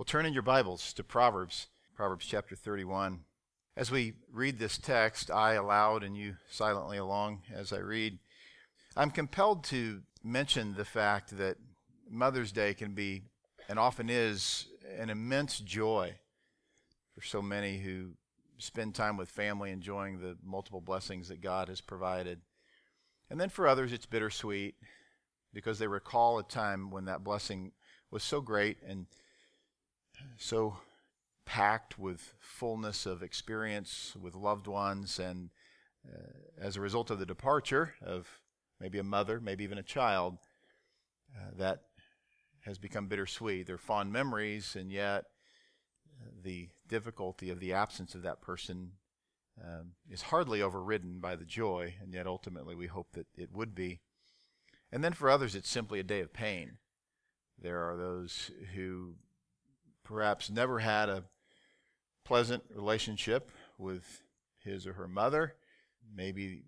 Well, 0.00 0.06
turn 0.06 0.24
in 0.24 0.32
your 0.32 0.42
Bibles 0.42 0.94
to 0.94 1.04
Proverbs, 1.04 1.66
Proverbs 1.94 2.24
chapter 2.24 2.56
31. 2.56 3.20
As 3.76 3.90
we 3.90 4.14
read 4.32 4.58
this 4.58 4.78
text, 4.78 5.30
I 5.30 5.52
aloud 5.52 6.02
and 6.02 6.16
you 6.16 6.36
silently 6.48 6.96
along 6.96 7.42
as 7.52 7.70
I 7.70 7.80
read, 7.80 8.18
I'm 8.96 9.10
compelled 9.10 9.62
to 9.64 10.00
mention 10.24 10.72
the 10.74 10.86
fact 10.86 11.36
that 11.36 11.58
Mother's 12.08 12.50
Day 12.50 12.72
can 12.72 12.94
be, 12.94 13.24
and 13.68 13.78
often 13.78 14.08
is, 14.08 14.68
an 14.96 15.10
immense 15.10 15.58
joy 15.58 16.14
for 17.14 17.20
so 17.20 17.42
many 17.42 17.76
who 17.76 18.12
spend 18.56 18.94
time 18.94 19.18
with 19.18 19.28
family 19.28 19.70
enjoying 19.70 20.18
the 20.18 20.38
multiple 20.42 20.80
blessings 20.80 21.28
that 21.28 21.42
God 21.42 21.68
has 21.68 21.82
provided. 21.82 22.40
And 23.28 23.38
then 23.38 23.50
for 23.50 23.68
others, 23.68 23.92
it's 23.92 24.06
bittersweet 24.06 24.76
because 25.52 25.78
they 25.78 25.88
recall 25.88 26.38
a 26.38 26.42
time 26.42 26.90
when 26.90 27.04
that 27.04 27.22
blessing 27.22 27.72
was 28.10 28.24
so 28.24 28.40
great 28.40 28.78
and 28.82 29.04
so 30.36 30.78
packed 31.46 31.98
with 31.98 32.34
fullness 32.38 33.06
of 33.06 33.22
experience 33.22 34.14
with 34.20 34.34
loved 34.34 34.66
ones, 34.66 35.18
and 35.18 35.50
uh, 36.08 36.32
as 36.58 36.76
a 36.76 36.80
result 36.80 37.10
of 37.10 37.18
the 37.18 37.26
departure 37.26 37.94
of 38.02 38.40
maybe 38.80 38.98
a 38.98 39.04
mother, 39.04 39.40
maybe 39.40 39.64
even 39.64 39.78
a 39.78 39.82
child, 39.82 40.38
uh, 41.36 41.50
that 41.56 41.82
has 42.60 42.78
become 42.78 43.06
bittersweet. 43.06 43.66
They're 43.66 43.78
fond 43.78 44.12
memories, 44.12 44.76
and 44.76 44.92
yet 44.92 45.24
uh, 46.20 46.30
the 46.42 46.68
difficulty 46.88 47.50
of 47.50 47.60
the 47.60 47.72
absence 47.72 48.14
of 48.14 48.22
that 48.22 48.40
person 48.40 48.92
um, 49.62 49.92
is 50.08 50.22
hardly 50.22 50.62
overridden 50.62 51.20
by 51.20 51.36
the 51.36 51.44
joy, 51.44 51.94
and 52.00 52.14
yet 52.14 52.26
ultimately 52.26 52.74
we 52.74 52.86
hope 52.86 53.12
that 53.12 53.26
it 53.36 53.52
would 53.52 53.74
be. 53.74 54.00
And 54.92 55.04
then 55.04 55.12
for 55.12 55.30
others, 55.30 55.54
it's 55.54 55.68
simply 55.68 56.00
a 56.00 56.04
day 56.04 56.20
of 56.20 56.32
pain. 56.32 56.78
There 57.60 57.90
are 57.90 57.96
those 57.96 58.50
who 58.74 59.16
perhaps 60.10 60.50
never 60.50 60.80
had 60.80 61.08
a 61.08 61.22
pleasant 62.24 62.64
relationship 62.74 63.48
with 63.78 64.22
his 64.58 64.86
or 64.86 64.94
her 64.94 65.06
mother. 65.06 65.54
Maybe 66.14 66.64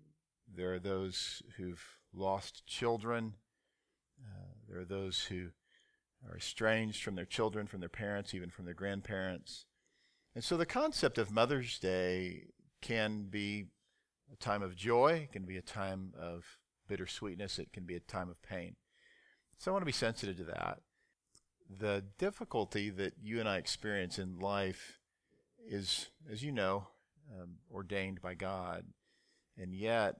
there 0.55 0.73
are 0.73 0.79
those 0.79 1.43
who've 1.57 1.83
lost 2.13 2.65
children. 2.65 3.33
Uh, 4.23 4.53
there 4.69 4.79
are 4.79 4.85
those 4.85 5.25
who 5.25 5.49
are 6.29 6.37
estranged 6.37 7.03
from 7.03 7.15
their 7.15 7.25
children, 7.25 7.67
from 7.67 7.81
their 7.81 7.89
parents, 7.89 8.33
even 8.33 8.49
from 8.49 8.63
their 8.63 8.73
grandparents. 8.73 9.65
And 10.33 10.43
so 10.43 10.55
the 10.55 10.65
concept 10.65 11.17
of 11.17 11.29
Mother's 11.29 11.77
Day 11.79 12.45
can 12.81 13.25
be 13.29 13.65
a 14.31 14.37
time 14.37 14.63
of 14.63 14.75
joy, 14.75 15.27
it 15.29 15.33
can 15.33 15.43
be 15.43 15.57
a 15.57 15.61
time 15.61 16.13
of 16.17 16.45
bittersweetness, 16.87 17.59
it 17.59 17.73
can 17.73 17.83
be 17.83 17.95
a 17.95 17.99
time 17.99 18.29
of 18.29 18.41
pain. 18.41 18.77
So 19.57 19.69
I 19.69 19.73
want 19.73 19.81
to 19.81 19.85
be 19.85 19.91
sensitive 19.91 20.37
to 20.37 20.45
that 20.45 20.79
the 21.79 22.03
difficulty 22.17 22.89
that 22.89 23.13
you 23.21 23.39
and 23.39 23.47
I 23.47 23.57
experience 23.57 24.19
in 24.19 24.39
life 24.39 24.99
is, 25.67 26.07
as 26.31 26.43
you 26.43 26.51
know, 26.51 26.87
um, 27.31 27.55
ordained 27.73 28.21
by 28.21 28.33
God. 28.33 28.85
And 29.57 29.73
yet, 29.73 30.17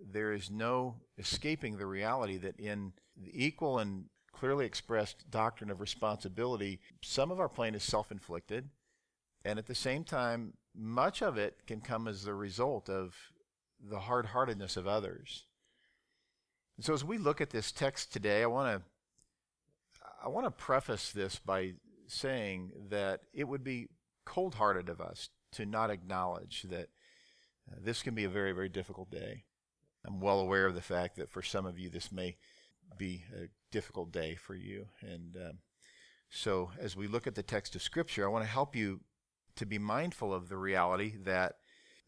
there 0.00 0.32
is 0.32 0.50
no 0.50 0.96
escaping 1.18 1.76
the 1.76 1.86
reality 1.86 2.36
that 2.38 2.58
in 2.60 2.92
the 3.16 3.30
equal 3.32 3.78
and 3.78 4.06
clearly 4.32 4.66
expressed 4.66 5.30
doctrine 5.30 5.70
of 5.70 5.80
responsibility, 5.80 6.80
some 7.02 7.30
of 7.30 7.40
our 7.40 7.48
pain 7.48 7.74
is 7.74 7.82
self 7.82 8.12
inflicted. 8.12 8.68
And 9.44 9.58
at 9.58 9.66
the 9.66 9.74
same 9.74 10.04
time, 10.04 10.54
much 10.74 11.22
of 11.22 11.38
it 11.38 11.66
can 11.66 11.80
come 11.80 12.08
as 12.08 12.24
the 12.24 12.34
result 12.34 12.90
of 12.90 13.14
the 13.80 14.00
hard 14.00 14.26
heartedness 14.26 14.76
of 14.76 14.86
others. 14.86 15.46
And 16.76 16.84
so, 16.84 16.92
as 16.92 17.04
we 17.04 17.16
look 17.16 17.40
at 17.40 17.50
this 17.50 17.72
text 17.72 18.12
today, 18.12 18.42
I 18.42 18.46
want 18.46 18.76
to 18.76 18.84
I 20.26 20.28
want 20.28 20.44
to 20.44 20.50
preface 20.50 21.12
this 21.12 21.38
by 21.38 21.74
saying 22.08 22.72
that 22.88 23.20
it 23.32 23.46
would 23.46 23.62
be 23.62 23.86
cold 24.24 24.56
hearted 24.56 24.88
of 24.88 25.00
us 25.00 25.28
to 25.52 25.64
not 25.64 25.88
acknowledge 25.88 26.66
that 26.68 26.88
uh, 27.70 27.76
this 27.80 28.02
can 28.02 28.16
be 28.16 28.24
a 28.24 28.28
very, 28.28 28.50
very 28.50 28.68
difficult 28.68 29.08
day. 29.08 29.44
I'm 30.04 30.20
well 30.20 30.40
aware 30.40 30.66
of 30.66 30.74
the 30.74 30.80
fact 30.80 31.14
that 31.16 31.30
for 31.30 31.42
some 31.42 31.64
of 31.64 31.78
you, 31.78 31.88
this 31.88 32.10
may 32.10 32.38
be 32.98 33.22
a 33.32 33.46
difficult 33.70 34.10
day 34.10 34.34
for 34.34 34.56
you. 34.56 34.86
And 35.00 35.36
um, 35.36 35.58
so, 36.28 36.72
as 36.80 36.96
we 36.96 37.06
look 37.06 37.28
at 37.28 37.36
the 37.36 37.44
text 37.44 37.76
of 37.76 37.82
Scripture, 37.82 38.24
I 38.24 38.28
want 38.28 38.44
to 38.44 38.50
help 38.50 38.74
you 38.74 39.02
to 39.54 39.64
be 39.64 39.78
mindful 39.78 40.34
of 40.34 40.48
the 40.48 40.56
reality 40.56 41.14
that 41.22 41.52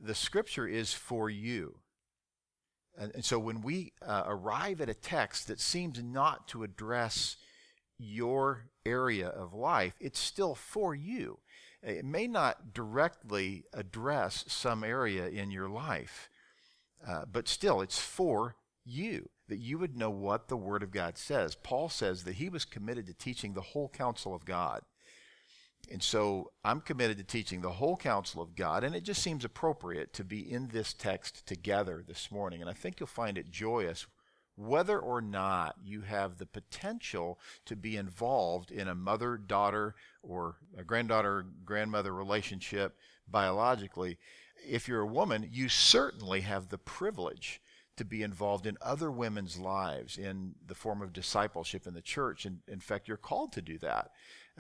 the 0.01 0.15
Scripture 0.17 0.67
is 0.67 0.93
for 0.93 1.31
you. 1.31 1.79
And, 2.99 3.13
and 3.15 3.25
so, 3.25 3.39
when 3.39 3.61
we 3.63 3.93
uh, 4.05 4.25
arrive 4.27 4.81
at 4.81 4.89
a 4.89 4.95
text 4.95 5.47
that 5.47 5.61
seems 5.61 6.03
not 6.03 6.49
to 6.49 6.65
address 6.65 7.37
your 7.99 8.67
area 8.87 9.29
of 9.29 9.55
life, 9.55 9.95
it's 10.01 10.19
still 10.19 10.55
for 10.55 10.95
you. 10.95 11.39
It 11.83 12.05
may 12.05 12.27
not 12.27 12.73
directly 12.75 13.65
address 13.73 14.45
some 14.49 14.83
area 14.83 15.29
in 15.29 15.51
your 15.51 15.69
life, 15.69 16.29
uh, 17.07 17.25
but 17.31 17.49
still, 17.49 17.81
it's 17.81 17.99
for 17.99 18.57
you 18.85 19.29
that 19.49 19.59
you 19.59 19.79
would 19.79 19.97
know 19.97 20.11
what 20.11 20.49
the 20.49 20.57
Word 20.57 20.83
of 20.83 20.91
God 20.91 21.17
says. 21.17 21.55
Paul 21.55 21.89
says 21.89 22.25
that 22.25 22.37
he 22.37 22.49
was 22.49 22.65
committed 22.65 23.07
to 23.07 23.15
teaching 23.15 23.55
the 23.55 23.61
whole 23.61 23.89
counsel 23.89 24.35
of 24.35 24.45
God. 24.45 24.83
And 25.91 26.03
so 26.03 26.51
I'm 26.65 26.81
committed 26.81 27.17
to 27.19 27.25
teaching 27.25 27.63
the 27.63 27.73
whole 27.73 27.97
counsel 27.97 28.43
of 28.43 28.55
God, 28.55 28.85
and 28.85 28.95
it 28.95 29.05
just 29.05 29.23
seems 29.23 29.45
appropriate 29.45 30.13
to 30.15 30.25
be 30.25 30.41
in 30.41 30.69
this 30.69 30.93
text 30.93 31.47
together 31.47 32.05
this 32.07 32.31
morning. 32.31 32.61
And 32.61 32.69
I 32.69 32.75
think 32.75 33.01
you'll 33.01 33.07
find 33.07 33.39
it 33.39 33.51
joyous 33.51 34.07
whether 34.59 34.99
or 34.99 35.21
not 35.21 35.77
you 35.85 36.01
have 36.01 36.39
the 36.39 36.47
potential 36.47 37.39
to 37.65 37.77
be 37.77 37.97
involved 37.97 38.73
in 38.73 38.89
a 38.89 38.95
mother 38.95 39.37
daughter 39.37 39.95
or 40.23 40.57
a 40.77 40.83
granddaughter 40.83 41.47
grandmother 41.65 42.13
relationship 42.13 42.97
biologically, 43.29 44.19
if 44.67 44.89
you're 44.89 45.03
a 45.03 45.07
woman, 45.07 45.49
you 45.53 45.69
certainly 45.69 46.41
have 46.41 46.69
the 46.69 46.79
privilege 46.79 47.61
to 47.97 48.05
be 48.05 48.23
involved 48.23 48.67
in 48.67 48.77
other 48.81 49.11
women's 49.11 49.59
lives 49.59 50.19
in 50.19 50.55
the 50.67 50.75
form 50.75 51.03
of 51.03 51.13
discipleship 51.13 51.87
in 51.87 51.95
the 51.95 52.03
church. 52.03 52.45
And 52.45 52.59
in 52.67 52.81
fact, 52.81 53.07
you're 53.07 53.17
called 53.17 53.53
to 53.53 53.63
do 53.63 53.79
that. 53.79 54.11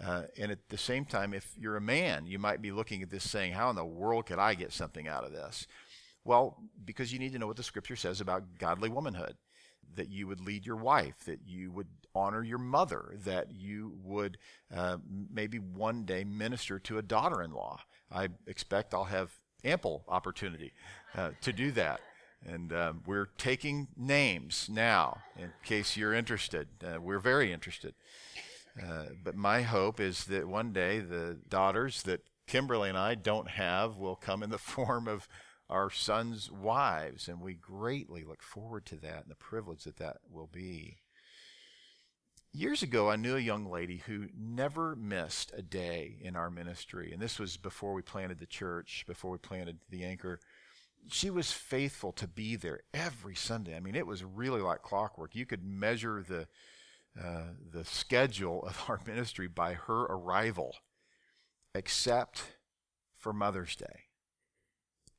Uh, 0.02 0.22
and 0.38 0.52
at 0.52 0.68
the 0.68 0.78
same 0.78 1.04
time, 1.04 1.34
if 1.34 1.54
you're 1.58 1.76
a 1.76 1.80
man, 1.80 2.26
you 2.26 2.38
might 2.38 2.62
be 2.62 2.70
looking 2.70 3.02
at 3.02 3.10
this 3.10 3.28
saying, 3.28 3.52
How 3.52 3.68
in 3.70 3.76
the 3.76 3.84
world 3.84 4.26
could 4.26 4.38
I 4.38 4.54
get 4.54 4.72
something 4.72 5.08
out 5.08 5.24
of 5.24 5.32
this? 5.32 5.66
Well, 6.24 6.62
because 6.84 7.12
you 7.12 7.18
need 7.18 7.32
to 7.32 7.38
know 7.38 7.48
what 7.48 7.56
the 7.56 7.62
scripture 7.64 7.96
says 7.96 8.20
about 8.20 8.58
godly 8.58 8.90
womanhood 8.90 9.36
that 9.96 10.10
you 10.10 10.26
would 10.26 10.40
lead 10.40 10.66
your 10.66 10.76
wife, 10.76 11.24
that 11.26 11.40
you 11.46 11.70
would 11.72 11.88
honor 12.14 12.42
your 12.42 12.58
mother, 12.58 13.14
that 13.24 13.52
you 13.52 13.92
would 14.02 14.38
uh, 14.74 14.98
maybe 15.30 15.58
one 15.58 16.04
day 16.04 16.24
minister 16.24 16.78
to 16.78 16.98
a 16.98 17.02
daughter 17.02 17.42
in 17.42 17.52
law. 17.52 17.80
I 18.10 18.28
expect 18.46 18.94
I'll 18.94 19.04
have 19.04 19.32
ample 19.64 20.04
opportunity 20.08 20.72
uh, 21.14 21.30
to 21.42 21.52
do 21.52 21.70
that. 21.72 22.00
And 22.46 22.72
um, 22.72 23.02
we're 23.04 23.30
taking 23.36 23.88
names 23.96 24.68
now 24.70 25.18
in 25.36 25.52
case 25.64 25.96
you're 25.96 26.14
interested. 26.14 26.68
Uh, 26.84 27.00
we're 27.00 27.18
very 27.18 27.52
interested. 27.52 27.94
Uh, 28.80 29.06
but 29.24 29.34
my 29.34 29.62
hope 29.62 29.98
is 29.98 30.26
that 30.26 30.46
one 30.46 30.72
day 30.72 31.00
the 31.00 31.36
daughters 31.48 32.02
that 32.04 32.20
Kimberly 32.46 32.88
and 32.88 32.98
I 32.98 33.14
don't 33.16 33.48
have 33.48 33.96
will 33.96 34.16
come 34.16 34.42
in 34.42 34.50
the 34.50 34.58
form 34.58 35.08
of 35.08 35.28
our 35.70 35.90
sons' 35.90 36.50
wives, 36.50 37.28
and 37.28 37.40
we 37.40 37.54
greatly 37.54 38.24
look 38.24 38.42
forward 38.42 38.86
to 38.86 38.96
that 38.96 39.22
and 39.22 39.30
the 39.30 39.36
privilege 39.36 39.84
that 39.84 39.98
that 39.98 40.18
will 40.30 40.46
be. 40.46 40.98
Years 42.52 42.82
ago, 42.82 43.10
I 43.10 43.16
knew 43.16 43.36
a 43.36 43.40
young 43.40 43.70
lady 43.70 43.98
who 44.06 44.28
never 44.36 44.96
missed 44.96 45.52
a 45.54 45.60
day 45.60 46.16
in 46.20 46.34
our 46.34 46.50
ministry, 46.50 47.12
and 47.12 47.20
this 47.20 47.38
was 47.38 47.58
before 47.58 47.92
we 47.92 48.00
planted 48.00 48.38
the 48.38 48.46
church, 48.46 49.04
before 49.06 49.30
we 49.30 49.38
planted 49.38 49.78
the 49.90 50.04
anchor. 50.04 50.40
She 51.10 51.28
was 51.28 51.52
faithful 51.52 52.12
to 52.12 52.26
be 52.26 52.56
there 52.56 52.80
every 52.94 53.34
Sunday. 53.34 53.76
I 53.76 53.80
mean, 53.80 53.94
it 53.94 54.06
was 54.06 54.24
really 54.24 54.60
like 54.60 54.82
clockwork. 54.82 55.36
You 55.36 55.46
could 55.46 55.62
measure 55.62 56.24
the 56.26 56.48
uh, 57.22 57.52
the 57.72 57.84
schedule 57.84 58.64
of 58.64 58.82
our 58.88 59.00
ministry 59.06 59.48
by 59.48 59.74
her 59.74 60.02
arrival, 60.04 60.76
except 61.74 62.56
for 63.18 63.32
Mother's 63.32 63.76
Day 63.76 64.07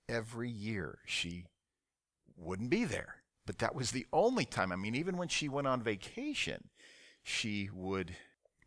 every 0.10 0.50
year 0.50 1.00
she 1.06 1.46
wouldn't 2.36 2.70
be 2.70 2.84
there. 2.84 3.16
But 3.46 3.60
that 3.60 3.76
was 3.76 3.92
the 3.92 4.06
only 4.12 4.46
time. 4.46 4.72
I 4.72 4.76
mean, 4.76 4.96
even 4.96 5.18
when 5.18 5.28
she 5.28 5.50
went 5.50 5.68
on 5.68 5.82
vacation, 5.82 6.70
she 7.24 7.70
would 7.74 8.16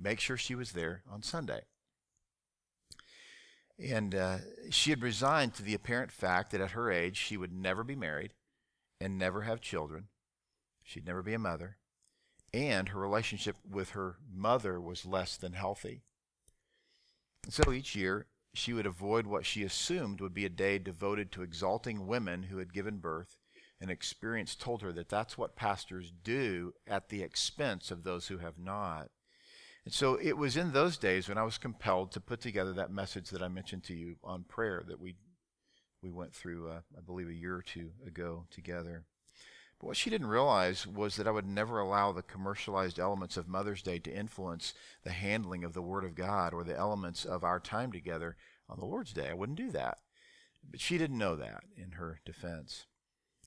make 0.01 0.21
sure 0.21 0.37
she 0.37 0.55
was 0.55 0.73
there 0.73 1.03
on 1.11 1.23
Sunday. 1.23 1.63
And 3.79 4.15
uh, 4.15 4.39
she 4.71 4.91
had 4.91 5.03
resigned 5.03 5.55
to 5.55 5.63
the 5.63 5.75
apparent 5.75 6.13
fact 6.13 6.51
that 6.51 6.61
at 6.61 6.73
her 6.73 6.91
age 6.91 7.17
she 7.17 7.37
would 7.37 7.53
never 7.53 7.83
be 7.85 7.97
married 7.97 8.33
and 9.01 9.19
never 9.19 9.43
have 9.43 9.61
children. 9.61 10.09
She'd 10.83 11.07
never 11.07 11.23
be 11.23 11.35
a 11.35 11.39
mother. 11.39 11.79
And 12.55 12.91
her 12.91 13.01
relationship 13.01 13.57
with 13.69 13.91
her 13.91 14.17
mother 14.33 14.81
was 14.81 15.07
less 15.07 15.37
than 15.37 15.55
healthy. 15.55 16.03
So 17.49 17.73
each 17.73 17.97
year, 17.97 18.27
she 18.55 18.73
would 18.73 18.87
avoid 18.87 19.27
what 19.27 19.47
she 19.47 19.63
assumed 19.63 20.21
would 20.21 20.35
be 20.35 20.45
a 20.45 20.51
day 20.51 20.79
devoted 20.79 21.33
to 21.33 21.43
exalting 21.43 22.07
women 22.07 22.45
who 22.45 22.59
had 22.59 22.73
given 22.73 22.99
birth, 22.99 23.39
and 23.81 23.91
experience 23.91 24.55
told 24.55 24.83
her 24.83 24.93
that 24.93 25.09
that's 25.09 25.37
what 25.37 25.57
pastors 25.57 26.13
do 26.23 26.73
at 26.87 27.09
the 27.09 27.23
expense 27.23 27.91
of 27.91 28.05
those 28.05 28.29
who 28.29 28.39
have 28.39 28.59
not. 28.59 29.11
And 29.85 29.93
so 29.93 30.17
it 30.23 30.37
was 30.37 30.57
in 30.57 30.73
those 30.73 30.97
days 30.97 31.29
when 31.29 31.39
I 31.39 31.43
was 31.43 31.59
compelled 31.59 32.13
to 32.13 32.21
put 32.21 32.41
together 32.41 32.73
that 32.75 32.93
message 32.93 33.31
that 33.31 33.43
I 33.43 33.49
mentioned 33.49 33.83
to 33.85 33.95
you 33.95 34.17
on 34.23 34.45
prayer 34.45 34.85
that 34.87 35.01
we 35.01 35.17
we 36.03 36.11
went 36.11 36.35
through, 36.35 36.69
uh, 36.69 36.81
I 36.97 37.01
believe, 37.01 37.29
a 37.29 37.35
year 37.35 37.55
or 37.55 37.63
two 37.63 37.93
ago 38.05 38.47
together. 38.51 39.05
But 39.83 39.89
what 39.89 39.97
she 39.97 40.11
didn't 40.11 40.29
realize 40.29 40.87
was 40.87 41.17
that 41.17 41.27
I 41.27 41.33
would 41.33 41.49
never 41.49 41.81
allow 41.81 42.13
the 42.13 42.23
commercialized 42.23 43.01
elements 43.01 43.37
of 43.37 43.49
Mother's 43.49 43.83
Day 43.83 43.99
to 43.99 44.15
influence 44.15 44.75
the 45.03 45.11
handling 45.11 45.65
of 45.65 45.73
the 45.73 45.83
Word 45.83 46.05
of 46.05 46.15
God 46.15 46.55
or 46.55 46.63
the 46.63 46.77
elements 46.77 47.25
of 47.25 47.43
our 47.43 47.59
time 47.59 47.91
together 47.91 48.37
on 48.69 48.79
the 48.79 48.85
Lord's 48.85 49.13
Day. 49.13 49.29
I 49.29 49.35
wouldn't 49.35 49.59
do 49.59 49.73
that. 49.73 49.99
But 50.71 50.81
she 50.81 50.99
didn't 50.99 51.19
know 51.19 51.35
that 51.35 51.65
in 51.77 51.93
her 51.93 52.21
defense. 52.25 52.87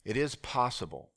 It 0.04 0.18
is 0.18 0.36
possible 0.36 1.12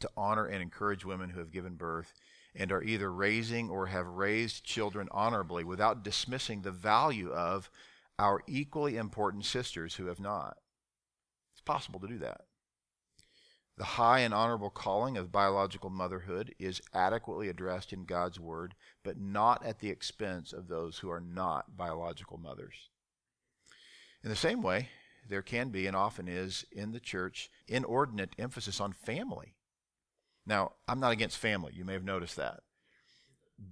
to 0.00 0.10
honor 0.16 0.46
and 0.46 0.60
encourage 0.60 1.04
women 1.04 1.30
who 1.30 1.38
have 1.38 1.52
given 1.52 1.76
birth 1.76 2.14
and 2.52 2.72
are 2.72 2.82
either 2.82 3.12
raising 3.12 3.70
or 3.70 3.86
have 3.86 4.08
raised 4.08 4.64
children 4.64 5.06
honorably 5.12 5.62
without 5.62 6.02
dismissing 6.02 6.62
the 6.62 6.72
value 6.72 7.30
of 7.30 7.70
our 8.18 8.42
equally 8.48 8.96
important 8.96 9.44
sisters 9.44 9.94
who 9.94 10.06
have 10.06 10.18
not. 10.18 10.56
It's 11.52 11.62
possible 11.62 12.00
to 12.00 12.08
do 12.08 12.18
that. 12.18 12.40
The 13.76 13.84
high 13.84 14.20
and 14.20 14.32
honorable 14.32 14.70
calling 14.70 15.16
of 15.16 15.32
biological 15.32 15.90
motherhood 15.90 16.54
is 16.60 16.80
adequately 16.92 17.48
addressed 17.48 17.92
in 17.92 18.04
God's 18.04 18.38
Word, 18.38 18.74
but 19.02 19.18
not 19.18 19.64
at 19.66 19.80
the 19.80 19.90
expense 19.90 20.52
of 20.52 20.68
those 20.68 20.98
who 20.98 21.10
are 21.10 21.20
not 21.20 21.76
biological 21.76 22.38
mothers. 22.38 22.90
In 24.22 24.30
the 24.30 24.36
same 24.36 24.62
way, 24.62 24.90
there 25.28 25.42
can 25.42 25.70
be 25.70 25.86
and 25.86 25.96
often 25.96 26.28
is 26.28 26.64
in 26.70 26.92
the 26.92 27.00
church 27.00 27.50
inordinate 27.66 28.36
emphasis 28.38 28.80
on 28.80 28.92
family. 28.92 29.54
Now, 30.46 30.72
I'm 30.86 31.00
not 31.00 31.12
against 31.12 31.38
family. 31.38 31.72
You 31.74 31.84
may 31.84 31.94
have 31.94 32.04
noticed 32.04 32.36
that. 32.36 32.60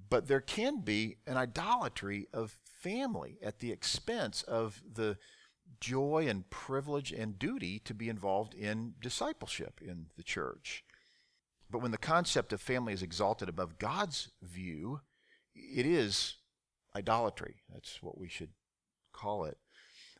But 0.09 0.27
there 0.27 0.41
can 0.41 0.81
be 0.81 1.19
an 1.27 1.37
idolatry 1.37 2.29
of 2.33 2.59
family 2.81 3.39
at 3.43 3.61
the 3.61 3.71
expense 3.71 4.43
of 4.43 4.83
the 4.91 5.19
joy 5.81 6.27
and 6.29 6.49
privilege 6.51 7.13
and 7.13 7.39
duty 7.39 7.79
to 7.81 7.95
be 7.95 8.09
involved 8.09 8.55
in 8.55 8.95
discipleship 9.01 9.81
in 9.83 10.07
the 10.17 10.23
church. 10.23 10.85
But 11.71 11.81
when 11.81 11.91
the 11.91 11.99
concept 11.99 12.53
of 12.53 12.61
family 12.61 12.93
is 12.93 13.03
exalted 13.03 13.49
above 13.49 13.79
God's 13.79 14.31
view, 14.43 15.01
it 15.55 15.87
is 15.87 16.37
idolatry. 16.95 17.63
That's 17.73 18.03
what 18.03 18.19
we 18.19 18.29
should 18.29 18.51
call 19.13 19.45
it. 19.45 19.57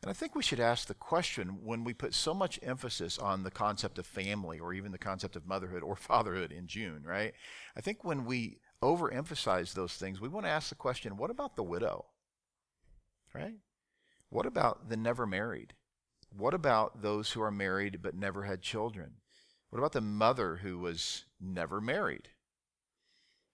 And 0.01 0.09
I 0.09 0.13
think 0.13 0.35
we 0.35 0.43
should 0.43 0.59
ask 0.59 0.87
the 0.87 0.93
question 0.93 1.59
when 1.63 1.85
we 1.85 1.93
put 1.93 2.13
so 2.13 2.33
much 2.33 2.59
emphasis 2.61 3.17
on 3.17 3.43
the 3.43 3.51
concept 3.51 3.97
of 3.97 4.05
family 4.05 4.59
or 4.59 4.73
even 4.73 4.91
the 4.91 4.97
concept 4.97 5.37
of 5.37 5.47
motherhood 5.47 5.81
or 5.81 5.95
fatherhood 5.95 6.51
in 6.51 6.67
June, 6.67 7.03
right? 7.05 7.33
I 7.77 7.81
think 7.81 8.03
when 8.03 8.25
we 8.25 8.57
overemphasize 8.81 9.73
those 9.73 9.93
things, 9.93 10.19
we 10.19 10.27
want 10.27 10.45
to 10.45 10.51
ask 10.51 10.69
the 10.69 10.75
question 10.75 11.15
what 11.15 11.31
about 11.31 11.55
the 11.55 11.63
widow? 11.63 12.05
Right? 13.33 13.55
What 14.33 14.47
about 14.47 14.89
the 14.89 14.97
never 14.97 15.27
married? 15.27 15.75
What 16.35 16.55
about 16.55 17.03
those 17.03 17.33
who 17.33 17.41
are 17.43 17.51
married 17.51 18.01
but 18.01 18.15
never 18.15 18.45
had 18.45 18.63
children? 18.63 19.17
What 19.69 19.77
about 19.77 19.91
the 19.91 20.01
mother 20.01 20.55
who 20.55 20.79
was 20.79 21.25
never 21.39 21.79
married? 21.79 22.29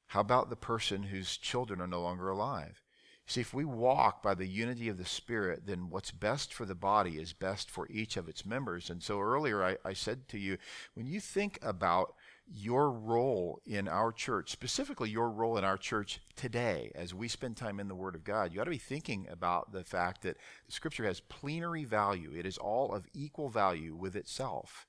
How 0.07 0.21
about 0.21 0.49
the 0.49 0.55
person 0.55 1.03
whose 1.03 1.35
children 1.35 1.81
are 1.81 1.87
no 1.87 2.01
longer 2.01 2.29
alive? 2.29 2.81
See, 3.27 3.41
if 3.41 3.53
we 3.53 3.65
walk 3.65 4.23
by 4.23 4.35
the 4.35 4.47
unity 4.47 4.87
of 4.87 4.97
the 4.97 5.03
Spirit, 5.03 5.67
then 5.67 5.89
what's 5.89 6.11
best 6.11 6.53
for 6.53 6.65
the 6.65 6.75
body 6.75 7.19
is 7.19 7.33
best 7.33 7.69
for 7.69 7.85
each 7.89 8.15
of 8.15 8.29
its 8.29 8.45
members. 8.45 8.89
And 8.89 9.03
so 9.03 9.19
earlier 9.19 9.61
I, 9.61 9.75
I 9.83 9.91
said 9.91 10.29
to 10.29 10.39
you, 10.39 10.57
when 10.93 11.07
you 11.07 11.19
think 11.19 11.59
about 11.61 12.15
your 12.51 12.91
role 12.91 13.61
in 13.65 13.87
our 13.87 14.11
church, 14.11 14.51
specifically 14.51 15.09
your 15.09 15.29
role 15.29 15.57
in 15.57 15.63
our 15.63 15.77
church 15.77 16.19
today, 16.35 16.91
as 16.95 17.13
we 17.13 17.27
spend 17.27 17.57
time 17.57 17.79
in 17.79 17.87
the 17.87 17.95
Word 17.95 18.15
of 18.15 18.23
God, 18.23 18.53
you 18.53 18.59
ought 18.59 18.65
to 18.65 18.71
be 18.71 18.77
thinking 18.77 19.27
about 19.29 19.71
the 19.71 19.83
fact 19.83 20.23
that 20.23 20.37
Scripture 20.67 21.05
has 21.05 21.19
plenary 21.19 21.85
value. 21.85 22.33
It 22.35 22.45
is 22.45 22.57
all 22.57 22.91
of 22.93 23.05
equal 23.13 23.49
value 23.49 23.95
with 23.95 24.15
itself. 24.15 24.87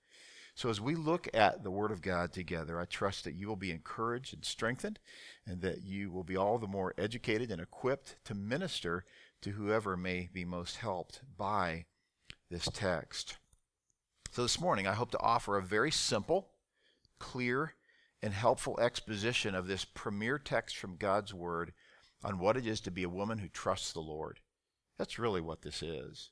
So 0.55 0.69
as 0.69 0.81
we 0.81 0.95
look 0.95 1.29
at 1.33 1.63
the 1.63 1.71
Word 1.71 1.91
of 1.91 2.03
God 2.03 2.33
together, 2.33 2.81
I 2.81 2.85
trust 2.85 3.25
that 3.25 3.35
you 3.35 3.47
will 3.47 3.57
be 3.57 3.71
encouraged 3.71 4.35
and 4.35 4.45
strengthened, 4.45 4.99
and 5.47 5.61
that 5.63 5.83
you 5.83 6.11
will 6.11 6.25
be 6.25 6.37
all 6.37 6.59
the 6.59 6.67
more 6.67 6.95
educated 6.99 7.51
and 7.51 7.61
equipped 7.61 8.17
to 8.25 8.35
minister 8.35 9.05
to 9.43 9.51
whoever 9.53 9.97
may 9.97 10.29
be 10.33 10.45
most 10.45 10.77
helped 10.77 11.21
by 11.37 11.85
this 12.51 12.69
text. 12.73 13.37
So 14.33 14.43
this 14.43 14.61
morning, 14.61 14.87
I 14.87 14.95
hope 14.95 15.11
to 15.13 15.21
offer 15.21 15.57
a 15.57 15.63
very 15.63 15.91
simple 15.91 16.50
clear, 17.21 17.75
and 18.23 18.35
helpful 18.35 18.79
exposition 18.81 19.55
of 19.55 19.69
this 19.69 19.85
premier 19.85 20.39
text 20.39 20.77
from 20.77 20.97
God's 20.97 21.33
Word 21.33 21.73
on 22.25 22.39
what 22.39 22.57
it 22.57 22.67
is 22.67 22.81
to 22.81 22.91
be 22.91 23.05
a 23.05 23.09
woman 23.09 23.39
who 23.39 23.49
trusts 23.49 23.93
the 23.93 24.01
Lord. 24.01 24.41
That's 24.99 25.19
really 25.19 25.41
what 25.41 25.63
this 25.63 25.83
is. 25.83 26.31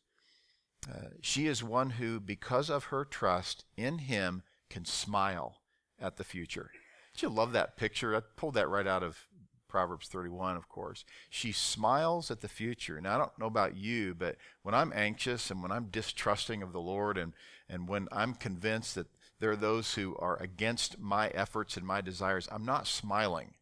Uh, 0.88 1.08
she 1.22 1.46
is 1.46 1.62
one 1.62 1.90
who, 1.90 2.20
because 2.20 2.68
of 2.68 2.84
her 2.84 3.04
trust 3.04 3.64
in 3.76 3.98
Him, 3.98 4.42
can 4.68 4.84
smile 4.84 5.60
at 6.00 6.16
the 6.16 6.24
future. 6.24 6.70
Did 7.14 7.22
you 7.22 7.28
love 7.30 7.52
that 7.52 7.76
picture? 7.76 8.14
I 8.14 8.20
pulled 8.36 8.54
that 8.54 8.68
right 8.68 8.86
out 8.86 9.02
of 9.02 9.26
Proverbs 9.68 10.08
31, 10.08 10.56
of 10.56 10.68
course. 10.68 11.04
She 11.28 11.52
smiles 11.52 12.30
at 12.30 12.40
the 12.40 12.48
future. 12.48 13.00
Now, 13.00 13.14
I 13.14 13.18
don't 13.18 13.38
know 13.38 13.46
about 13.46 13.76
you, 13.76 14.14
but 14.14 14.36
when 14.62 14.74
I'm 14.74 14.92
anxious 14.94 15.50
and 15.50 15.62
when 15.62 15.72
I'm 15.72 15.86
distrusting 15.86 16.62
of 16.62 16.72
the 16.72 16.80
Lord 16.80 17.18
and, 17.18 17.32
and 17.68 17.88
when 17.88 18.08
I'm 18.10 18.34
convinced 18.34 18.94
that 18.94 19.08
there 19.40 19.50
are 19.52 19.56
those 19.56 19.94
who 19.94 20.16
are 20.16 20.36
against 20.42 20.98
my 20.98 21.28
efforts 21.28 21.76
and 21.76 21.86
my 21.86 22.00
desires. 22.00 22.48
I'm 22.50 22.64
not 22.64 22.86
smiling. 22.86 23.54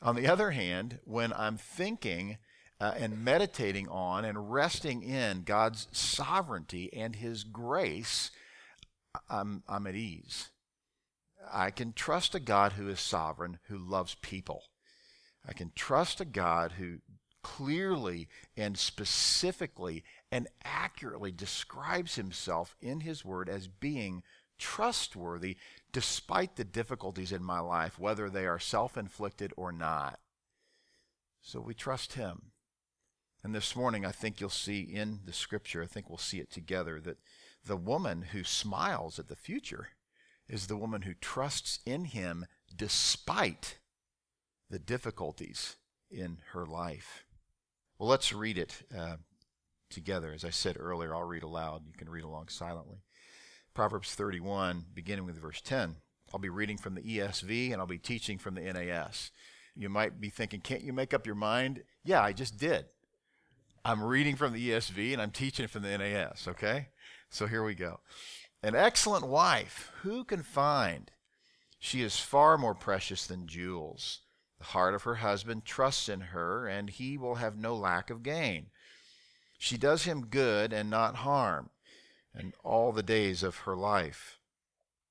On 0.00 0.14
the 0.14 0.26
other 0.26 0.50
hand, 0.52 0.98
when 1.04 1.32
I'm 1.32 1.56
thinking 1.56 2.38
uh, 2.80 2.94
and 2.96 3.24
meditating 3.24 3.88
on 3.88 4.24
and 4.24 4.52
resting 4.52 5.02
in 5.02 5.42
God's 5.42 5.88
sovereignty 5.92 6.92
and 6.92 7.16
His 7.16 7.44
grace, 7.44 8.30
I'm, 9.28 9.62
I'm 9.68 9.86
at 9.86 9.94
ease. 9.94 10.50
I 11.52 11.70
can 11.70 11.92
trust 11.92 12.34
a 12.34 12.40
God 12.40 12.72
who 12.72 12.88
is 12.88 13.00
sovereign, 13.00 13.58
who 13.68 13.78
loves 13.78 14.16
people. 14.16 14.64
I 15.46 15.52
can 15.52 15.72
trust 15.74 16.20
a 16.20 16.24
God 16.24 16.72
who 16.72 16.98
clearly 17.42 18.28
and 18.56 18.76
specifically 18.78 20.02
and 20.32 20.48
accurately 20.64 21.30
describes 21.30 22.16
himself 22.16 22.74
in 22.80 23.00
his 23.00 23.24
word 23.24 23.48
as 23.48 23.68
being 23.68 24.22
trustworthy 24.58 25.56
despite 25.92 26.56
the 26.56 26.64
difficulties 26.64 27.32
in 27.32 27.42
my 27.42 27.60
life, 27.60 27.98
whether 27.98 28.28
they 28.28 28.46
are 28.46 28.58
self 28.58 28.96
inflicted 28.96 29.52
or 29.56 29.72
not. 29.72 30.18
So 31.40 31.60
we 31.60 31.74
trust 31.74 32.14
Him. 32.14 32.50
And 33.42 33.54
this 33.54 33.76
morning, 33.76 34.06
I 34.06 34.10
think 34.10 34.40
you'll 34.40 34.48
see 34.48 34.80
in 34.80 35.20
the 35.26 35.32
scripture, 35.32 35.82
I 35.82 35.86
think 35.86 36.08
we'll 36.08 36.18
see 36.18 36.40
it 36.40 36.50
together, 36.50 37.00
that 37.00 37.18
the 37.64 37.76
woman 37.76 38.22
who 38.32 38.42
smiles 38.42 39.18
at 39.18 39.28
the 39.28 39.36
future 39.36 39.88
is 40.48 40.66
the 40.66 40.76
woman 40.76 41.02
who 41.02 41.14
trusts 41.14 41.80
in 41.84 42.06
Him 42.06 42.46
despite 42.74 43.78
the 44.70 44.78
difficulties 44.78 45.76
in 46.10 46.38
her 46.52 46.66
life. 46.66 47.24
Well, 47.98 48.08
let's 48.08 48.32
read 48.32 48.58
it 48.58 48.82
uh, 48.96 49.16
together. 49.90 50.32
As 50.32 50.44
I 50.44 50.50
said 50.50 50.76
earlier, 50.78 51.14
I'll 51.14 51.24
read 51.24 51.42
aloud. 51.42 51.82
You 51.86 51.92
can 51.92 52.08
read 52.08 52.24
along 52.24 52.48
silently. 52.48 52.98
Proverbs 53.74 54.14
31, 54.14 54.84
beginning 54.94 55.26
with 55.26 55.40
verse 55.40 55.60
10. 55.60 55.96
I'll 56.32 56.38
be 56.38 56.48
reading 56.48 56.78
from 56.78 56.94
the 56.94 57.02
ESV 57.02 57.72
and 57.72 57.80
I'll 57.80 57.88
be 57.88 57.98
teaching 57.98 58.38
from 58.38 58.54
the 58.54 58.60
NAS. 58.60 59.32
You 59.74 59.88
might 59.88 60.20
be 60.20 60.30
thinking, 60.30 60.60
can't 60.60 60.84
you 60.84 60.92
make 60.92 61.12
up 61.12 61.26
your 61.26 61.34
mind? 61.34 61.82
Yeah, 62.04 62.22
I 62.22 62.32
just 62.32 62.56
did. 62.56 62.86
I'm 63.84 64.04
reading 64.04 64.36
from 64.36 64.52
the 64.52 64.70
ESV 64.70 65.12
and 65.12 65.20
I'm 65.20 65.32
teaching 65.32 65.66
from 65.66 65.82
the 65.82 65.98
NAS, 65.98 66.46
okay? 66.46 66.90
So 67.30 67.48
here 67.48 67.64
we 67.64 67.74
go. 67.74 67.98
An 68.62 68.76
excellent 68.76 69.26
wife, 69.26 69.90
who 70.02 70.22
can 70.22 70.44
find? 70.44 71.10
She 71.80 72.00
is 72.00 72.20
far 72.20 72.56
more 72.56 72.74
precious 72.76 73.26
than 73.26 73.48
jewels. 73.48 74.20
The 74.58 74.66
heart 74.66 74.94
of 74.94 75.02
her 75.02 75.16
husband 75.16 75.64
trusts 75.64 76.08
in 76.08 76.20
her, 76.20 76.68
and 76.68 76.88
he 76.88 77.18
will 77.18 77.34
have 77.34 77.58
no 77.58 77.74
lack 77.74 78.08
of 78.08 78.22
gain. 78.22 78.66
She 79.58 79.76
does 79.76 80.04
him 80.04 80.26
good 80.26 80.72
and 80.72 80.88
not 80.88 81.16
harm 81.16 81.70
and 82.34 82.54
all 82.62 82.92
the 82.92 83.02
days 83.02 83.42
of 83.42 83.58
her 83.58 83.76
life. 83.76 84.38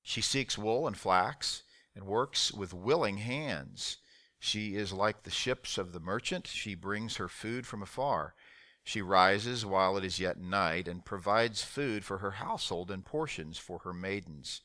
She 0.01 0.21
seeks 0.21 0.57
wool 0.57 0.85
and 0.85 0.97
flax 0.97 1.63
and 1.95 2.05
works 2.05 2.51
with 2.51 2.73
willing 2.73 3.17
hands. 3.17 3.97
She 4.39 4.75
is 4.75 4.91
like 4.91 5.23
the 5.23 5.31
ships 5.31 5.77
of 5.77 5.93
the 5.93 5.99
merchant. 5.99 6.47
She 6.47 6.75
brings 6.75 7.15
her 7.15 7.29
food 7.29 7.65
from 7.65 7.81
afar. 7.81 8.35
She 8.83 9.01
rises 9.01 9.65
while 9.65 9.95
it 9.95 10.03
is 10.03 10.19
yet 10.19 10.37
night 10.37 10.89
and 10.89 11.05
provides 11.05 11.63
food 11.63 12.03
for 12.03 12.17
her 12.17 12.31
household 12.31 12.91
and 12.91 13.05
portions 13.05 13.57
for 13.57 13.79
her 13.79 13.93
maidens. 13.93 14.59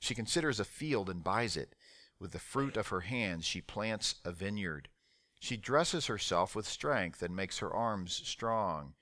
She 0.00 0.14
considers 0.14 0.58
a 0.58 0.64
field 0.64 1.10
and 1.10 1.22
buys 1.22 1.56
it. 1.56 1.74
With 2.18 2.32
the 2.32 2.38
fruit 2.38 2.76
of 2.76 2.88
her 2.88 3.00
hands 3.00 3.44
she 3.44 3.60
plants 3.60 4.14
a 4.24 4.32
vineyard. 4.32 4.88
She 5.40 5.56
dresses 5.56 6.06
herself 6.06 6.54
with 6.54 6.66
strength 6.66 7.20
and 7.20 7.36
makes 7.36 7.58
her 7.58 7.72
arms 7.72 8.22
strong. 8.24 8.94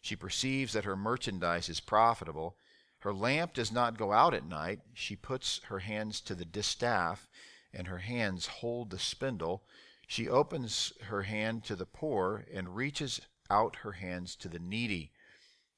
She 0.00 0.16
perceives 0.16 0.72
that 0.72 0.84
her 0.84 0.96
merchandise 0.96 1.68
is 1.68 1.80
profitable. 1.80 2.56
Her 3.00 3.12
lamp 3.12 3.54
does 3.54 3.70
not 3.70 3.98
go 3.98 4.12
out 4.12 4.34
at 4.34 4.44
night. 4.44 4.80
She 4.94 5.16
puts 5.16 5.60
her 5.64 5.80
hands 5.80 6.20
to 6.22 6.34
the 6.34 6.44
distaff, 6.44 7.28
and 7.72 7.86
her 7.86 7.98
hands 7.98 8.46
hold 8.46 8.90
the 8.90 8.98
spindle. 8.98 9.64
She 10.06 10.28
opens 10.28 10.92
her 11.02 11.22
hand 11.22 11.64
to 11.64 11.76
the 11.76 11.86
poor 11.86 12.46
and 12.52 12.74
reaches 12.74 13.20
out 13.50 13.76
her 13.76 13.92
hands 13.92 14.34
to 14.36 14.48
the 14.48 14.58
needy. 14.58 15.12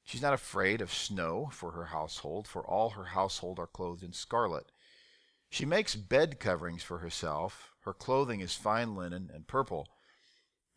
She's 0.03 0.21
not 0.21 0.33
afraid 0.33 0.81
of 0.81 0.93
snow 0.93 1.49
for 1.51 1.71
her 1.71 1.85
household, 1.85 2.47
for 2.47 2.65
all 2.65 2.91
her 2.91 3.05
household 3.05 3.59
are 3.59 3.67
clothed 3.67 4.03
in 4.03 4.13
scarlet. 4.13 4.71
She 5.49 5.65
makes 5.65 5.95
bed 5.95 6.39
coverings 6.39 6.81
for 6.81 6.99
herself. 6.99 7.71
Her 7.81 7.93
clothing 7.93 8.39
is 8.39 8.55
fine 8.55 8.95
linen 8.95 9.29
and 9.33 9.47
purple. 9.47 9.89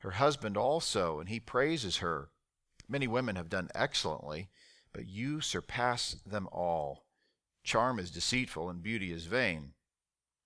Her 0.00 0.12
husband 0.12 0.56
also, 0.56 1.20
and 1.20 1.28
he 1.28 1.40
praises 1.40 1.98
her. 1.98 2.30
Many 2.88 3.06
women 3.06 3.36
have 3.36 3.48
done 3.48 3.68
excellently, 3.74 4.50
but 4.92 5.06
you 5.06 5.40
surpass 5.40 6.16
them 6.26 6.48
all. 6.50 7.04
Charm 7.62 7.98
is 7.98 8.10
deceitful 8.10 8.68
and 8.68 8.82
beauty 8.82 9.12
is 9.12 9.26
vain. 9.26 9.74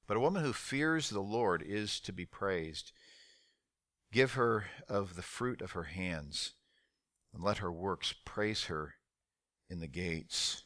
But 0.06 0.16
a 0.16 0.20
woman 0.20 0.44
who 0.44 0.52
fears 0.52 1.08
the 1.08 1.20
Lord 1.20 1.62
is 1.62 2.00
to 2.00 2.12
be 2.12 2.26
praised. 2.26 2.92
Give 4.12 4.32
her 4.32 4.66
of 4.88 5.16
the 5.16 5.22
fruit 5.22 5.62
of 5.62 5.72
her 5.72 5.84
hands, 5.84 6.52
and 7.32 7.42
let 7.42 7.58
her 7.58 7.72
works 7.72 8.14
praise 8.24 8.64
her 8.64 8.94
in 9.70 9.80
the 9.80 9.88
gates. 9.88 10.64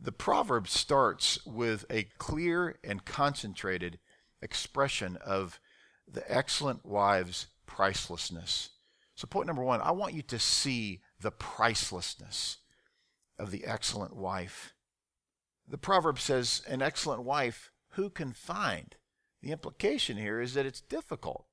The 0.00 0.12
proverb 0.12 0.68
starts 0.68 1.44
with 1.44 1.84
a 1.90 2.04
clear 2.18 2.78
and 2.82 3.04
concentrated 3.04 3.98
expression 4.40 5.16
of 5.16 5.60
the 6.10 6.24
excellent 6.32 6.84
wife's 6.84 7.46
pricelessness. 7.66 8.70
So, 9.14 9.26
point 9.26 9.46
number 9.46 9.62
one, 9.62 9.80
I 9.80 9.90
want 9.90 10.14
you 10.14 10.22
to 10.22 10.38
see 10.38 11.00
the 11.20 11.30
pricelessness 11.30 12.58
of 13.38 13.50
the 13.50 13.64
excellent 13.64 14.14
wife. 14.14 14.74
The 15.66 15.78
proverb 15.78 16.18
says, 16.18 16.62
An 16.68 16.82
excellent 16.82 17.22
wife, 17.22 17.70
who 17.90 18.10
can 18.10 18.32
find? 18.32 18.94
The 19.42 19.52
implication 19.52 20.16
here 20.16 20.40
is 20.40 20.54
that 20.54 20.66
it's 20.66 20.80
difficult. 20.80 21.46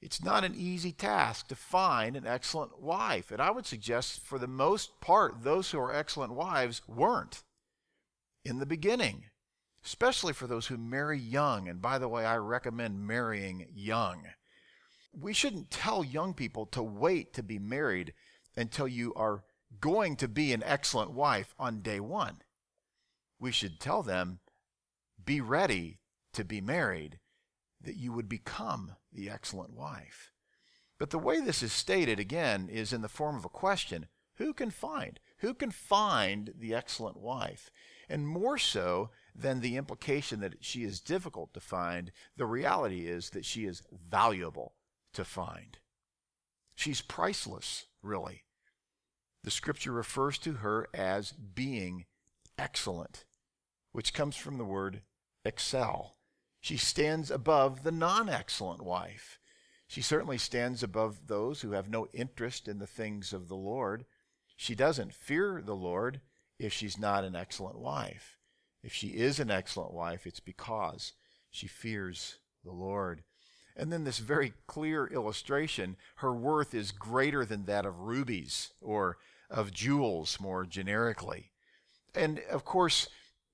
It's 0.00 0.24
not 0.24 0.44
an 0.44 0.54
easy 0.56 0.92
task 0.92 1.48
to 1.48 1.56
find 1.56 2.16
an 2.16 2.26
excellent 2.26 2.80
wife. 2.80 3.30
And 3.30 3.40
I 3.40 3.50
would 3.50 3.66
suggest, 3.66 4.20
for 4.20 4.38
the 4.38 4.48
most 4.48 5.00
part, 5.00 5.42
those 5.42 5.70
who 5.70 5.78
are 5.78 5.94
excellent 5.94 6.32
wives 6.32 6.80
weren't 6.88 7.42
in 8.44 8.58
the 8.58 8.66
beginning, 8.66 9.24
especially 9.84 10.32
for 10.32 10.46
those 10.46 10.66
who 10.66 10.76
marry 10.76 11.18
young. 11.18 11.68
And 11.68 11.80
by 11.80 11.98
the 11.98 12.08
way, 12.08 12.24
I 12.24 12.36
recommend 12.36 13.06
marrying 13.06 13.66
young. 13.74 14.24
We 15.12 15.32
shouldn't 15.32 15.70
tell 15.70 16.04
young 16.04 16.34
people 16.34 16.66
to 16.66 16.82
wait 16.82 17.32
to 17.34 17.42
be 17.42 17.58
married 17.58 18.14
until 18.56 18.86
you 18.86 19.12
are 19.14 19.44
going 19.80 20.16
to 20.16 20.28
be 20.28 20.52
an 20.52 20.62
excellent 20.64 21.12
wife 21.12 21.54
on 21.58 21.82
day 21.82 22.00
one. 22.00 22.42
We 23.38 23.52
should 23.52 23.80
tell 23.80 24.02
them, 24.02 24.40
be 25.24 25.40
ready 25.40 26.00
to 26.32 26.44
be 26.44 26.60
married 26.60 27.18
that 27.80 27.96
you 27.96 28.12
would 28.12 28.28
become 28.28 28.92
the 29.12 29.30
excellent 29.30 29.72
wife. 29.72 30.32
But 30.98 31.10
the 31.10 31.18
way 31.18 31.40
this 31.40 31.62
is 31.62 31.72
stated 31.72 32.20
again 32.20 32.68
is 32.68 32.92
in 32.92 33.00
the 33.00 33.08
form 33.08 33.36
of 33.36 33.44
a 33.44 33.50
question 33.50 34.06
Who 34.36 34.52
can 34.52 34.70
find? 34.70 35.18
Who 35.38 35.54
can 35.54 35.70
find 35.70 36.52
the 36.58 36.74
excellent 36.74 37.16
wife? 37.16 37.70
And 38.08 38.28
more 38.28 38.58
so 38.58 39.10
than 39.34 39.60
the 39.60 39.76
implication 39.76 40.40
that 40.40 40.64
she 40.64 40.84
is 40.84 41.00
difficult 41.00 41.54
to 41.54 41.60
find, 41.60 42.12
the 42.36 42.46
reality 42.46 43.06
is 43.06 43.30
that 43.30 43.44
she 43.44 43.64
is 43.64 43.82
valuable 44.10 44.74
to 45.12 45.24
find. 45.24 45.78
She's 46.74 47.00
priceless, 47.00 47.86
really. 48.02 48.44
The 49.42 49.50
scripture 49.50 49.92
refers 49.92 50.38
to 50.38 50.54
her 50.54 50.88
as 50.92 51.32
being 51.32 52.06
excellent, 52.58 53.24
which 53.92 54.14
comes 54.14 54.36
from 54.36 54.58
the 54.58 54.64
word 54.64 55.02
excel. 55.44 56.16
She 56.60 56.76
stands 56.76 57.30
above 57.30 57.82
the 57.82 57.92
non 57.92 58.28
excellent 58.28 58.82
wife. 58.82 59.38
She 59.86 60.02
certainly 60.02 60.38
stands 60.38 60.82
above 60.82 61.26
those 61.26 61.62
who 61.62 61.72
have 61.72 61.88
no 61.88 62.06
interest 62.12 62.68
in 62.68 62.78
the 62.78 62.86
things 62.86 63.32
of 63.32 63.48
the 63.48 63.56
Lord. 63.56 64.04
She 64.56 64.74
doesn't 64.74 65.14
fear 65.14 65.62
the 65.64 65.74
Lord 65.74 66.20
if 66.58 66.72
she's 66.72 66.98
not 66.98 67.24
an 67.24 67.34
excellent 67.34 67.78
wife. 67.78 68.38
If 68.82 68.92
she 68.92 69.08
is 69.08 69.38
an 69.38 69.50
excellent 69.50 69.92
wife, 69.92 70.26
it's 70.26 70.40
because 70.40 71.12
she 71.50 71.66
fears 71.66 72.36
the 72.64 72.72
Lord. 72.72 73.22
And 73.76 73.92
then 73.92 74.04
this 74.04 74.18
very 74.18 74.52
clear 74.66 75.06
illustration 75.06 75.96
her 76.16 76.34
worth 76.34 76.74
is 76.74 76.92
greater 76.92 77.44
than 77.44 77.64
that 77.64 77.86
of 77.86 78.00
rubies 78.00 78.72
or 78.80 79.18
of 79.48 79.72
jewels, 79.72 80.38
more 80.40 80.64
generically. 80.64 81.50
And 82.14 82.40
of 82.50 82.64
course, 82.64 83.08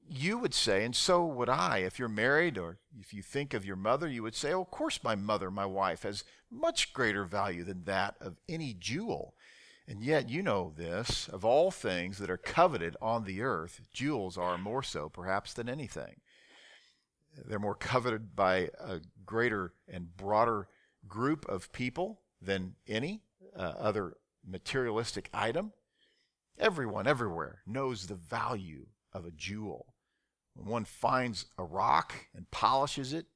you 0.09 0.38
would 0.38 0.54
say, 0.54 0.85
and 0.85 0.95
so 0.95 1.25
would 1.25 1.49
I, 1.49 1.78
if 1.78 1.99
you're 1.99 2.09
married 2.09 2.59
or 2.59 2.78
if 3.00 3.12
you 3.12 3.23
think 3.23 3.54
of 3.54 3.64
your 3.64 3.76
mother, 3.76 4.09
you 4.09 4.23
would 4.23 4.35
say, 4.35 4.52
oh, 4.52 4.62
of 4.62 4.71
course, 4.71 5.02
my 5.02 5.14
mother, 5.14 5.50
my 5.50 5.66
wife, 5.66 6.02
has 6.04 6.25
much 6.50 6.92
greater 6.92 7.25
value 7.25 7.64
than 7.64 7.85
that 7.85 8.14
of 8.21 8.37
any 8.49 8.75
jewel. 8.78 9.35
And 9.88 10.02
yet, 10.02 10.28
you 10.28 10.43
know 10.43 10.73
this 10.76 11.28
of 11.28 11.45
all 11.45 11.71
things 11.71 12.19
that 12.19 12.31
are 12.31 12.37
coveted 12.37 12.97
on 13.00 13.25
the 13.25 13.43
earth, 13.43 13.81
jewels 13.93 14.37
are 14.37 14.59
more 14.59 14.83
so, 14.83 15.09
perhaps, 15.09 15.52
than 15.52 15.69
anything. 15.69 16.16
They're 17.45 17.59
more 17.59 17.76
coveted 17.76 18.35
by 18.35 18.71
a 18.81 19.00
greater 19.25 19.75
and 19.87 20.16
broader 20.16 20.69
group 21.07 21.47
of 21.49 21.71
people 21.73 22.21
than 22.40 22.75
any 22.88 23.23
uh, 23.57 23.75
other 23.78 24.14
materialistic 24.45 25.28
item. 25.33 25.73
Everyone, 26.59 27.07
everywhere, 27.07 27.62
knows 27.66 28.07
the 28.07 28.14
value 28.14 28.87
of 29.12 29.25
a 29.25 29.31
jewel. 29.31 29.95
When 30.55 30.66
one 30.66 30.85
finds 30.85 31.47
a 31.59 31.64
rock 31.64 32.26
and 32.35 32.50
polishes 32.50 33.12
it 33.12 33.26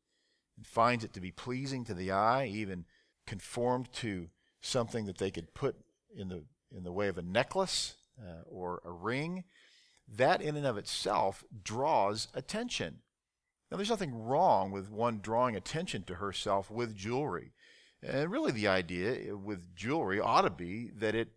and 0.56 0.66
finds 0.66 1.04
it 1.04 1.12
to 1.12 1.20
be 1.20 1.30
pleasing 1.30 1.84
to 1.84 1.94
the 1.94 2.10
eye, 2.10 2.46
even 2.46 2.86
conformed 3.26 3.92
to 3.92 4.30
something 4.60 5.04
that 5.06 5.18
they 5.18 5.30
could 5.30 5.54
put 5.54 5.76
in 6.14 6.28
the 6.28 6.44
in 6.74 6.84
the 6.84 6.92
way 6.92 7.08
of 7.08 7.18
a 7.18 7.22
necklace 7.22 7.96
uh, 8.20 8.42
or 8.46 8.80
a 8.84 8.92
ring, 8.92 9.44
that 10.08 10.40
in 10.40 10.56
and 10.56 10.66
of 10.66 10.76
itself 10.76 11.44
draws 11.64 12.28
attention. 12.34 12.98
Now, 13.70 13.76
there's 13.76 13.90
nothing 13.90 14.14
wrong 14.14 14.72
with 14.72 14.90
one 14.90 15.20
drawing 15.20 15.56
attention 15.56 16.02
to 16.04 16.16
herself 16.16 16.70
with 16.70 16.96
jewelry. 16.96 17.52
And 18.02 18.30
really, 18.30 18.52
the 18.52 18.68
idea 18.68 19.36
with 19.36 19.74
jewelry 19.74 20.20
ought 20.20 20.42
to 20.42 20.50
be 20.50 20.90
that 20.96 21.14
it 21.14 21.28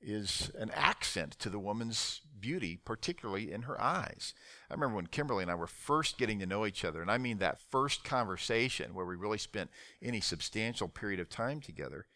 is 0.00 0.50
an 0.58 0.70
accent 0.72 1.32
to 1.38 1.50
the 1.50 1.58
woman's 1.58 2.20
beauty, 2.38 2.76
particularly 2.76 3.50
in 3.50 3.62
her 3.62 3.80
eyes. 3.80 4.34
I 4.70 4.74
remember 4.74 4.96
when 4.96 5.06
Kimberly 5.08 5.42
and 5.42 5.50
I 5.50 5.56
were 5.56 5.66
first 5.66 6.18
getting 6.18 6.38
to 6.38 6.46
know 6.46 6.64
each 6.64 6.84
other, 6.84 7.02
and 7.02 7.10
I 7.10 7.18
mean 7.18 7.38
that 7.38 7.60
first 7.70 8.04
conversation 8.04 8.94
where 8.94 9.06
we 9.06 9.16
really 9.16 9.38
spent 9.38 9.70
any 10.02 10.20
substantial 10.20 10.88
period 10.88 11.18
of 11.18 11.28
time 11.28 11.60
together. 11.60 12.06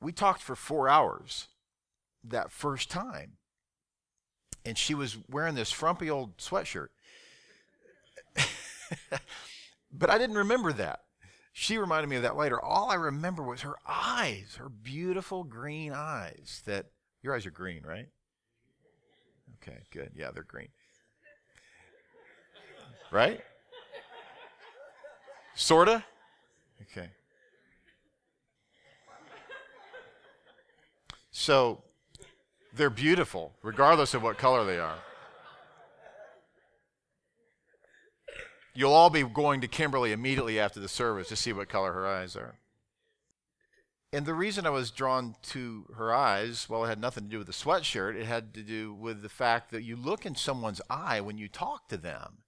We 0.00 0.12
talked 0.12 0.42
for 0.42 0.56
four 0.56 0.88
hours 0.88 1.48
that 2.24 2.52
first 2.52 2.90
time. 2.90 3.32
And 4.64 4.76
she 4.76 4.94
was 4.94 5.16
wearing 5.28 5.54
this 5.54 5.70
frumpy 5.70 6.10
old 6.10 6.36
sweatshirt. 6.38 6.88
but 9.92 10.10
I 10.10 10.18
didn't 10.18 10.36
remember 10.36 10.72
that. 10.72 11.00
She 11.52 11.78
reminded 11.78 12.08
me 12.08 12.16
of 12.16 12.22
that 12.22 12.36
later. 12.36 12.62
All 12.62 12.90
I 12.90 12.94
remember 12.94 13.42
was 13.42 13.62
her 13.62 13.76
eyes, 13.86 14.56
her 14.58 14.68
beautiful 14.68 15.44
green 15.44 15.92
eyes. 15.92 16.62
That 16.66 16.86
your 17.22 17.34
eyes 17.34 17.46
are 17.46 17.50
green, 17.50 17.82
right? 17.84 18.06
Okay, 19.62 19.78
good. 19.90 20.12
Yeah, 20.14 20.30
they're 20.32 20.44
green. 20.44 20.68
Right? 23.10 23.40
Sorta? 25.54 26.04
Okay. 26.82 27.08
So 31.38 31.84
they're 32.74 32.90
beautiful, 32.90 33.52
regardless 33.62 34.12
of 34.12 34.24
what 34.24 34.38
color 34.38 34.64
they 34.64 34.80
are. 34.80 34.98
You'll 38.74 38.92
all 38.92 39.08
be 39.08 39.22
going 39.22 39.60
to 39.60 39.68
Kimberly 39.68 40.10
immediately 40.10 40.58
after 40.58 40.80
the 40.80 40.88
service 40.88 41.28
to 41.28 41.36
see 41.36 41.52
what 41.52 41.68
color 41.68 41.92
her 41.92 42.08
eyes 42.08 42.34
are. 42.34 42.58
And 44.12 44.26
the 44.26 44.34
reason 44.34 44.66
I 44.66 44.70
was 44.70 44.90
drawn 44.90 45.36
to 45.50 45.86
her 45.96 46.12
eyes, 46.12 46.68
well, 46.68 46.84
it 46.84 46.88
had 46.88 47.00
nothing 47.00 47.24
to 47.24 47.30
do 47.30 47.38
with 47.38 47.46
the 47.46 47.52
sweatshirt. 47.52 48.16
It 48.16 48.26
had 48.26 48.52
to 48.54 48.62
do 48.62 48.92
with 48.92 49.22
the 49.22 49.28
fact 49.28 49.70
that 49.70 49.84
you 49.84 49.94
look 49.94 50.26
in 50.26 50.34
someone's 50.34 50.80
eye 50.90 51.20
when 51.20 51.38
you 51.38 51.46
talk 51.46 51.88
to 51.88 51.96
them. 51.96 52.38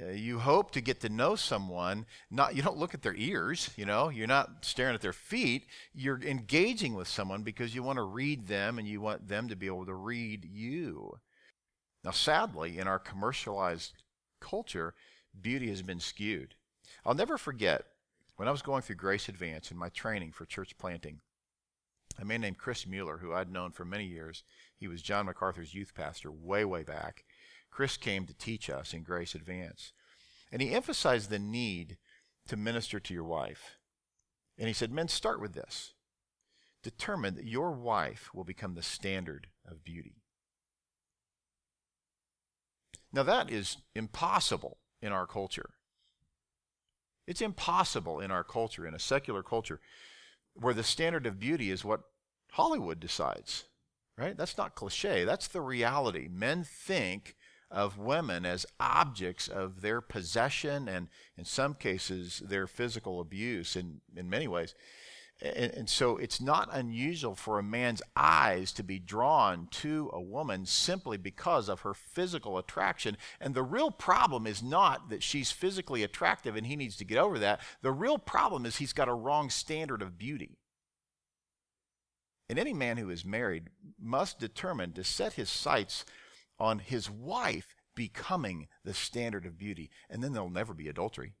Uh, 0.00 0.10
you 0.10 0.40
hope 0.40 0.72
to 0.72 0.80
get 0.80 1.00
to 1.00 1.08
know 1.08 1.36
someone. 1.36 2.04
Not 2.30 2.56
you 2.56 2.62
don't 2.62 2.76
look 2.76 2.94
at 2.94 3.02
their 3.02 3.14
ears. 3.14 3.70
You 3.76 3.86
know, 3.86 4.08
you're 4.08 4.26
not 4.26 4.64
staring 4.64 4.94
at 4.94 5.00
their 5.00 5.12
feet. 5.12 5.66
You're 5.94 6.20
engaging 6.22 6.94
with 6.94 7.06
someone 7.06 7.42
because 7.42 7.74
you 7.74 7.82
want 7.82 7.98
to 7.98 8.02
read 8.02 8.48
them 8.48 8.78
and 8.78 8.88
you 8.88 9.00
want 9.00 9.28
them 9.28 9.48
to 9.48 9.56
be 9.56 9.66
able 9.66 9.86
to 9.86 9.94
read 9.94 10.44
you. 10.44 11.18
Now, 12.02 12.10
sadly, 12.10 12.78
in 12.78 12.88
our 12.88 12.98
commercialized 12.98 14.02
culture, 14.40 14.94
beauty 15.40 15.68
has 15.68 15.82
been 15.82 16.00
skewed. 16.00 16.54
I'll 17.06 17.14
never 17.14 17.38
forget 17.38 17.84
when 18.36 18.48
I 18.48 18.50
was 18.50 18.62
going 18.62 18.82
through 18.82 18.96
Grace 18.96 19.28
Advance 19.28 19.70
in 19.70 19.76
my 19.76 19.88
training 19.90 20.32
for 20.32 20.44
church 20.44 20.76
planting. 20.76 21.20
A 22.20 22.24
man 22.24 22.40
named 22.40 22.58
Chris 22.58 22.86
Mueller, 22.86 23.18
who 23.18 23.32
I'd 23.32 23.50
known 23.50 23.72
for 23.72 23.84
many 23.84 24.04
years, 24.04 24.44
he 24.76 24.86
was 24.86 25.02
John 25.02 25.26
MacArthur's 25.26 25.74
youth 25.74 25.94
pastor 25.94 26.30
way, 26.30 26.64
way 26.64 26.82
back. 26.82 27.24
Chris 27.74 27.96
came 27.96 28.24
to 28.24 28.34
teach 28.34 28.70
us 28.70 28.94
in 28.94 29.02
Grace 29.02 29.34
Advance. 29.34 29.92
And 30.52 30.62
he 30.62 30.70
emphasized 30.70 31.28
the 31.28 31.40
need 31.40 31.96
to 32.46 32.56
minister 32.56 33.00
to 33.00 33.12
your 33.12 33.24
wife. 33.24 33.78
And 34.56 34.68
he 34.68 34.72
said, 34.72 34.92
Men, 34.92 35.08
start 35.08 35.40
with 35.40 35.54
this. 35.54 35.94
Determine 36.84 37.34
that 37.34 37.46
your 37.46 37.72
wife 37.72 38.30
will 38.32 38.44
become 38.44 38.74
the 38.74 38.82
standard 38.82 39.48
of 39.68 39.82
beauty. 39.82 40.22
Now, 43.12 43.24
that 43.24 43.50
is 43.50 43.78
impossible 43.94 44.78
in 45.02 45.10
our 45.10 45.26
culture. 45.26 45.70
It's 47.26 47.40
impossible 47.40 48.20
in 48.20 48.30
our 48.30 48.44
culture, 48.44 48.86
in 48.86 48.94
a 48.94 49.00
secular 49.00 49.42
culture, 49.42 49.80
where 50.52 50.74
the 50.74 50.84
standard 50.84 51.26
of 51.26 51.40
beauty 51.40 51.72
is 51.72 51.84
what 51.84 52.02
Hollywood 52.52 53.00
decides, 53.00 53.64
right? 54.16 54.36
That's 54.36 54.58
not 54.58 54.76
cliche. 54.76 55.24
That's 55.24 55.48
the 55.48 55.60
reality. 55.60 56.28
Men 56.30 56.62
think 56.62 57.34
of 57.70 57.98
women 57.98 58.46
as 58.46 58.66
objects 58.78 59.48
of 59.48 59.80
their 59.80 60.00
possession 60.00 60.88
and, 60.88 61.08
in 61.36 61.44
some 61.44 61.74
cases, 61.74 62.42
their 62.44 62.66
physical 62.66 63.20
abuse 63.20 63.76
in, 63.76 64.00
in 64.16 64.30
many 64.30 64.48
ways. 64.48 64.74
And, 65.42 65.74
and, 65.74 65.90
so 65.90 66.16
it's 66.16 66.40
not 66.40 66.68
unusual 66.72 67.34
for 67.34 67.58
a 67.58 67.62
man's 67.62 68.00
eyes 68.14 68.72
to 68.72 68.84
be 68.84 69.00
drawn 69.00 69.66
to 69.72 70.08
a 70.12 70.20
woman 70.20 70.64
simply 70.64 71.16
because 71.16 71.68
of 71.68 71.80
her 71.80 71.92
physical 71.92 72.56
attraction. 72.56 73.16
And 73.40 73.52
the 73.52 73.64
real 73.64 73.90
problem 73.90 74.46
is 74.46 74.62
not 74.62 75.10
that 75.10 75.24
she's 75.24 75.50
physically 75.50 76.04
attractive 76.04 76.54
and 76.54 76.66
he 76.66 76.76
needs 76.76 76.96
to 76.98 77.04
get 77.04 77.18
over 77.18 77.40
that. 77.40 77.60
The 77.82 77.90
real 77.90 78.16
problem 78.16 78.64
is 78.64 78.76
he's 78.76 78.92
got 78.92 79.08
a 79.08 79.14
wrong 79.14 79.50
standard 79.50 80.02
of 80.02 80.16
beauty. 80.16 80.56
And 82.48 82.58
any 82.58 82.72
man 82.72 82.96
who 82.98 83.10
is 83.10 83.24
married 83.24 83.70
must 84.00 84.38
determine 84.38 84.92
to 84.92 85.02
set 85.02 85.32
his 85.32 85.50
sights 85.50 86.04
on 86.58 86.78
his 86.78 87.10
wife 87.10 87.74
becoming 87.94 88.68
the 88.84 88.94
standard 88.94 89.46
of 89.46 89.58
beauty. 89.58 89.90
And 90.10 90.22
then 90.22 90.32
there'll 90.32 90.50
never 90.50 90.74
be 90.74 90.88
adultery. 90.88 91.34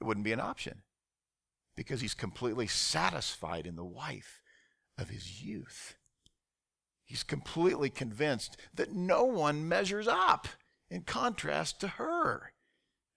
It 0.00 0.04
wouldn't 0.04 0.24
be 0.24 0.32
an 0.32 0.40
option 0.40 0.82
because 1.76 2.00
he's 2.00 2.14
completely 2.14 2.66
satisfied 2.66 3.66
in 3.66 3.76
the 3.76 3.84
wife 3.84 4.40
of 4.98 5.10
his 5.10 5.42
youth. 5.42 5.96
He's 7.04 7.22
completely 7.22 7.90
convinced 7.90 8.56
that 8.74 8.92
no 8.92 9.24
one 9.24 9.68
measures 9.68 10.08
up 10.08 10.48
in 10.90 11.02
contrast 11.02 11.80
to 11.80 11.88
her. 11.88 12.52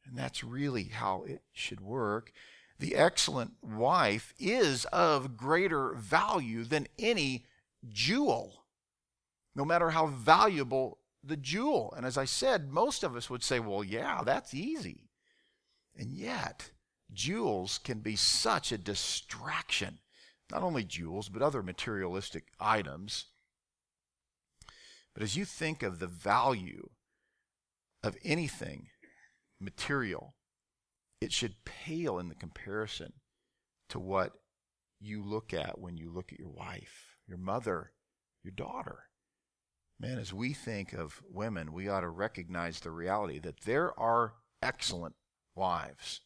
And 0.05 0.17
that's 0.17 0.43
really 0.43 0.85
how 0.85 1.23
it 1.23 1.41
should 1.51 1.81
work. 1.81 2.31
The 2.77 2.95
excellent 2.95 3.53
wife 3.61 4.33
is 4.39 4.85
of 4.85 5.35
greater 5.35 5.93
value 5.93 6.63
than 6.63 6.87
any 6.97 7.45
jewel 7.87 8.63
no 9.59 9.65
matter 9.65 9.89
how 9.89 10.07
valuable 10.07 10.99
the 11.21 11.35
jewel. 11.35 11.93
And 11.97 12.05
as 12.05 12.17
I 12.17 12.23
said, 12.23 12.71
most 12.71 13.03
of 13.03 13.17
us 13.17 13.29
would 13.29 13.43
say, 13.43 13.59
well, 13.59 13.83
yeah, 13.83 14.21
that's 14.23 14.53
easy. 14.53 15.09
And 15.97 16.13
yet, 16.13 16.71
jewels 17.11 17.77
can 17.77 17.99
be 17.99 18.15
such 18.15 18.71
a 18.71 18.77
distraction. 18.77 19.99
Not 20.49 20.63
only 20.63 20.85
jewels, 20.85 21.27
but 21.27 21.41
other 21.41 21.61
materialistic 21.61 22.45
items. 22.57 23.25
But 25.13 25.23
as 25.23 25.35
you 25.35 25.43
think 25.43 25.83
of 25.83 25.99
the 25.99 26.07
value 26.07 26.91
of 28.01 28.15
anything 28.23 28.87
material, 29.59 30.35
it 31.19 31.33
should 31.33 31.65
pale 31.65 32.17
in 32.17 32.29
the 32.29 32.35
comparison 32.35 33.11
to 33.89 33.99
what 33.99 34.31
you 35.01 35.21
look 35.21 35.53
at 35.53 35.79
when 35.79 35.97
you 35.97 36.09
look 36.09 36.31
at 36.31 36.39
your 36.39 36.47
wife, 36.47 37.17
your 37.27 37.37
mother, 37.37 37.91
your 38.41 38.53
daughter. 38.53 39.08
Man, 39.99 40.17
as 40.17 40.33
we 40.33 40.53
think 40.53 40.93
of 40.93 41.21
women, 41.29 41.73
we 41.73 41.89
ought 41.89 42.01
to 42.01 42.09
recognize 42.09 42.79
the 42.79 42.91
reality 42.91 43.37
that 43.39 43.61
there 43.61 43.97
are 43.99 44.33
excellent 44.61 45.15
wives. 45.55 46.21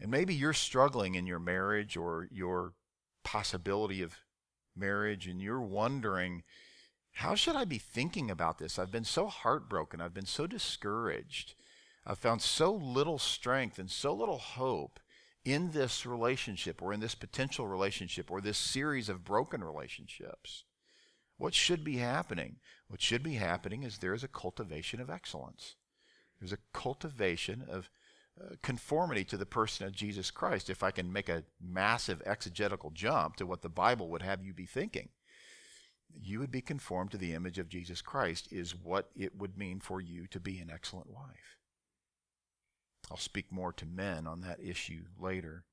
And 0.00 0.10
maybe 0.10 0.34
you're 0.34 0.52
struggling 0.52 1.16
in 1.16 1.26
your 1.26 1.40
marriage 1.40 1.96
or 1.96 2.28
your 2.30 2.74
possibility 3.24 4.00
of 4.00 4.16
marriage, 4.76 5.26
and 5.26 5.42
you're 5.42 5.60
wondering, 5.60 6.44
how 7.14 7.34
should 7.34 7.56
I 7.56 7.64
be 7.64 7.78
thinking 7.78 8.30
about 8.30 8.58
this? 8.58 8.78
I've 8.78 8.92
been 8.92 9.04
so 9.04 9.26
heartbroken. 9.26 10.00
I've 10.00 10.14
been 10.14 10.26
so 10.26 10.46
discouraged. 10.46 11.54
I've 12.06 12.18
found 12.18 12.42
so 12.42 12.72
little 12.72 13.18
strength 13.18 13.78
and 13.78 13.90
so 13.90 14.12
little 14.12 14.38
hope 14.38 15.00
in 15.44 15.72
this 15.72 16.06
relationship 16.06 16.80
or 16.82 16.92
in 16.92 17.00
this 17.00 17.14
potential 17.14 17.66
relationship 17.66 18.30
or 18.30 18.40
this 18.40 18.58
series 18.58 19.08
of 19.08 19.24
broken 19.24 19.64
relationships. 19.64 20.64
What 21.36 21.54
should 21.54 21.84
be 21.84 21.96
happening? 21.96 22.56
What 22.88 23.02
should 23.02 23.22
be 23.22 23.34
happening 23.34 23.82
is 23.82 23.98
there 23.98 24.14
is 24.14 24.24
a 24.24 24.28
cultivation 24.28 25.00
of 25.00 25.10
excellence. 25.10 25.74
There's 26.38 26.52
a 26.52 26.58
cultivation 26.72 27.64
of 27.68 27.90
uh, 28.40 28.54
conformity 28.62 29.24
to 29.24 29.36
the 29.36 29.46
person 29.46 29.86
of 29.86 29.92
Jesus 29.92 30.30
Christ. 30.30 30.68
If 30.68 30.82
I 30.82 30.90
can 30.90 31.12
make 31.12 31.28
a 31.28 31.44
massive 31.60 32.22
exegetical 32.26 32.90
jump 32.90 33.36
to 33.36 33.46
what 33.46 33.62
the 33.62 33.68
Bible 33.68 34.08
would 34.10 34.22
have 34.22 34.42
you 34.42 34.52
be 34.52 34.66
thinking, 34.66 35.08
you 36.20 36.38
would 36.38 36.50
be 36.50 36.60
conformed 36.60 37.10
to 37.12 37.18
the 37.18 37.32
image 37.32 37.58
of 37.58 37.68
Jesus 37.68 38.00
Christ, 38.00 38.48
is 38.50 38.74
what 38.74 39.10
it 39.16 39.36
would 39.36 39.58
mean 39.58 39.80
for 39.80 40.00
you 40.00 40.26
to 40.28 40.40
be 40.40 40.58
an 40.58 40.70
excellent 40.72 41.10
wife. 41.10 41.58
I'll 43.10 43.16
speak 43.16 43.50
more 43.50 43.72
to 43.72 43.86
men 43.86 44.26
on 44.26 44.40
that 44.40 44.60
issue 44.62 45.04
later. 45.18 45.64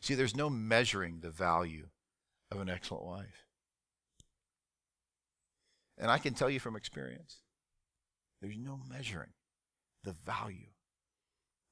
See, 0.00 0.14
there's 0.14 0.36
no 0.36 0.50
measuring 0.50 1.20
the 1.20 1.30
value 1.30 1.88
of 2.50 2.60
an 2.60 2.68
excellent 2.68 3.04
wife. 3.04 3.46
And 6.00 6.10
I 6.10 6.18
can 6.18 6.34
tell 6.34 6.48
you 6.50 6.58
from 6.58 6.76
experience, 6.76 7.42
there's 8.40 8.58
no 8.58 8.80
measuring 8.88 9.34
the 10.02 10.16
value 10.24 10.68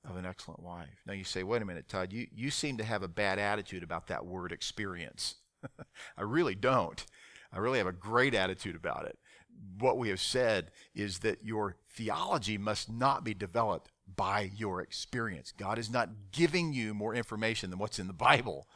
of 0.09 0.17
an 0.17 0.27
excellent 0.27 0.63
wife. 0.63 1.01
Now 1.07 1.15
you 1.15 1.25
say, 1.25 1.43
wait 1.43 1.63
a 1.63 1.65
minute, 1.65 1.89
Todd, 1.89 2.13
you, 2.13 2.27
you 2.33 2.51
seem 2.51 2.77
to 2.77 2.85
have 2.85 3.03
a 3.03 3.09
bad 3.09 3.39
attitude 3.39 3.83
about 3.83 4.07
that 4.09 4.27
word 4.27 4.53
experience. 4.53 5.37
I 6.17 6.23
really 6.23 6.55
don't. 6.55 7.05
I 7.53 7.59
really 7.59 7.79
have 7.79 7.87
a 7.87 7.93
great 7.93 8.35
attitude 8.35 8.77
about 8.77 9.07
it. 9.07 9.19
What 9.79 9.97
we 9.97 10.11
have 10.11 10.21
said 10.21 10.71
is 10.95 11.21
that 11.21 11.43
your 11.43 11.77
theology 11.91 12.59
must 12.59 12.93
not 12.93 13.25
be 13.25 13.33
developed 13.33 13.91
by 14.15 14.51
your 14.55 14.83
experience. 14.83 15.53
God 15.57 15.79
is 15.79 15.91
not 15.91 16.11
giving 16.33 16.73
you 16.73 16.93
more 16.93 17.15
information 17.15 17.71
than 17.71 17.79
what's 17.79 17.99
in 17.99 18.07
the 18.07 18.13
Bible. 18.13 18.69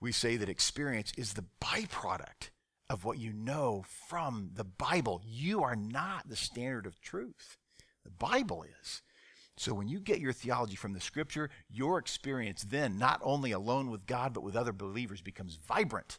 We 0.00 0.12
say 0.12 0.36
that 0.38 0.48
experience 0.48 1.12
is 1.16 1.34
the 1.34 1.44
byproduct 1.62 2.50
of 2.90 3.04
what 3.04 3.18
you 3.18 3.32
know 3.32 3.84
from 4.08 4.50
the 4.54 4.64
Bible. 4.64 5.20
You 5.24 5.62
are 5.62 5.76
not 5.76 6.28
the 6.28 6.36
standard 6.36 6.86
of 6.86 7.00
truth. 7.00 7.56
The 8.04 8.10
Bible 8.10 8.64
is. 8.80 9.02
So 9.56 9.74
when 9.74 9.88
you 9.88 9.98
get 9.98 10.20
your 10.20 10.32
theology 10.32 10.76
from 10.76 10.92
the 10.92 11.00
scripture, 11.00 11.50
your 11.68 11.98
experience 11.98 12.62
then, 12.62 12.96
not 12.96 13.20
only 13.22 13.52
alone 13.52 13.90
with 13.90 14.06
God, 14.06 14.32
but 14.32 14.44
with 14.44 14.56
other 14.56 14.72
believers, 14.72 15.20
becomes 15.20 15.56
vibrant 15.56 16.18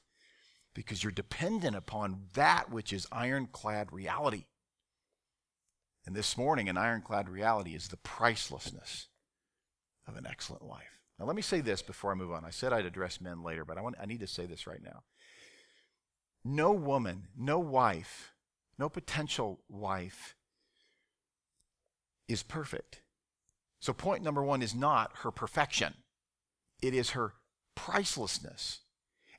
because 0.76 1.04
you're 1.04 1.12
dependent 1.12 1.76
upon 1.76 2.26
that 2.34 2.70
which 2.70 2.94
is 2.94 3.08
ironclad 3.12 3.92
reality. 3.92 4.46
And 6.06 6.16
this 6.16 6.38
morning, 6.38 6.70
an 6.70 6.78
ironclad 6.78 7.30
reality 7.30 7.76
is 7.76 7.88
the 7.88 7.98
pricelessness 7.98 9.08
of 10.08 10.18
an 10.18 10.28
excellent 10.28 10.64
wife. 10.64 11.00
Now, 11.18 11.26
let 11.26 11.36
me 11.36 11.42
say 11.42 11.62
this 11.62 11.82
before 11.82 12.12
I 12.12 12.16
move 12.16 12.32
on. 12.32 12.46
I 12.46 12.50
said 12.50 12.74
I'd 12.74 12.86
address 12.86 13.22
men 13.22 13.44
later, 13.44 13.66
but 13.66 13.78
I, 13.78 13.82
want, 13.82 13.96
I 14.02 14.06
need 14.06 14.22
to 14.22 14.28
say 14.28 14.46
this 14.46 14.68
right 14.68 14.82
now. 14.84 15.04
No 16.44 16.72
woman, 16.72 17.28
no 17.38 17.60
wife, 17.60 18.34
no 18.78 18.90
potential 18.90 19.60
wife 19.68 20.36
is 22.28 22.44
perfect. 22.44 23.02
So, 23.80 23.94
point 23.94 24.24
number 24.24 24.44
one 24.44 24.62
is 24.62 24.76
not 24.76 25.12
her 25.24 25.32
perfection, 25.32 25.94
it 26.82 26.94
is 26.94 27.12
her 27.12 27.34
pricelessness. 27.76 28.82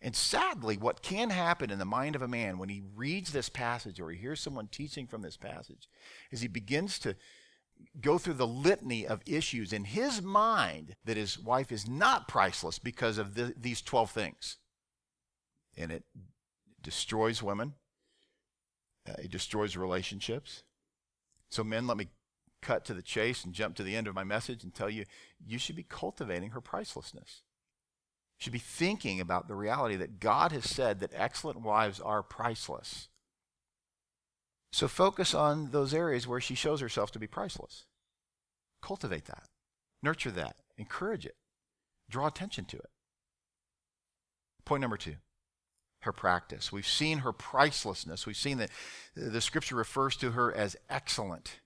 And 0.02 0.16
sadly, 0.16 0.78
what 0.78 1.02
can 1.02 1.28
happen 1.28 1.70
in 1.70 1.78
the 1.78 1.84
mind 1.84 2.16
of 2.16 2.22
a 2.22 2.28
man 2.28 2.56
when 2.56 2.70
he 2.70 2.82
reads 2.94 3.32
this 3.32 3.50
passage 3.50 4.00
or 4.00 4.10
he 4.10 4.16
hears 4.16 4.40
someone 4.40 4.68
teaching 4.68 5.06
from 5.06 5.20
this 5.20 5.36
passage 5.36 5.90
is 6.30 6.40
he 6.40 6.48
begins 6.48 6.98
to 7.00 7.16
go 8.00 8.16
through 8.16 8.34
the 8.34 8.46
litany 8.46 9.06
of 9.06 9.20
issues 9.26 9.74
in 9.74 9.84
his 9.84 10.22
mind 10.22 10.96
that 11.04 11.18
his 11.18 11.38
wife 11.38 11.70
is 11.70 11.86
not 11.86 12.28
priceless 12.28 12.78
because 12.78 13.18
of 13.18 13.34
the, 13.34 13.54
these 13.58 13.82
12 13.82 14.10
things. 14.10 14.56
And 15.76 15.90
it 15.92 16.04
destroys 16.82 17.42
women, 17.42 17.74
uh, 19.08 19.14
it 19.18 19.30
destroys 19.30 19.76
relationships, 19.76 20.62
So, 21.50 21.64
men, 21.64 21.86
let 21.86 21.96
me 21.96 22.08
cut 22.62 22.84
to 22.84 22.94
the 22.94 23.02
chase 23.02 23.44
and 23.44 23.52
jump 23.54 23.74
to 23.76 23.82
the 23.82 23.96
end 23.96 24.06
of 24.06 24.14
my 24.14 24.24
message 24.24 24.62
and 24.62 24.72
tell 24.72 24.90
you 24.90 25.04
you 25.44 25.58
should 25.58 25.76
be 25.76 25.82
cultivating 25.82 26.50
her 26.50 26.60
pricelessness. 26.60 27.42
You 28.38 28.44
should 28.44 28.52
be 28.52 28.58
thinking 28.58 29.20
about 29.20 29.48
the 29.48 29.54
reality 29.54 29.96
that 29.96 30.20
God 30.20 30.52
has 30.52 30.68
said 30.68 31.00
that 31.00 31.12
excellent 31.14 31.60
wives 31.60 32.00
are 32.00 32.22
priceless. 32.22 33.08
So 34.72 34.86
focus 34.88 35.34
on 35.34 35.72
those 35.72 35.92
areas 35.92 36.28
where 36.28 36.40
she 36.40 36.54
shows 36.54 36.80
herself 36.80 37.10
to 37.12 37.18
be 37.18 37.26
priceless. 37.26 37.86
Cultivate 38.82 39.26
that, 39.26 39.48
nurture 40.02 40.30
that, 40.30 40.56
encourage 40.78 41.26
it, 41.26 41.36
draw 42.08 42.26
attention 42.28 42.64
to 42.66 42.76
it. 42.76 42.90
Point 44.64 44.80
number 44.82 44.96
two 44.96 45.16
her 46.00 46.12
practice. 46.12 46.72
We've 46.72 46.86
seen 46.86 47.18
her 47.18 47.32
pricelessness. 47.32 48.26
We've 48.26 48.36
seen 48.36 48.58
that 48.58 48.70
the 49.14 49.40
scripture 49.40 49.76
refers 49.76 50.16
to 50.16 50.32
her 50.32 50.54
as 50.54 50.76
excellent 50.88 51.60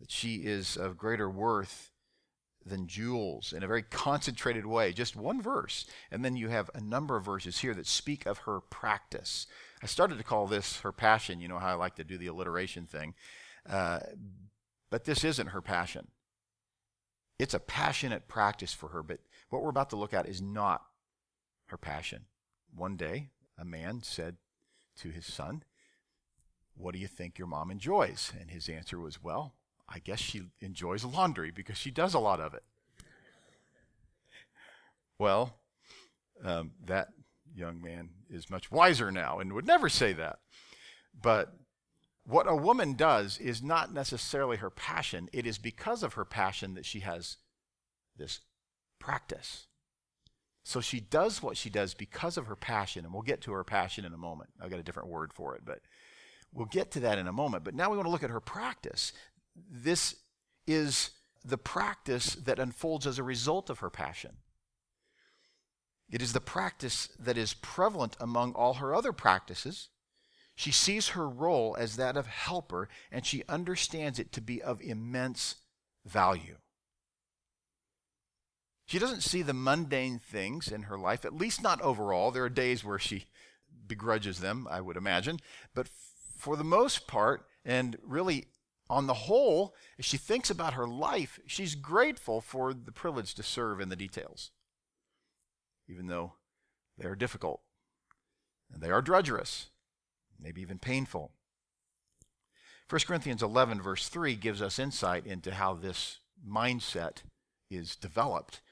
that 0.00 0.10
she 0.10 0.36
is 0.36 0.76
of 0.76 0.96
greater 0.96 1.28
worth 1.28 1.90
than 2.64 2.86
jewels 2.86 3.52
in 3.52 3.62
a 3.62 3.66
very 3.66 3.82
concentrated 3.82 4.66
way. 4.66 4.92
Just 4.92 5.16
one 5.16 5.40
verse. 5.40 5.86
And 6.10 6.24
then 6.24 6.36
you 6.36 6.48
have 6.48 6.70
a 6.74 6.80
number 6.80 7.16
of 7.16 7.24
verses 7.24 7.58
here 7.58 7.74
that 7.74 7.86
speak 7.86 8.26
of 8.26 8.38
her 8.38 8.60
practice. 8.60 9.46
I 9.82 9.86
started 9.86 10.18
to 10.18 10.24
call 10.24 10.46
this 10.46 10.80
her 10.80 10.92
passion. 10.92 11.40
You 11.40 11.48
know 11.48 11.58
how 11.58 11.68
I 11.68 11.74
like 11.74 11.96
to 11.96 12.04
do 12.04 12.18
the 12.18 12.26
alliteration 12.26 12.86
thing. 12.86 13.14
Uh, 13.68 14.00
but 14.90 15.04
this 15.04 15.24
isn't 15.24 15.48
her 15.48 15.62
passion. 15.62 16.08
It's 17.38 17.54
a 17.54 17.60
passionate 17.60 18.28
practice 18.28 18.74
for 18.74 18.88
her. 18.88 19.02
But 19.02 19.20
what 19.48 19.62
we're 19.62 19.70
about 19.70 19.90
to 19.90 19.96
look 19.96 20.14
at 20.14 20.28
is 20.28 20.42
not 20.42 20.82
her 21.66 21.76
passion. 21.76 22.24
One 22.74 22.96
day, 22.96 23.30
a 23.58 23.64
man 23.64 24.02
said 24.02 24.36
to 25.00 25.10
his 25.10 25.26
son, 25.26 25.64
What 26.76 26.92
do 26.92 26.98
you 26.98 27.08
think 27.08 27.38
your 27.38 27.48
mom 27.48 27.70
enjoys? 27.70 28.32
And 28.38 28.50
his 28.50 28.68
answer 28.68 28.98
was, 28.98 29.22
Well, 29.22 29.54
I 29.88 29.98
guess 29.98 30.20
she 30.20 30.42
enjoys 30.60 31.04
laundry 31.04 31.50
because 31.50 31.78
she 31.78 31.90
does 31.90 32.14
a 32.14 32.18
lot 32.18 32.40
of 32.40 32.54
it. 32.54 32.62
Well, 35.18 35.54
um, 36.44 36.72
that 36.84 37.08
young 37.54 37.82
man 37.82 38.10
is 38.30 38.50
much 38.50 38.70
wiser 38.70 39.10
now 39.10 39.40
and 39.40 39.52
would 39.52 39.66
never 39.66 39.88
say 39.88 40.12
that. 40.12 40.38
But 41.20 41.54
what 42.24 42.48
a 42.48 42.54
woman 42.54 42.94
does 42.94 43.38
is 43.38 43.62
not 43.62 43.92
necessarily 43.92 44.58
her 44.58 44.70
passion, 44.70 45.28
it 45.32 45.46
is 45.46 45.58
because 45.58 46.02
of 46.02 46.14
her 46.14 46.24
passion 46.24 46.74
that 46.74 46.86
she 46.86 47.00
has 47.00 47.38
this 48.16 48.40
practice. 48.98 49.66
So 50.64 50.80
she 50.80 51.00
does 51.00 51.42
what 51.42 51.56
she 51.56 51.70
does 51.70 51.94
because 51.94 52.36
of 52.36 52.46
her 52.46 52.56
passion, 52.56 53.04
and 53.04 53.14
we'll 53.14 53.22
get 53.22 53.40
to 53.42 53.52
her 53.52 53.64
passion 53.64 54.04
in 54.04 54.12
a 54.12 54.18
moment. 54.18 54.50
I've 54.60 54.70
got 54.70 54.80
a 54.80 54.82
different 54.82 55.08
word 55.08 55.32
for 55.32 55.54
it, 55.54 55.62
but 55.64 55.80
we'll 56.52 56.66
get 56.66 56.90
to 56.92 57.00
that 57.00 57.18
in 57.18 57.26
a 57.26 57.32
moment. 57.32 57.64
But 57.64 57.74
now 57.74 57.90
we 57.90 57.96
want 57.96 58.06
to 58.06 58.10
look 58.10 58.22
at 58.22 58.30
her 58.30 58.40
practice 58.40 59.12
this 59.70 60.16
is 60.66 61.10
the 61.44 61.58
practice 61.58 62.34
that 62.34 62.58
unfolds 62.58 63.06
as 63.06 63.18
a 63.18 63.22
result 63.22 63.70
of 63.70 63.78
her 63.80 63.90
passion. 63.90 64.36
It 66.10 66.22
is 66.22 66.32
the 66.32 66.40
practice 66.40 67.08
that 67.18 67.36
is 67.36 67.54
prevalent 67.54 68.16
among 68.20 68.52
all 68.54 68.74
her 68.74 68.94
other 68.94 69.12
practices. 69.12 69.88
She 70.54 70.72
sees 70.72 71.08
her 71.08 71.28
role 71.28 71.76
as 71.78 71.96
that 71.96 72.16
of 72.16 72.26
helper, 72.26 72.88
and 73.12 73.24
she 73.24 73.44
understands 73.48 74.18
it 74.18 74.32
to 74.32 74.40
be 74.40 74.62
of 74.62 74.80
immense 74.80 75.56
value. 76.04 76.56
She 78.88 78.98
doesn't 78.98 79.20
see 79.20 79.42
the 79.42 79.52
mundane 79.52 80.18
things 80.18 80.72
in 80.72 80.84
her 80.84 80.98
life, 80.98 81.26
at 81.26 81.36
least 81.36 81.62
not 81.62 81.78
overall. 81.82 82.30
There 82.30 82.44
are 82.44 82.48
days 82.48 82.82
where 82.82 82.98
she 82.98 83.26
begrudges 83.86 84.40
them, 84.40 84.66
I 84.70 84.80
would 84.80 84.96
imagine. 84.96 85.40
But 85.74 85.90
for 86.38 86.56
the 86.56 86.64
most 86.64 87.06
part, 87.06 87.44
and 87.66 87.98
really 88.02 88.46
on 88.88 89.06
the 89.06 89.12
whole, 89.12 89.74
as 89.98 90.06
she 90.06 90.16
thinks 90.16 90.48
about 90.48 90.72
her 90.72 90.88
life, 90.88 91.38
she's 91.46 91.74
grateful 91.74 92.40
for 92.40 92.72
the 92.72 92.90
privilege 92.90 93.34
to 93.34 93.42
serve 93.42 93.78
in 93.78 93.90
the 93.90 93.94
details, 93.94 94.52
even 95.86 96.06
though 96.06 96.36
they 96.96 97.06
are 97.06 97.14
difficult 97.14 97.60
and 98.72 98.82
they 98.82 98.90
are 98.90 99.02
drudgerous, 99.02 99.66
maybe 100.40 100.62
even 100.62 100.78
painful. 100.78 101.32
1 102.88 103.02
Corinthians 103.06 103.42
11, 103.42 103.82
verse 103.82 104.08
3, 104.08 104.34
gives 104.34 104.62
us 104.62 104.78
insight 104.78 105.26
into 105.26 105.52
how 105.52 105.74
this 105.74 106.20
mindset 106.48 107.18
is 107.70 107.94
developed. 107.94 108.62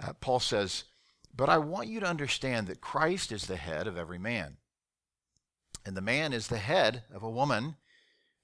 Uh, 0.00 0.12
Paul 0.14 0.40
says, 0.40 0.84
But 1.34 1.48
I 1.48 1.58
want 1.58 1.88
you 1.88 2.00
to 2.00 2.06
understand 2.06 2.66
that 2.66 2.80
Christ 2.80 3.32
is 3.32 3.46
the 3.46 3.56
head 3.56 3.86
of 3.86 3.96
every 3.96 4.18
man, 4.18 4.56
and 5.84 5.96
the 5.96 6.02
man 6.02 6.32
is 6.32 6.48
the 6.48 6.58
head 6.58 7.04
of 7.12 7.22
a 7.22 7.30
woman 7.30 7.76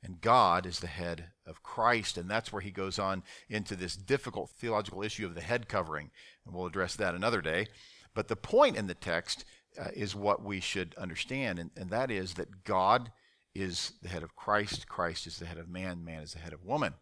and 0.02 0.20
God 0.20 0.66
is 0.66 0.80
the 0.80 0.88
head 0.88 1.26
of 1.46 1.62
Christ. 1.62 2.18
And 2.18 2.28
that's 2.28 2.52
where 2.52 2.62
he 2.62 2.70
goes 2.70 2.98
on 2.98 3.22
into 3.48 3.76
this 3.76 3.96
difficult 3.96 4.50
theological 4.50 5.02
issue 5.02 5.26
of 5.26 5.34
the 5.34 5.40
head 5.40 5.68
covering. 5.68 6.10
And 6.44 6.54
we'll 6.54 6.66
address 6.66 6.96
that 6.96 7.14
another 7.14 7.40
day. 7.40 7.68
But 8.14 8.28
the 8.28 8.36
point 8.36 8.76
in 8.76 8.88
the 8.88 8.94
text 8.94 9.44
uh, 9.80 9.88
is 9.94 10.14
what 10.14 10.44
we 10.44 10.60
should 10.60 10.94
understand, 10.96 11.58
and, 11.58 11.70
and 11.76 11.88
that 11.90 12.10
is 12.10 12.34
that 12.34 12.64
God 12.64 13.10
is 13.54 13.94
the 14.02 14.08
head 14.08 14.22
of 14.22 14.36
Christ, 14.36 14.86
Christ 14.86 15.26
is 15.26 15.38
the 15.38 15.46
head 15.46 15.56
of 15.56 15.68
man, 15.68 16.04
man 16.04 16.22
is 16.22 16.32
the 16.32 16.40
head 16.40 16.52
of 16.52 16.64
woman. 16.64 16.94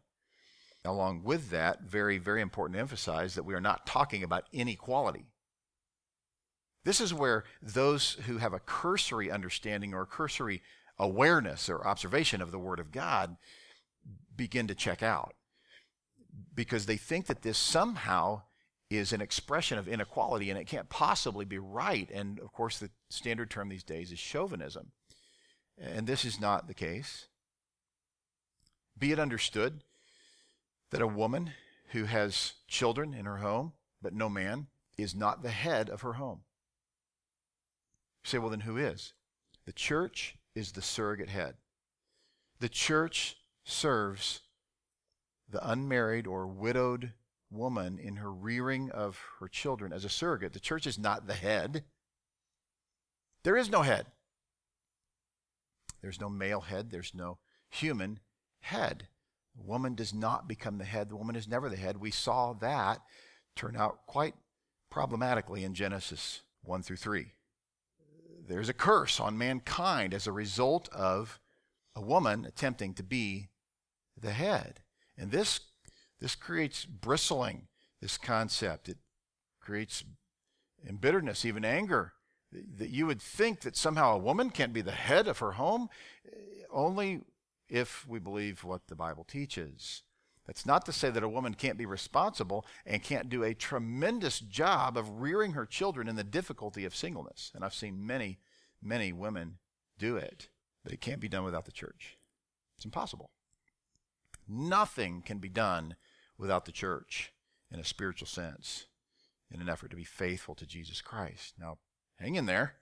Along 0.85 1.23
with 1.23 1.51
that, 1.51 1.83
very, 1.83 2.19
very 2.19 2.41
important 2.41 2.75
to 2.75 2.81
emphasize 2.81 3.35
that 3.35 3.43
we 3.43 3.55
are 3.55 3.61
not 3.61 3.87
talking 3.87 4.23
about 4.23 4.49
inequality. 4.53 5.27
This 6.85 7.01
is 7.01 7.13
where 7.13 7.45
those 7.61 8.15
who 8.27 8.39
have 8.39 8.55
a 8.55 8.61
cursory 8.61 9.31
understanding 9.31 9.93
or 9.93 10.07
cursory 10.07 10.63
awareness 10.99 11.69
or 11.69 11.87
observation 11.87 12.41
of 12.41 12.51
the 12.51 12.59
Word 12.59 12.81
of 12.81 12.93
God 12.93 13.37
begin 14.35 14.67
to 14.69 14.75
check 14.75 15.03
out 15.03 15.35
because 16.55 16.87
they 16.87 16.97
think 16.97 17.27
that 17.27 17.43
this 17.43 17.59
somehow 17.59 18.43
is 18.89 19.13
an 19.13 19.21
expression 19.21 19.79
of 19.79 19.87
inequality 19.87 20.51
and 20.51 20.59
it 20.59 20.67
can't 20.67 20.89
possibly 20.89 21.45
be 21.45 21.59
right. 21.59 22.11
And 22.11 22.41
of 22.41 22.53
course, 22.53 22.79
the 22.79 22.91
standard 23.11 23.51
term 23.51 23.69
these 23.69 23.85
days 23.85 24.11
is 24.11 24.19
chauvinism. 24.19 24.93
And 25.79 26.07
this 26.07 26.25
is 26.25 26.41
not 26.41 26.67
the 26.67 26.75
case. 26.75 27.27
Be 28.99 29.13
it 29.13 29.19
understood 29.19 29.83
that 30.91 31.03
a 31.03 31.07
woman 31.07 31.53
who 31.93 32.05
has 32.05 32.55
children 32.69 33.15
in 33.15 33.25
her 33.25 33.39
home, 33.39 33.73
but 34.03 34.15
no 34.15 34.29
man, 34.29 34.67
is 34.97 35.15
not 35.15 35.43
the 35.43 35.51
head 35.51 35.89
of 35.89 36.03
her 36.03 36.15
home. 36.15 36.41
You 38.25 38.29
say, 38.29 38.39
well, 38.39 38.51
then 38.51 38.61
who 38.61 38.77
is? 38.77 39.15
The 39.67 39.73
church 39.73 40.37
is 40.55 40.73
the 40.73 40.83
surrogate 40.83 41.31
head. 41.31 41.55
The 42.59 42.69
church 42.69 43.37
serves 43.65 44.41
the 45.49 45.67
unmarried 45.69 46.27
or 46.27 46.47
widowed 46.47 47.13
woman 47.51 47.99
in 47.99 48.17
her 48.17 48.33
rearing 48.33 48.91
of 48.91 49.21
her 49.39 49.49
children 49.49 49.93
as 49.93 50.05
a 50.05 50.09
surrogate. 50.09 50.53
The 50.53 50.61
church 50.61 50.87
is 50.87 50.99
not 50.99 51.27
the 51.27 51.35
head. 51.35 51.85
There 53.43 53.57
is 53.57 53.71
no 53.71 53.83
head. 53.83 54.07
There's 56.03 56.21
no 56.21 56.29
male 56.29 56.61
head. 56.61 56.91
There's 56.91 57.15
no 57.15 57.39
human 57.69 58.21
head. 58.61 59.09
Woman 59.65 59.95
does 59.95 60.15
not 60.15 60.49
become 60.49 60.79
the 60.79 60.85
head. 60.85 61.09
The 61.09 61.17
woman 61.17 61.37
is 61.37 61.49
never 61.49 61.69
the 61.69 61.77
head. 61.77 61.99
We 61.99 62.11
saw 62.11 62.55
that 62.55 63.01
turn 63.57 63.77
out 63.77 64.07
quite 64.07 64.35
problematically 64.91 65.65
in 65.65 65.75
Genesis 65.75 66.43
1 66.63 66.83
through 66.83 66.97
3 66.97 67.33
there's 68.51 68.69
a 68.69 68.75
curse 68.75 69.21
on 69.21 69.39
mankind 69.39 70.13
as 70.13 70.27
a 70.27 70.33
result 70.33 70.89
of 70.89 71.39
a 71.95 72.01
woman 72.01 72.45
attempting 72.45 72.95
to 72.95 73.03
be 73.03 73.49
the 74.21 74.33
head. 74.33 74.81
And 75.17 75.31
this, 75.31 75.61
this 76.21 76.35
creates 76.35 76.85
bristling, 76.85 77.69
this 78.03 78.19
concept. 78.19 78.89
It 78.89 78.99
creates 79.61 80.03
embitteredness, 80.87 81.45
even 81.45 81.65
anger. 81.65 82.13
That 82.53 82.91
you 82.91 83.07
would 83.07 83.23
think 83.23 83.61
that 83.61 83.77
somehow 83.77 84.15
a 84.17 84.19
woman 84.19 84.51
can't 84.51 84.73
be 84.73 84.81
the 84.81 84.91
head 84.91 85.29
of 85.29 85.39
her 85.39 85.53
home, 85.53 85.89
only 86.73 87.21
if 87.71 88.07
we 88.07 88.19
believe 88.19 88.65
what 88.65 88.89
the 88.89 88.97
Bible 88.97 89.25
teaches. 89.25 90.03
That's 90.47 90.67
not 90.67 90.85
to 90.87 90.93
say 90.93 91.11
that 91.11 91.23
a 91.23 91.29
woman 91.29 91.55
can't 91.55 91.79
be 91.79 91.87
responsible 91.87 92.67
and 92.85 93.03
can't 93.03 93.29
do 93.29 93.45
a 93.45 93.55
tremendous 93.55 94.41
job 94.41 94.97
of 94.97 95.21
rearing 95.21 95.53
her 95.53 95.65
children 95.65 96.09
in 96.09 96.17
the 96.17 96.25
difficulty 96.25 96.85
of 96.85 96.97
singleness. 96.97 97.53
And 97.55 97.65
I've 97.65 97.75
seen 97.75 98.05
many, 98.05 98.41
many 98.83 99.13
women 99.13 99.59
do 99.99 100.17
it, 100.17 100.49
but 100.83 100.93
it 100.93 101.01
can't 101.01 101.21
be 101.21 101.29
done 101.29 101.45
without 101.45 101.67
the 101.67 101.73
church. 101.73 102.19
It's 102.77 102.85
impossible. 102.85 103.31
Nothing 104.49 105.23
can 105.23 105.39
be 105.39 105.49
done 105.49 105.95
without 106.37 106.65
the 106.65 106.73
church 106.73 107.33
in 107.71 107.79
a 107.79 107.85
spiritual 107.85 108.27
sense 108.27 108.87
in 109.53 109.61
an 109.61 109.69
effort 109.69 109.91
to 109.91 109.97
be 109.97 110.05
faithful 110.05 110.55
to 110.57 110.67
Jesus 110.67 111.01
Christ. 111.01 111.55
Now, 111.61 111.79
hang 112.19 112.35
in 112.35 112.47
there. 112.47 112.75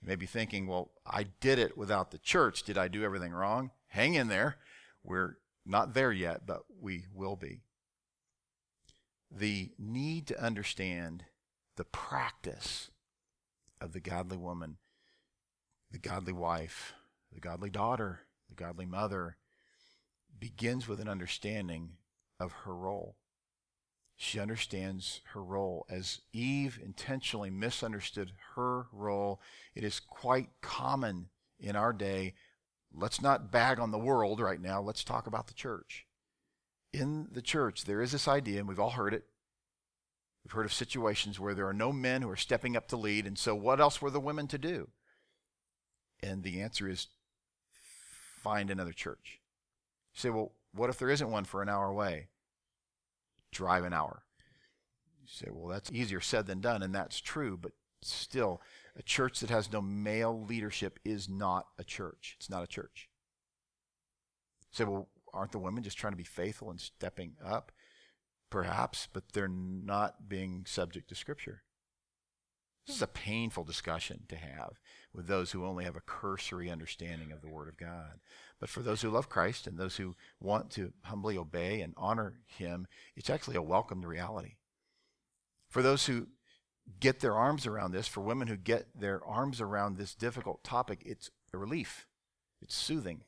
You 0.00 0.08
may 0.08 0.16
be 0.16 0.26
thinking, 0.26 0.66
well, 0.66 0.90
I 1.06 1.26
did 1.40 1.60
it 1.60 1.76
without 1.76 2.10
the 2.10 2.18
church. 2.18 2.64
Did 2.64 2.78
I 2.78 2.88
do 2.88 3.04
everything 3.04 3.32
wrong? 3.32 3.70
Hang 3.92 4.14
in 4.14 4.28
there. 4.28 4.56
We're 5.04 5.36
not 5.66 5.92
there 5.92 6.12
yet, 6.12 6.46
but 6.46 6.62
we 6.80 7.04
will 7.14 7.36
be. 7.36 7.60
The 9.30 9.72
need 9.78 10.26
to 10.28 10.42
understand 10.42 11.24
the 11.76 11.84
practice 11.84 12.90
of 13.82 13.92
the 13.92 14.00
godly 14.00 14.38
woman, 14.38 14.78
the 15.90 15.98
godly 15.98 16.32
wife, 16.32 16.94
the 17.34 17.40
godly 17.40 17.68
daughter, 17.68 18.20
the 18.48 18.54
godly 18.54 18.86
mother, 18.86 19.36
begins 20.38 20.88
with 20.88 20.98
an 20.98 21.08
understanding 21.08 21.90
of 22.40 22.52
her 22.64 22.74
role. 22.74 23.16
She 24.16 24.40
understands 24.40 25.20
her 25.34 25.44
role. 25.44 25.84
As 25.90 26.22
Eve 26.32 26.80
intentionally 26.82 27.50
misunderstood 27.50 28.32
her 28.54 28.86
role, 28.90 29.42
it 29.74 29.84
is 29.84 30.00
quite 30.00 30.48
common 30.62 31.28
in 31.60 31.76
our 31.76 31.92
day. 31.92 32.32
Let's 32.94 33.20
not 33.22 33.50
bag 33.50 33.78
on 33.78 33.90
the 33.90 33.98
world 33.98 34.40
right 34.40 34.60
now. 34.60 34.80
Let's 34.80 35.04
talk 35.04 35.26
about 35.26 35.46
the 35.46 35.54
church. 35.54 36.06
In 36.92 37.28
the 37.32 37.42
church, 37.42 37.84
there 37.84 38.02
is 38.02 38.12
this 38.12 38.28
idea, 38.28 38.58
and 38.58 38.68
we've 38.68 38.80
all 38.80 38.90
heard 38.90 39.14
it. 39.14 39.24
We've 40.44 40.52
heard 40.52 40.66
of 40.66 40.72
situations 40.72 41.38
where 41.40 41.54
there 41.54 41.68
are 41.68 41.72
no 41.72 41.92
men 41.92 42.22
who 42.22 42.30
are 42.30 42.36
stepping 42.36 42.76
up 42.76 42.88
to 42.88 42.96
lead, 42.96 43.26
and 43.26 43.38
so 43.38 43.54
what 43.54 43.80
else 43.80 44.02
were 44.02 44.10
the 44.10 44.20
women 44.20 44.46
to 44.48 44.58
do? 44.58 44.88
And 46.22 46.42
the 46.42 46.60
answer 46.60 46.88
is 46.88 47.08
find 48.42 48.70
another 48.70 48.92
church. 48.92 49.40
You 50.14 50.20
say, 50.20 50.30
well, 50.30 50.52
what 50.74 50.90
if 50.90 50.98
there 50.98 51.10
isn't 51.10 51.30
one 51.30 51.44
for 51.44 51.62
an 51.62 51.68
hour 51.68 51.86
away? 51.86 52.28
Drive 53.52 53.84
an 53.84 53.92
hour. 53.92 54.24
You 55.22 55.28
say, 55.28 55.48
well, 55.50 55.68
that's 55.68 55.92
easier 55.92 56.20
said 56.20 56.46
than 56.46 56.60
done, 56.60 56.82
and 56.82 56.94
that's 56.94 57.20
true, 57.20 57.56
but 57.56 57.72
still, 58.02 58.60
a 58.96 59.02
church 59.02 59.40
that 59.40 59.50
has 59.50 59.72
no 59.72 59.80
male 59.80 60.44
leadership 60.44 60.98
is 61.04 61.28
not 61.28 61.66
a 61.78 61.84
church. 61.84 62.36
It's 62.38 62.50
not 62.50 62.62
a 62.62 62.68
church. 62.68 63.08
Say, 64.70 64.84
well, 64.84 65.08
aren't 65.32 65.52
the 65.52 65.58
women 65.58 65.82
just 65.82 65.98
trying 65.98 66.12
to 66.12 66.18
be 66.18 66.24
faithful 66.24 66.70
and 66.70 66.80
stepping 66.80 67.36
up? 67.44 67.72
Perhaps, 68.50 69.08
but 69.12 69.32
they're 69.32 69.48
not 69.48 70.28
being 70.28 70.64
subject 70.66 71.08
to 71.08 71.14
Scripture. 71.14 71.62
This 72.86 72.96
is 72.96 73.02
a 73.02 73.06
painful 73.06 73.64
discussion 73.64 74.24
to 74.28 74.36
have 74.36 74.80
with 75.14 75.26
those 75.26 75.52
who 75.52 75.64
only 75.64 75.84
have 75.84 75.96
a 75.96 76.00
cursory 76.00 76.68
understanding 76.68 77.30
of 77.30 77.40
the 77.40 77.48
Word 77.48 77.68
of 77.68 77.76
God. 77.76 78.20
But 78.58 78.68
for 78.68 78.80
those 78.80 79.02
who 79.02 79.10
love 79.10 79.28
Christ 79.28 79.66
and 79.66 79.78
those 79.78 79.96
who 79.96 80.16
want 80.40 80.70
to 80.72 80.92
humbly 81.02 81.38
obey 81.38 81.80
and 81.80 81.94
honor 81.96 82.40
Him, 82.44 82.86
it's 83.16 83.30
actually 83.30 83.56
a 83.56 83.62
welcomed 83.62 84.04
reality. 84.04 84.56
For 85.68 85.80
those 85.80 86.06
who 86.06 86.26
get 87.00 87.20
their 87.20 87.34
arms 87.34 87.66
around 87.66 87.92
this, 87.92 88.08
for 88.08 88.20
women 88.20 88.48
who 88.48 88.56
get 88.56 88.86
their 88.98 89.24
arms 89.24 89.60
around 89.60 89.96
this 89.96 90.14
difficult 90.14 90.62
topic, 90.64 91.02
it's 91.04 91.30
a 91.52 91.58
relief. 91.58 92.06
It's 92.60 92.74
soothing. 92.74 93.22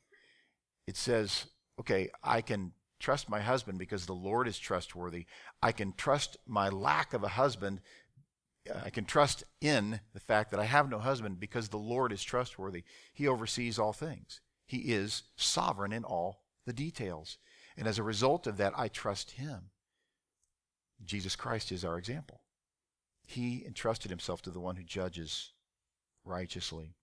It 0.87 0.97
says, 0.97 1.45
okay, 1.79 2.09
I 2.23 2.41
can 2.41 2.73
trust 2.99 3.29
my 3.29 3.41
husband 3.41 3.79
because 3.79 4.05
the 4.05 4.13
Lord 4.13 4.47
is 4.47 4.57
trustworthy. 4.57 5.25
I 5.61 5.71
can 5.71 5.93
trust 5.93 6.37
my 6.47 6.69
lack 6.69 7.13
of 7.13 7.23
a 7.23 7.29
husband 7.29 7.81
I 8.83 8.89
can 8.89 9.05
trust 9.05 9.43
in 9.61 9.99
the 10.13 10.19
fact 10.19 10.51
that 10.51 10.59
I 10.59 10.65
have 10.65 10.89
no 10.89 10.99
husband 10.99 11.39
because 11.39 11.69
the 11.69 11.77
Lord 11.77 12.11
is 12.11 12.23
trustworthy. 12.23 12.83
He 13.13 13.27
oversees 13.27 13.77
all 13.77 13.93
things. 13.93 14.41
He 14.65 14.93
is 14.93 15.23
sovereign 15.35 15.91
in 15.91 16.03
all 16.03 16.41
the 16.65 16.73
details. 16.73 17.37
And 17.77 17.87
as 17.87 17.99
a 17.99 18.03
result 18.03 18.47
of 18.47 18.57
that, 18.57 18.73
I 18.75 18.87
trust 18.87 19.31
Him. 19.31 19.69
Jesus 21.03 21.35
Christ 21.35 21.71
is 21.71 21.85
our 21.85 21.97
example. 21.97 22.41
He 23.25 23.63
entrusted 23.65 24.11
Himself 24.11 24.41
to 24.43 24.51
the 24.51 24.59
one 24.59 24.75
who 24.75 24.83
judges 24.83 25.51
righteously. 26.23 26.95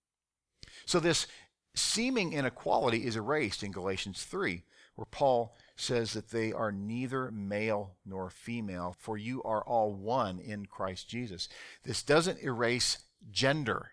So 0.86 1.00
this 1.00 1.26
seeming 1.74 2.32
inequality 2.32 3.06
is 3.06 3.16
erased 3.16 3.62
in 3.62 3.72
Galatians 3.72 4.24
3, 4.24 4.62
where 4.94 5.06
Paul 5.06 5.56
says 5.76 6.12
that 6.12 6.30
they 6.30 6.52
are 6.52 6.70
neither 6.70 7.30
male 7.30 7.96
nor 8.04 8.30
female, 8.30 8.94
for 8.98 9.16
you 9.16 9.42
are 9.42 9.62
all 9.62 9.94
one 9.94 10.38
in 10.38 10.66
Christ 10.66 11.08
Jesus. 11.08 11.48
This 11.84 12.02
doesn't 12.02 12.42
erase 12.42 12.98
gender. 13.30 13.92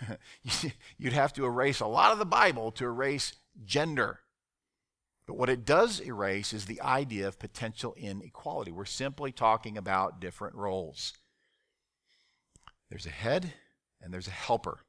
You'd 0.98 1.12
have 1.12 1.32
to 1.34 1.44
erase 1.44 1.80
a 1.80 1.86
lot 1.86 2.12
of 2.12 2.18
the 2.18 2.26
Bible 2.26 2.70
to 2.72 2.84
erase 2.84 3.34
gender. 3.64 4.20
But 5.28 5.36
what 5.36 5.50
it 5.50 5.66
does 5.66 6.00
erase 6.00 6.54
is 6.54 6.64
the 6.64 6.80
idea 6.80 7.28
of 7.28 7.38
potential 7.38 7.94
inequality. 7.98 8.72
We're 8.72 8.86
simply 8.86 9.30
talking 9.30 9.76
about 9.76 10.22
different 10.22 10.54
roles. 10.54 11.12
There's 12.88 13.04
a 13.04 13.10
head 13.10 13.52
and 14.00 14.12
there's 14.12 14.26
a 14.26 14.30
helper 14.30 14.80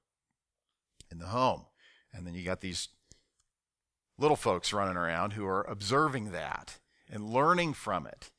in 1.12 1.20
the 1.20 1.26
home. 1.26 1.66
And 2.14 2.26
then 2.26 2.36
you 2.36 2.46
got 2.46 2.62
these 2.62 2.88
little 4.18 4.38
folks 4.38 4.72
running 4.72 4.96
around 4.96 5.34
who 5.34 5.46
are 5.46 5.64
observing 5.64 6.32
that 6.32 6.80
and 7.10 7.30
learning 7.30 7.74
from 7.74 8.08
it. 8.08 8.32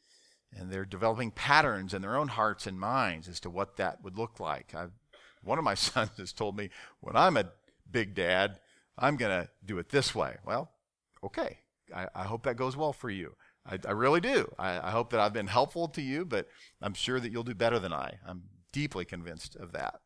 And 0.56 0.70
they're 0.70 0.86
developing 0.86 1.30
patterns 1.30 1.92
in 1.92 2.00
their 2.00 2.16
own 2.16 2.28
hearts 2.28 2.66
and 2.66 2.80
minds 2.80 3.28
as 3.28 3.40
to 3.40 3.50
what 3.50 3.76
that 3.76 4.02
would 4.02 4.16
look 4.16 4.40
like. 4.40 4.74
I've, 4.74 4.92
one 5.42 5.58
of 5.58 5.64
my 5.64 5.74
sons 5.74 6.16
has 6.16 6.32
told 6.32 6.56
me, 6.56 6.70
when 7.00 7.14
I'm 7.14 7.36
a 7.36 7.52
big 7.90 8.14
dad, 8.14 8.58
I'm 8.96 9.16
going 9.16 9.42
to 9.42 9.50
do 9.62 9.76
it 9.78 9.90
this 9.90 10.14
way. 10.14 10.38
Well, 10.46 10.70
okay. 11.22 11.58
I, 11.94 12.08
I, 12.14 12.24
hope 12.24 12.44
that 12.44 12.56
goes 12.56 12.76
well 12.76 12.92
for 12.92 13.10
you. 13.10 13.34
I, 13.66 13.78
I 13.86 13.92
really 13.92 14.20
do. 14.20 14.52
I, 14.58 14.88
I, 14.88 14.90
hope 14.90 15.10
that 15.10 15.20
I've 15.20 15.32
been 15.32 15.46
helpful 15.46 15.88
to 15.88 16.02
you, 16.02 16.24
but 16.24 16.48
I'm 16.80 16.94
sure 16.94 17.20
that 17.20 17.30
you'll 17.30 17.42
do 17.42 17.54
better 17.54 17.78
than 17.78 17.92
I. 17.92 18.18
I'm 18.26 18.44
deeply 18.72 19.04
convinced 19.04 19.56
of 19.56 19.72
that. 19.72 20.00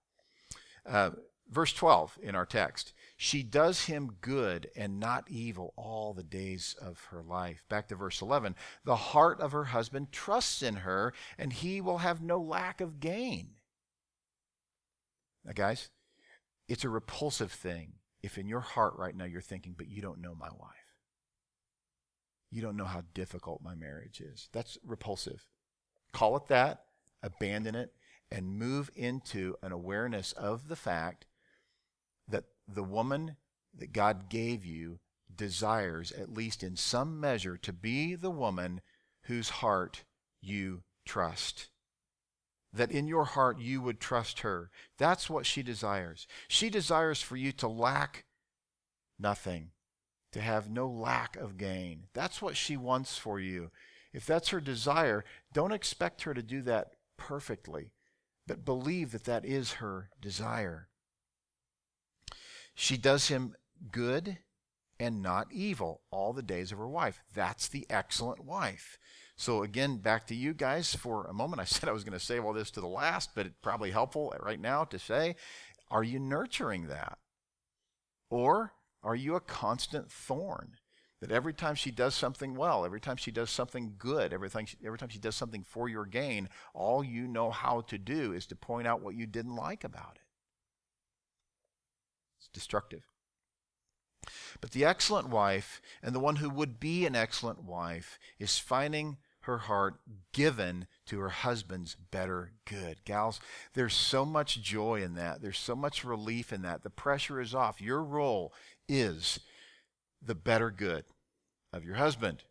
Uh, 0.87 1.11
verse 1.51 1.73
12 1.73 2.19
in 2.23 2.35
our 2.35 2.47
text 2.47 2.95
she 3.17 3.43
does 3.43 3.85
him 3.85 4.17
good 4.21 4.71
and 4.75 4.99
not 4.99 5.31
evil 5.31 5.73
all 5.77 6.15
the 6.15 6.25
days 6.25 6.75
of 6.81 7.05
her 7.11 7.23
life. 7.23 7.65
Back 7.69 7.89
to 7.89 7.95
verse 7.95 8.21
11. 8.21 8.57
The 8.85 8.97
heart 8.97 9.41
of 9.41 9.53
her 9.53 9.65
husband 9.65 10.11
trusts 10.11 10.63
in 10.63 10.77
her, 10.77 11.15
and 11.39 11.53
he 11.53 11.81
will 11.81 11.99
have 11.99 12.21
no 12.21 12.41
lack 12.41 12.81
of 12.81 12.99
gain. 12.99 13.51
Now, 15.45 15.53
guys, 15.53 15.91
it's 16.69 16.85
a 16.85 16.89
repulsive 16.89 17.53
thing 17.53 17.95
if 18.23 18.37
in 18.37 18.49
your 18.49 18.61
heart 18.61 18.95
right 18.97 19.15
now 19.15 19.27
you're 19.27 19.41
thinking, 19.41 19.75
but 19.77 19.89
you 19.89 20.03
don't 20.03 20.21
know 20.21 20.35
my 20.35 20.49
wife. 20.49 20.84
You 22.55 22.63
don't 22.63 22.77
know 22.77 22.85
how 22.85 23.03
difficult 23.15 23.63
my 23.65 23.75
marriage 23.75 24.21
is. 24.21 24.49
That's 24.53 24.79
repulsive. 24.87 25.49
Call 26.13 26.37
it 26.37 26.47
that, 26.47 26.85
abandon 27.21 27.75
it, 27.75 27.93
and 28.31 28.57
move 28.57 28.93
into 28.95 29.57
an 29.61 29.73
awareness 29.73 30.31
of 30.31 30.69
the 30.69 30.77
fact 30.77 31.27
that 32.29 32.45
the 32.69 32.85
woman 32.85 33.39
that 33.77 33.93
God 33.93 34.31
gave 34.31 34.65
you 34.65 35.01
desires, 35.35 36.13
at 36.13 36.33
least 36.33 36.63
in 36.63 36.77
some 36.77 37.19
measure, 37.19 37.57
to 37.57 37.73
be 37.73 38.15
the 38.15 38.31
woman 38.31 38.83
whose 39.23 39.49
heart 39.49 40.05
you 40.41 40.85
trust. 41.05 41.71
That 42.73 42.93
in 42.93 43.09
your 43.09 43.25
heart 43.25 43.59
you 43.59 43.83
would 43.83 43.99
trust 43.99 44.41
her. 44.41 44.71
That's 44.97 45.29
what 45.29 45.45
she 45.45 45.65
desires. 45.65 46.29
She 46.47 46.71
desires 46.71 47.21
for 47.21 47.37
you 47.37 47.51
to 47.51 47.67
lack 47.67 48.27
nothing, 49.19 49.71
to 50.35 50.41
have 50.41 50.69
no 50.69 50.89
lack 50.89 51.37
of 51.37 51.57
gain. 51.57 52.09
That's 52.13 52.43
what 52.43 52.57
she 52.57 52.77
wants 52.77 53.17
for 53.17 53.39
you. 53.39 53.71
If 54.13 54.27
that's 54.27 54.49
her 54.49 54.61
desire, 54.61 55.25
don't 55.53 55.73
expect 55.73 56.23
her 56.23 56.35
to 56.35 56.43
do 56.43 56.61
that 56.63 56.89
perfectly, 57.17 57.93
but 58.45 58.65
believe 58.65 59.13
that 59.13 59.25
that 59.25 59.45
is 59.45 59.75
her 59.75 60.11
desire. 60.21 60.89
She 62.75 62.97
does 62.97 63.29
him 63.29 63.55
good 63.93 64.39
and 64.99 65.23
not 65.23 65.53
evil 65.53 66.01
all 66.11 66.33
the 66.33 66.43
days 66.43 66.73
of 66.73 66.79
her 66.79 66.89
wife. 66.89 67.23
That's 67.33 67.69
the 67.69 67.87
excellent 67.89 68.45
wife. 68.45 68.99
So, 69.37 69.63
again, 69.63 69.99
back 69.99 70.27
to 70.27 70.35
you 70.35 70.53
guys 70.53 70.97
for 70.97 71.27
a 71.27 71.33
moment. 71.33 71.61
I 71.61 71.65
said 71.67 71.89
I 71.89 71.93
was 71.93 72.03
going 72.03 72.19
to 72.19 72.25
save 72.25 72.45
all 72.45 72.53
this 72.53 72.73
to 72.73 72.81
the 72.81 72.89
last, 72.89 73.31
but 73.37 73.47
it's 73.47 73.59
probably 73.63 73.93
helpful 73.93 74.35
right 74.41 74.61
now 74.61 74.83
to 74.83 74.99
say 74.99 75.37
are 75.93 76.03
you 76.03 76.19
nurturing 76.19 76.89
that? 76.89 77.19
Or 78.31 78.73
are 79.05 79.15
you 79.15 79.37
a 79.37 79.41
constant 79.41 80.11
thorn? 80.11 80.73
That 81.21 81.31
every 81.31 81.55
time 81.55 81.75
she 81.75 81.91
does 81.91 82.15
something 82.15 82.55
well, 82.55 82.85
every 82.85 83.01
time 83.01 83.17
she 83.17 83.31
does 83.31 83.49
something 83.49 83.95
good, 83.97 84.33
every 84.33 84.51
time, 84.51 84.67
she, 84.67 84.77
every 84.85 84.99
time 84.99 85.09
she 85.09 85.19
does 85.19 85.37
something 85.37 85.63
for 85.63 85.89
your 85.89 86.05
gain, 86.05 86.49
all 86.75 87.03
you 87.03 87.27
know 87.27 87.51
how 87.51 87.83
to 87.83 87.97
do 87.97 88.33
is 88.33 88.47
to 88.49 88.57
point 88.57 88.87
out 88.87 89.01
what 89.01 89.15
you 89.15 89.27
didn't 89.27 89.57
like 89.57 89.85
about 89.85 90.17
it. 90.17 90.23
It's 92.39 92.49
destructive. 92.53 93.05
But 94.61 94.73
the 94.73 94.85
excellent 94.85 95.29
wife, 95.29 95.81
and 96.03 96.15
the 96.15 96.21
one 96.21 96.37
who 96.37 96.51
would 96.51 96.79
be 96.79 97.07
an 97.07 97.17
excellent 97.17 97.63
wife, 97.63 98.19
is 98.39 98.59
finding 98.59 99.17
her 99.45 99.59
heart 99.59 99.97
given 100.33 100.87
to 101.07 101.21
her 101.21 101.29
husband's 101.29 101.95
better 101.95 102.53
good. 102.65 103.05
Gals, 103.05 103.41
there's 103.75 103.95
so 103.95 104.25
much 104.25 104.63
joy 104.63 105.03
in 105.03 105.15
that. 105.15 105.43
There's 105.43 105.59
so 105.59 105.77
much 105.77 106.05
relief 106.05 106.53
in 106.53 106.63
that. 106.63 106.83
The 106.83 106.91
pressure 106.91 107.41
is 107.41 107.55
off. 107.55 107.81
Your 107.81 108.03
role 108.03 108.55
is 108.89 109.41
the 110.25 110.35
better 110.35 110.71
good 110.71 111.05
of 111.73 111.85
your 111.85 111.97
husband. 111.97 112.45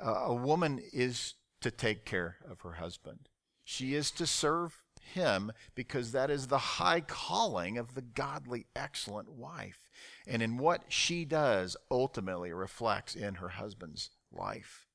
Uh, 0.00 0.24
a 0.26 0.34
woman 0.34 0.82
is 0.92 1.34
to 1.60 1.70
take 1.70 2.04
care 2.04 2.36
of 2.50 2.60
her 2.60 2.74
husband. 2.74 3.28
She 3.64 3.94
is 3.94 4.10
to 4.12 4.26
serve 4.26 4.82
him 5.00 5.52
because 5.74 6.12
that 6.12 6.30
is 6.30 6.46
the 6.46 6.58
high 6.58 7.00
calling 7.00 7.78
of 7.78 7.94
the 7.94 8.02
godly, 8.02 8.66
excellent 8.74 9.30
wife. 9.30 9.88
And 10.26 10.42
in 10.42 10.58
what 10.58 10.82
she 10.88 11.24
does 11.24 11.76
ultimately 11.90 12.52
reflects 12.52 13.14
in 13.14 13.36
her 13.36 13.50
husband's 13.50 14.10
life. 14.32 14.86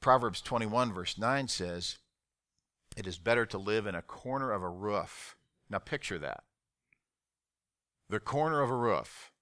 Proverbs 0.00 0.40
21, 0.40 0.92
verse 0.92 1.18
9 1.18 1.48
says, 1.48 1.98
It 2.96 3.06
is 3.06 3.18
better 3.18 3.46
to 3.46 3.58
live 3.58 3.86
in 3.86 3.94
a 3.94 4.02
corner 4.02 4.52
of 4.52 4.62
a 4.62 4.68
roof. 4.68 5.36
Now 5.68 5.78
picture 5.78 6.18
that. 6.18 6.44
The 8.12 8.20
corner 8.20 8.60
of 8.60 8.68
a 8.68 8.76
roof. 8.76 9.32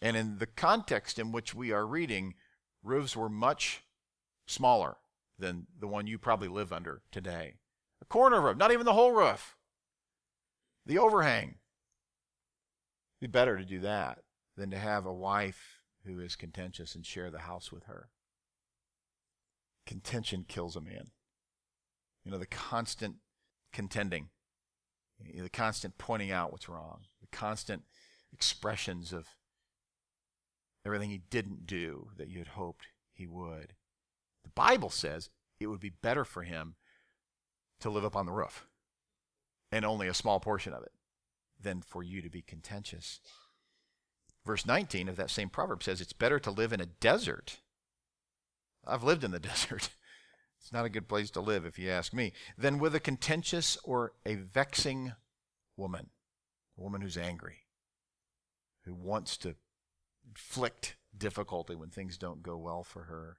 And 0.00 0.16
in 0.16 0.38
the 0.38 0.46
context 0.46 1.18
in 1.18 1.32
which 1.32 1.54
we 1.54 1.70
are 1.70 1.86
reading, 1.86 2.32
roofs 2.82 3.14
were 3.14 3.28
much 3.28 3.82
smaller 4.46 4.96
than 5.38 5.66
the 5.78 5.86
one 5.86 6.06
you 6.06 6.18
probably 6.18 6.48
live 6.48 6.72
under 6.72 7.02
today. 7.12 7.56
A 8.00 8.06
corner 8.06 8.40
roof, 8.40 8.56
not 8.56 8.72
even 8.72 8.86
the 8.86 8.94
whole 8.94 9.12
roof. 9.12 9.58
The 10.86 10.96
overhang. 10.96 11.56
It'd 13.20 13.20
be 13.20 13.26
better 13.26 13.58
to 13.58 13.66
do 13.66 13.80
that 13.80 14.20
than 14.56 14.70
to 14.70 14.78
have 14.78 15.04
a 15.04 15.12
wife 15.12 15.82
who 16.06 16.20
is 16.20 16.36
contentious 16.36 16.94
and 16.94 17.04
share 17.04 17.30
the 17.30 17.40
house 17.40 17.70
with 17.70 17.84
her. 17.84 18.08
Contention 19.84 20.46
kills 20.48 20.74
a 20.74 20.80
man. 20.80 21.08
You 22.24 22.30
know, 22.30 22.38
the 22.38 22.46
constant 22.46 23.16
contending, 23.74 24.30
the 25.32 25.48
constant 25.48 25.98
pointing 25.98 26.30
out 26.30 26.52
what's 26.52 26.68
wrong, 26.68 27.00
the 27.20 27.36
constant 27.36 27.82
expressions 28.32 29.12
of 29.12 29.28
everything 30.84 31.10
he 31.10 31.22
didn't 31.30 31.66
do 31.66 32.08
that 32.16 32.28
you 32.28 32.38
had 32.38 32.48
hoped 32.48 32.86
he 33.12 33.26
would. 33.26 33.74
The 34.42 34.50
Bible 34.50 34.90
says 34.90 35.30
it 35.58 35.66
would 35.68 35.80
be 35.80 35.90
better 35.90 36.24
for 36.24 36.42
him 36.42 36.74
to 37.80 37.90
live 37.90 38.04
up 38.04 38.16
on 38.16 38.26
the 38.26 38.32
roof 38.32 38.66
and 39.72 39.84
only 39.84 40.08
a 40.08 40.14
small 40.14 40.40
portion 40.40 40.72
of 40.72 40.82
it 40.82 40.92
than 41.60 41.80
for 41.80 42.02
you 42.02 42.22
to 42.22 42.30
be 42.30 42.42
contentious. 42.42 43.20
Verse 44.44 44.66
19 44.66 45.08
of 45.08 45.16
that 45.16 45.30
same 45.30 45.48
proverb 45.48 45.82
says 45.82 46.00
it's 46.00 46.12
better 46.12 46.38
to 46.38 46.50
live 46.50 46.72
in 46.72 46.80
a 46.80 46.86
desert. 46.86 47.60
I've 48.86 49.02
lived 49.02 49.24
in 49.24 49.30
the 49.30 49.38
desert. 49.40 49.88
It's 50.64 50.72
not 50.72 50.86
a 50.86 50.90
good 50.90 51.08
place 51.08 51.30
to 51.32 51.42
live, 51.42 51.66
if 51.66 51.78
you 51.78 51.90
ask 51.90 52.14
me, 52.14 52.32
than 52.56 52.78
with 52.78 52.94
a 52.94 53.00
contentious 53.00 53.76
or 53.84 54.12
a 54.24 54.36
vexing 54.36 55.12
woman, 55.76 56.08
a 56.78 56.80
woman 56.80 57.02
who's 57.02 57.18
angry, 57.18 57.66
who 58.86 58.94
wants 58.94 59.36
to 59.38 59.56
inflict 60.26 60.96
difficulty 61.14 61.74
when 61.74 61.90
things 61.90 62.16
don't 62.16 62.42
go 62.42 62.56
well 62.56 62.82
for 62.82 63.02
her. 63.02 63.36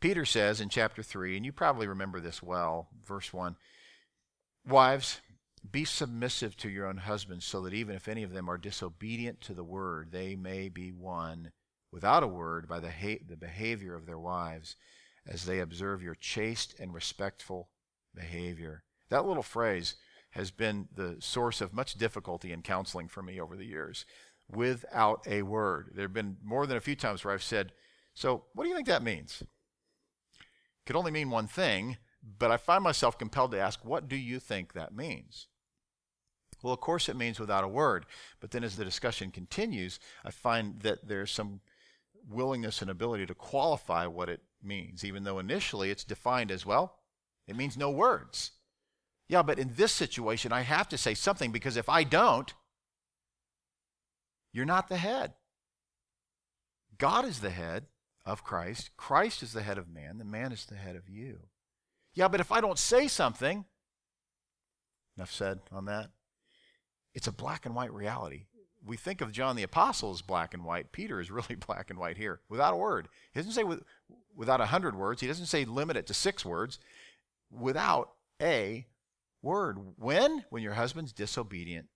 Peter 0.00 0.24
says 0.24 0.60
in 0.60 0.70
chapter 0.70 1.04
3, 1.04 1.36
and 1.36 1.46
you 1.46 1.52
probably 1.52 1.86
remember 1.86 2.18
this 2.18 2.42
well, 2.42 2.88
verse 3.06 3.32
1 3.32 3.54
Wives, 4.66 5.20
be 5.70 5.84
submissive 5.84 6.56
to 6.56 6.68
your 6.68 6.88
own 6.88 6.96
husbands, 6.96 7.44
so 7.44 7.60
that 7.60 7.72
even 7.72 7.94
if 7.94 8.08
any 8.08 8.24
of 8.24 8.32
them 8.32 8.50
are 8.50 8.58
disobedient 8.58 9.40
to 9.42 9.54
the 9.54 9.62
word, 9.62 10.10
they 10.10 10.34
may 10.34 10.68
be 10.68 10.90
won 10.90 11.52
without 11.92 12.24
a 12.24 12.28
word 12.28 12.66
by 12.66 12.80
the, 12.80 12.90
ha- 12.90 13.22
the 13.24 13.36
behavior 13.36 13.94
of 13.94 14.04
their 14.04 14.18
wives, 14.18 14.74
as 15.26 15.44
they 15.44 15.60
observe 15.60 16.02
your 16.02 16.14
chaste 16.14 16.74
and 16.78 16.94
respectful 16.94 17.68
behavior. 18.14 18.82
That 19.10 19.26
little 19.26 19.42
phrase 19.42 19.94
has 20.30 20.50
been 20.50 20.88
the 20.94 21.16
source 21.20 21.60
of 21.60 21.72
much 21.72 21.94
difficulty 21.94 22.52
in 22.52 22.62
counseling 22.62 23.08
for 23.08 23.22
me 23.22 23.40
over 23.40 23.56
the 23.56 23.64
years. 23.64 24.04
Without 24.50 25.26
a 25.26 25.42
word. 25.42 25.90
There 25.94 26.04
have 26.04 26.14
been 26.14 26.38
more 26.42 26.66
than 26.66 26.76
a 26.76 26.82
few 26.82 26.96
times 26.96 27.24
where 27.24 27.34
I've 27.34 27.42
said, 27.42 27.72
So, 28.14 28.44
what 28.54 28.64
do 28.64 28.70
you 28.70 28.74
think 28.74 28.88
that 28.88 29.02
means? 29.02 29.42
It 29.42 30.86
could 30.86 30.96
only 30.96 31.10
mean 31.10 31.30
one 31.30 31.46
thing, 31.46 31.98
but 32.38 32.50
I 32.50 32.56
find 32.56 32.82
myself 32.82 33.18
compelled 33.18 33.50
to 33.52 33.60
ask, 33.60 33.84
What 33.84 34.08
do 34.08 34.16
you 34.16 34.40
think 34.40 34.72
that 34.72 34.94
means? 34.94 35.48
Well, 36.62 36.72
of 36.72 36.80
course, 36.80 37.08
it 37.08 37.16
means 37.16 37.38
without 37.38 37.64
a 37.64 37.68
word. 37.68 38.06
But 38.40 38.50
then 38.50 38.64
as 38.64 38.76
the 38.76 38.84
discussion 38.84 39.30
continues, 39.30 40.00
I 40.24 40.30
find 40.30 40.80
that 40.80 41.06
there's 41.06 41.30
some 41.30 41.60
willingness 42.28 42.82
and 42.82 42.90
ability 42.90 43.26
to 43.26 43.34
qualify 43.34 44.06
what 44.06 44.28
it 44.28 44.40
means, 44.62 45.04
even 45.04 45.24
though 45.24 45.38
initially 45.38 45.90
it's 45.90 46.04
defined 46.04 46.50
as 46.50 46.66
well, 46.66 46.96
it 47.46 47.56
means 47.56 47.76
no 47.76 47.90
words. 47.90 48.52
Yeah, 49.28 49.42
but 49.42 49.58
in 49.58 49.74
this 49.76 49.92
situation, 49.92 50.52
I 50.52 50.62
have 50.62 50.88
to 50.88 50.98
say 50.98 51.14
something 51.14 51.52
because 51.52 51.76
if 51.76 51.88
I 51.88 52.04
don't, 52.04 52.52
you're 54.52 54.64
not 54.64 54.88
the 54.88 54.96
head. 54.96 55.34
God 56.96 57.24
is 57.24 57.40
the 57.40 57.50
head 57.50 57.86
of 58.24 58.42
Christ. 58.42 58.90
Christ 58.96 59.42
is 59.42 59.52
the 59.52 59.62
head 59.62 59.78
of 59.78 59.88
man. 59.88 60.18
The 60.18 60.24
man 60.24 60.52
is 60.52 60.64
the 60.64 60.76
head 60.76 60.96
of 60.96 61.08
you. 61.08 61.40
Yeah, 62.14 62.28
but 62.28 62.40
if 62.40 62.50
I 62.50 62.60
don't 62.60 62.78
say 62.78 63.06
something, 63.06 63.64
enough 65.16 65.32
said 65.32 65.60
on 65.72 65.84
that. 65.86 66.10
It's 67.14 67.26
a 67.26 67.32
black 67.32 67.66
and 67.66 67.74
white 67.74 67.92
reality. 67.92 68.46
We 68.88 68.96
think 68.96 69.20
of 69.20 69.32
John 69.32 69.54
the 69.54 69.62
Apostle 69.62 70.12
as 70.12 70.22
black 70.22 70.54
and 70.54 70.64
white. 70.64 70.92
Peter 70.92 71.20
is 71.20 71.30
really 71.30 71.54
black 71.66 71.90
and 71.90 71.98
white 71.98 72.16
here, 72.16 72.40
without 72.48 72.72
a 72.72 72.78
word. 72.78 73.08
He 73.32 73.38
doesn't 73.38 73.52
say 73.52 73.62
with, 73.62 73.82
without 74.34 74.62
a 74.62 74.66
hundred 74.66 74.96
words. 74.96 75.20
He 75.20 75.26
doesn't 75.26 75.46
say 75.46 75.64
limit 75.64 75.96
it 75.96 76.06
to 76.06 76.14
six 76.14 76.44
words. 76.44 76.78
Without 77.50 78.12
a 78.40 78.86
word. 79.42 79.78
When? 79.96 80.44
When 80.48 80.62
your 80.62 80.74
husband's 80.74 81.12
disobedient 81.12 81.88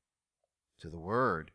to 0.80 0.90
the 0.90 1.00
word. 1.00 1.50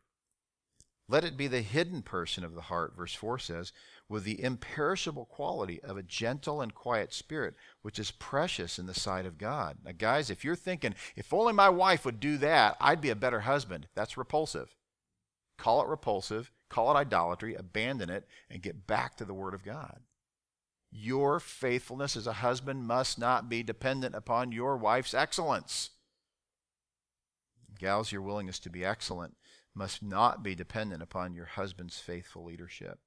Let 1.10 1.24
it 1.24 1.38
be 1.38 1.46
the 1.46 1.62
hidden 1.62 2.02
person 2.02 2.44
of 2.44 2.54
the 2.54 2.62
heart, 2.62 2.94
verse 2.94 3.14
4 3.14 3.38
says, 3.38 3.72
with 4.10 4.24
the 4.24 4.42
imperishable 4.42 5.24
quality 5.24 5.80
of 5.82 5.96
a 5.96 6.02
gentle 6.02 6.60
and 6.60 6.74
quiet 6.74 7.14
spirit, 7.14 7.54
which 7.80 7.98
is 7.98 8.10
precious 8.10 8.78
in 8.78 8.84
the 8.84 8.92
sight 8.92 9.24
of 9.24 9.38
God. 9.38 9.78
Now, 9.82 9.92
guys, 9.96 10.28
if 10.28 10.44
you're 10.44 10.54
thinking, 10.54 10.94
if 11.16 11.32
only 11.32 11.54
my 11.54 11.70
wife 11.70 12.04
would 12.04 12.20
do 12.20 12.36
that, 12.38 12.76
I'd 12.78 13.00
be 13.00 13.08
a 13.08 13.16
better 13.16 13.40
husband, 13.40 13.88
that's 13.94 14.18
repulsive. 14.18 14.74
Call 15.58 15.82
it 15.82 15.88
repulsive, 15.88 16.50
call 16.68 16.90
it 16.90 16.98
idolatry, 16.98 17.54
abandon 17.54 18.08
it, 18.08 18.26
and 18.48 18.62
get 18.62 18.86
back 18.86 19.16
to 19.16 19.24
the 19.24 19.34
Word 19.34 19.52
of 19.52 19.64
God. 19.64 20.00
Your 20.90 21.38
faithfulness 21.38 22.16
as 22.16 22.26
a 22.26 22.34
husband 22.34 22.86
must 22.86 23.18
not 23.18 23.48
be 23.48 23.62
dependent 23.62 24.14
upon 24.14 24.52
your 24.52 24.76
wife's 24.76 25.12
excellence. 25.12 25.90
Gals, 27.78 28.10
your 28.10 28.22
willingness 28.22 28.58
to 28.60 28.70
be 28.70 28.84
excellent 28.84 29.36
must 29.74 30.02
not 30.02 30.42
be 30.42 30.54
dependent 30.54 31.02
upon 31.02 31.34
your 31.34 31.44
husband's 31.44 31.98
faithful 31.98 32.44
leadership. 32.44 32.98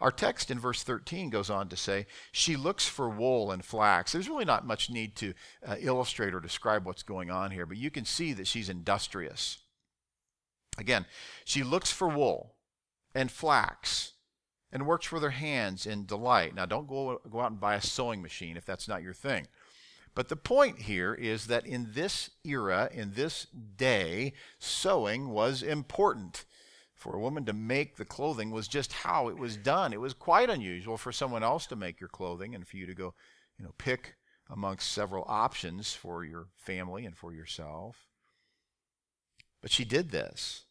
Our 0.00 0.12
text 0.12 0.50
in 0.50 0.60
verse 0.60 0.84
13 0.84 1.30
goes 1.30 1.50
on 1.50 1.68
to 1.70 1.76
say, 1.76 2.06
She 2.30 2.56
looks 2.56 2.86
for 2.86 3.08
wool 3.08 3.50
and 3.50 3.64
flax. 3.64 4.12
There's 4.12 4.28
really 4.28 4.44
not 4.44 4.66
much 4.66 4.90
need 4.90 5.16
to 5.16 5.34
uh, 5.66 5.76
illustrate 5.80 6.34
or 6.34 6.40
describe 6.40 6.84
what's 6.84 7.02
going 7.02 7.30
on 7.30 7.50
here, 7.50 7.66
but 7.66 7.78
you 7.78 7.90
can 7.90 8.04
see 8.04 8.32
that 8.34 8.46
she's 8.46 8.68
industrious. 8.68 9.58
Again, 10.78 11.06
she 11.44 11.62
looks 11.62 11.90
for 11.90 12.08
wool 12.08 12.54
and 13.14 13.30
flax 13.30 14.12
and 14.70 14.86
works 14.86 15.10
with 15.10 15.22
her 15.22 15.30
hands 15.30 15.86
in 15.86 16.06
delight. 16.06 16.54
Now, 16.54 16.66
don't 16.66 16.86
go, 16.86 17.20
go 17.28 17.40
out 17.40 17.50
and 17.50 17.60
buy 17.60 17.74
a 17.74 17.82
sewing 17.82 18.22
machine 18.22 18.56
if 18.56 18.64
that's 18.64 18.88
not 18.88 19.02
your 19.02 19.14
thing. 19.14 19.48
But 20.14 20.28
the 20.28 20.36
point 20.36 20.80
here 20.80 21.14
is 21.14 21.46
that 21.46 21.66
in 21.66 21.90
this 21.92 22.30
era, 22.44 22.88
in 22.92 23.12
this 23.14 23.46
day, 23.76 24.32
sewing 24.58 25.30
was 25.30 25.62
important. 25.62 26.44
For 26.94 27.14
a 27.14 27.20
woman 27.20 27.44
to 27.44 27.52
make 27.52 27.96
the 27.96 28.04
clothing 28.04 28.50
was 28.50 28.66
just 28.66 28.92
how 28.92 29.28
it 29.28 29.38
was 29.38 29.56
done. 29.56 29.92
It 29.92 30.00
was 30.00 30.14
quite 30.14 30.50
unusual 30.50 30.96
for 30.96 31.12
someone 31.12 31.44
else 31.44 31.64
to 31.68 31.76
make 31.76 32.00
your 32.00 32.08
clothing 32.08 32.56
and 32.56 32.66
for 32.66 32.76
you 32.76 32.86
to 32.86 32.94
go, 32.94 33.14
you 33.56 33.64
know, 33.64 33.72
pick 33.78 34.16
amongst 34.50 34.90
several 34.90 35.24
options 35.28 35.94
for 35.94 36.24
your 36.24 36.48
family 36.56 37.06
and 37.06 37.16
for 37.16 37.32
yourself. 37.32 38.08
But 39.62 39.70
she 39.70 39.84
did 39.84 40.10
this. 40.10 40.64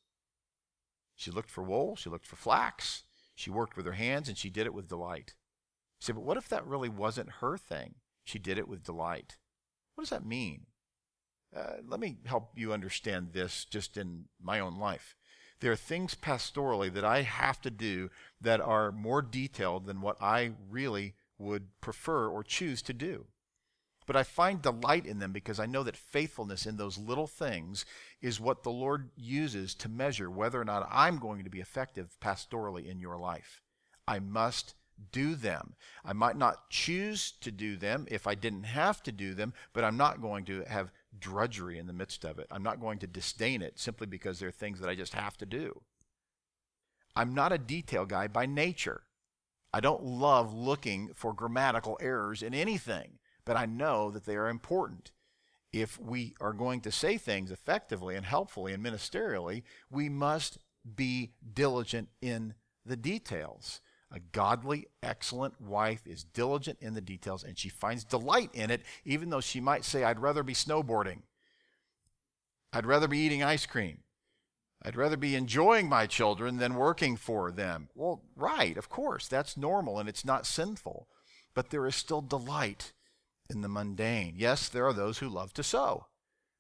She 1.18 1.32
looked 1.32 1.50
for 1.50 1.64
wool, 1.64 1.96
she 1.96 2.10
looked 2.10 2.28
for 2.28 2.36
flax, 2.36 3.04
she 3.34 3.50
worked 3.50 3.76
with 3.76 3.88
her 3.88 3.94
hands, 3.94 4.30
and 4.30 4.38
she 4.38 4.52
did 4.52 4.68
it 4.68 4.74
with 4.74 4.88
delight. 4.88 5.34
You 6.00 6.06
say, 6.06 6.14
but 6.14 6.24
what 6.24 6.38
if 6.38 6.48
that 6.50 6.66
really 6.66 6.90
wasn't 6.90 7.42
her 7.42 7.58
thing? 7.58 7.96
She 8.24 8.38
did 8.38 8.58
it 8.58 8.68
with 8.68 8.84
delight. 8.84 9.38
What 9.96 10.04
does 10.04 10.12
that 10.12 10.26
mean? 10.26 10.68
Uh, 11.56 11.78
let 11.88 12.00
me 12.00 12.18
help 12.26 12.52
you 12.56 12.72
understand 12.72 13.34
this 13.34 13.66
just 13.66 13.98
in 13.98 14.26
my 14.40 14.60
own 14.60 14.78
life. 14.78 15.16
There 15.60 15.72
are 15.72 15.78
things 15.78 16.14
pastorally 16.14 16.94
that 16.94 17.04
I 17.04 17.24
have 17.24 17.62
to 17.62 17.72
do 17.72 18.12
that 18.40 18.62
are 18.62 18.92
more 18.92 19.24
detailed 19.24 19.88
than 19.88 20.02
what 20.02 20.22
I 20.22 20.52
really 20.70 21.16
would 21.40 21.80
prefer 21.82 22.28
or 22.28 22.44
choose 22.44 22.84
to 22.84 22.94
do. 22.94 23.26
But 24.08 24.16
I 24.16 24.24
find 24.24 24.62
delight 24.62 25.06
in 25.06 25.20
them 25.20 25.34
because 25.34 25.60
I 25.60 25.66
know 25.68 25.84
that 25.84 25.98
faithfulness 25.98 26.66
in 26.66 26.78
those 26.78 26.98
little 26.98 27.28
things 27.28 27.86
is 28.22 28.40
what 28.40 28.64
the 28.64 28.72
Lord 28.72 29.10
uses 29.16 29.76
to 29.76 29.90
measure 29.90 30.32
whether 30.32 30.60
or 30.60 30.66
not 30.66 30.88
I'm 30.90 31.20
going 31.20 31.44
to 31.44 31.50
be 31.50 31.60
effective 31.60 32.16
pastorally 32.20 32.90
in 32.90 33.00
your 33.00 33.18
life. 33.18 33.62
I 34.08 34.20
must 34.20 34.74
do 35.12 35.36
them. 35.36 35.76
I 36.04 36.14
might 36.14 36.38
not 36.38 36.70
choose 36.70 37.34
to 37.42 37.52
do 37.52 37.76
them 37.76 38.08
if 38.10 38.26
I 38.26 38.34
didn't 38.34 38.64
have 38.64 39.04
to 39.04 39.12
do 39.12 39.34
them, 39.34 39.54
but 39.74 39.84
I'm 39.84 39.98
not 39.98 40.22
going 40.22 40.46
to 40.46 40.64
have 40.64 40.92
drudgery 41.20 41.78
in 41.78 41.88
the 41.88 41.94
midst 41.94 42.24
of 42.24 42.40
it. 42.40 42.48
I'm 42.50 42.64
not 42.64 42.80
going 42.80 43.00
to 43.00 43.08
disdain 43.08 43.62
it 43.62 43.80
simply 43.80 44.08
because 44.08 44.40
they're 44.40 44.52
things 44.52 44.80
that 44.80 44.90
I 44.90 44.96
just 44.96 45.14
have 45.14 45.38
to 45.38 45.46
do. 45.46 45.82
I'm 47.16 47.34
not 47.34 47.52
a 47.52 47.58
detail 47.58 48.06
guy 48.06 48.28
by 48.28 48.46
nature. 48.46 49.02
I 49.74 49.80
don't 49.80 50.04
love 50.04 50.54
looking 50.54 51.12
for 51.14 51.34
grammatical 51.34 51.98
errors 52.02 52.42
in 52.42 52.54
anything, 52.54 53.20
but 53.48 53.56
I 53.56 53.66
know 53.66 54.12
that 54.12 54.26
they 54.26 54.36
are 54.36 54.50
important. 54.50 55.12
If 55.72 56.00
we 56.00 56.36
are 56.42 56.54
going 56.54 56.82
to 56.82 56.92
say 56.92 57.18
things 57.18 57.50
effectively 57.50 58.16
and 58.16 58.26
helpfully 58.26 58.74
and 58.74 58.84
ministerially, 58.84 59.64
we 59.90 60.10
must 60.10 60.58
be 60.96 61.32
diligent 61.54 62.10
in 62.22 62.54
the 62.86 62.98
details. 62.98 63.80
A 64.12 64.20
godly, 64.20 64.88
excellent 65.02 65.60
wife 65.62 66.06
is 66.06 66.26
diligent 66.26 66.78
in 66.82 66.94
the 66.94 67.02
details 67.02 67.44
and 67.44 67.58
she 67.58 67.70
finds 67.70 68.04
delight 68.04 68.50
in 68.54 68.70
it, 68.70 68.82
even 69.06 69.30
though 69.30 69.42
she 69.42 69.62
might 69.62 69.86
say, 69.86 70.04
I'd 70.04 70.20
rather 70.20 70.44
be 70.44 70.54
snowboarding. 70.54 71.22
I'd 72.74 72.86
rather 72.86 73.08
be 73.08 73.20
eating 73.20 73.44
ice 73.44 73.66
cream. 73.66 74.00
I'd 74.84 74.98
rather 74.98 75.18
be 75.18 75.36
enjoying 75.36 75.88
my 75.88 76.06
children 76.06 76.58
than 76.58 76.76
working 76.76 77.16
for 77.16 77.52
them. 77.52 77.88
Well, 77.96 78.24
right, 78.36 78.78
of 78.78 78.90
course, 78.90 79.28
that's 79.28 79.58
normal 79.58 80.00
and 80.00 80.10
it's 80.10 80.26
not 80.26 80.46
sinful. 80.46 81.08
But 81.54 81.70
there 81.70 81.88
is 81.88 81.96
still 81.96 82.22
delight 82.22 82.94
in 83.50 83.62
the 83.62 83.70
mundane. 83.70 84.36
Yes, 84.38 84.70
there 84.70 84.86
are 84.86 84.94
those 84.94 85.20
who 85.20 85.30
love 85.30 85.54
to 85.54 85.64
sew. 85.64 86.08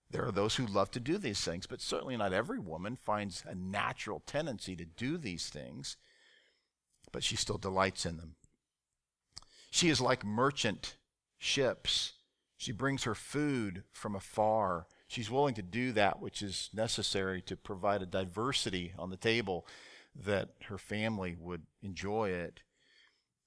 There 0.09 0.25
are 0.25 0.31
those 0.31 0.55
who 0.55 0.65
love 0.65 0.89
to 0.91 0.99
do 0.99 1.17
these 1.17 1.43
things, 1.43 1.67
but 1.67 1.81
certainly 1.81 2.15
not 2.15 2.31
every 2.31 2.59
woman 2.59 2.95
finds 2.95 3.43
a 3.45 3.55
natural 3.55 4.21
tendency 4.25 4.75
to 4.75 4.85
do 4.85 5.17
these 5.17 5.49
things, 5.49 5.97
but 7.11 7.23
she 7.23 7.35
still 7.35 7.57
delights 7.57 8.05
in 8.05 8.17
them. 8.17 8.35
She 9.69 9.89
is 9.89 9.99
like 9.99 10.23
merchant 10.23 10.95
ships. 11.37 12.13
She 12.55 12.71
brings 12.71 13.03
her 13.03 13.15
food 13.15 13.83
from 13.91 14.15
afar. 14.15 14.87
She's 15.07 15.29
willing 15.29 15.55
to 15.55 15.61
do 15.61 15.91
that 15.91 16.21
which 16.21 16.41
is 16.41 16.69
necessary 16.73 17.41
to 17.43 17.57
provide 17.57 18.01
a 18.01 18.05
diversity 18.05 18.93
on 18.97 19.09
the 19.09 19.17
table 19.17 19.67
that 20.15 20.49
her 20.69 20.77
family 20.77 21.35
would 21.39 21.63
enjoy 21.81 22.29
it. 22.29 22.61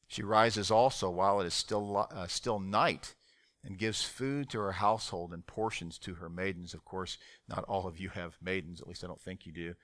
She 0.06 0.22
rises 0.22 0.70
also 0.70 1.08
while 1.08 1.40
it 1.40 1.46
is 1.46 1.54
still, 1.54 2.06
uh, 2.10 2.26
still 2.26 2.60
night 2.60 3.14
and 3.64 3.78
gives 3.78 4.02
food 4.02 4.48
to 4.50 4.58
her 4.58 4.72
household 4.72 5.32
and 5.32 5.46
portions 5.46 5.98
to 5.98 6.14
her 6.14 6.28
maidens. 6.28 6.74
Of 6.74 6.84
course, 6.84 7.18
not 7.48 7.64
all 7.64 7.86
of 7.86 7.98
you 7.98 8.08
have 8.10 8.38
maidens, 8.42 8.80
at 8.80 8.88
least 8.88 9.04
I 9.04 9.06
don't 9.06 9.20
think 9.20 9.46
you 9.46 9.52
do, 9.52 9.74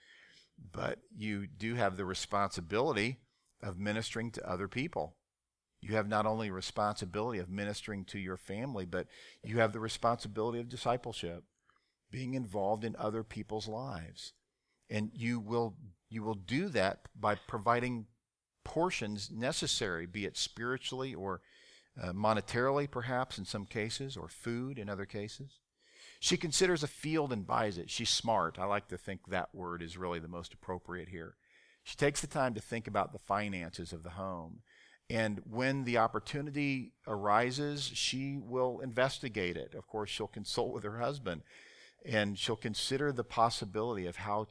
but 0.72 0.98
you 1.14 1.46
do 1.46 1.74
have 1.74 1.96
the 1.96 2.04
responsibility 2.04 3.18
of 3.62 3.78
ministering 3.78 4.30
to 4.32 4.48
other 4.48 4.68
people. 4.68 5.16
You 5.80 5.94
have 5.94 6.08
not 6.08 6.26
only 6.26 6.50
responsibility 6.50 7.38
of 7.38 7.50
ministering 7.50 8.04
to 8.06 8.18
your 8.18 8.36
family, 8.36 8.86
but 8.86 9.06
you 9.44 9.58
have 9.58 9.72
the 9.72 9.80
responsibility 9.80 10.58
of 10.58 10.68
discipleship, 10.68 11.44
being 12.10 12.34
involved 12.34 12.82
in 12.82 12.96
other 12.98 13.22
people's 13.22 13.68
lives. 13.68 14.32
And 14.88 15.10
you 15.12 15.38
will 15.38 15.76
you 16.08 16.22
will 16.22 16.34
do 16.34 16.68
that 16.68 17.00
by 17.18 17.34
providing 17.34 18.06
portions 18.64 19.30
necessary, 19.30 20.06
be 20.06 20.24
it 20.24 20.36
spiritually 20.36 21.14
or 21.14 21.40
uh, 22.01 22.12
monetarily, 22.12 22.90
perhaps, 22.90 23.38
in 23.38 23.44
some 23.44 23.66
cases, 23.66 24.16
or 24.16 24.28
food 24.28 24.78
in 24.78 24.88
other 24.88 25.07
cases. 25.07 25.61
She 26.20 26.36
considers 26.36 26.82
a 26.82 26.88
field 26.88 27.32
and 27.32 27.47
buys 27.47 27.78
it. 27.78 27.90
She's 27.90 28.11
smart. 28.11 28.59
I 28.59 28.64
like 28.64 28.88
to 28.88 28.99
think 28.99 29.20
that 29.28 29.55
word 29.55 29.82
is 29.82 29.97
really 29.97 30.18
the 30.18 30.28
most 30.28 30.55
appropriate 30.55 31.09
here. 31.09 31.36
She 31.84 31.97
takes 31.97 32.20
the 32.20 32.26
time 32.26 32.55
to 32.55 32.61
think 32.61 32.86
about 32.86 33.12
the 33.12 33.18
finances 33.18 33.92
of 33.92 34.03
the 34.03 34.11
home. 34.11 34.62
And 35.09 35.40
when 35.49 35.84
the 35.84 35.99
opportunity 35.99 36.94
arises, 37.07 37.84
she 37.94 38.38
will 38.38 38.80
investigate 38.80 39.57
it. 39.57 39.74
Of 39.74 39.86
course, 39.86 40.11
she'll 40.11 40.26
consult 40.26 40.72
with 40.72 40.82
her 40.82 40.99
husband 40.99 41.42
and 42.05 42.38
she'll 42.38 42.57
consider 42.57 43.12
the 43.12 43.24
possibility 43.24 44.07
of 44.07 44.16
how 44.16 44.47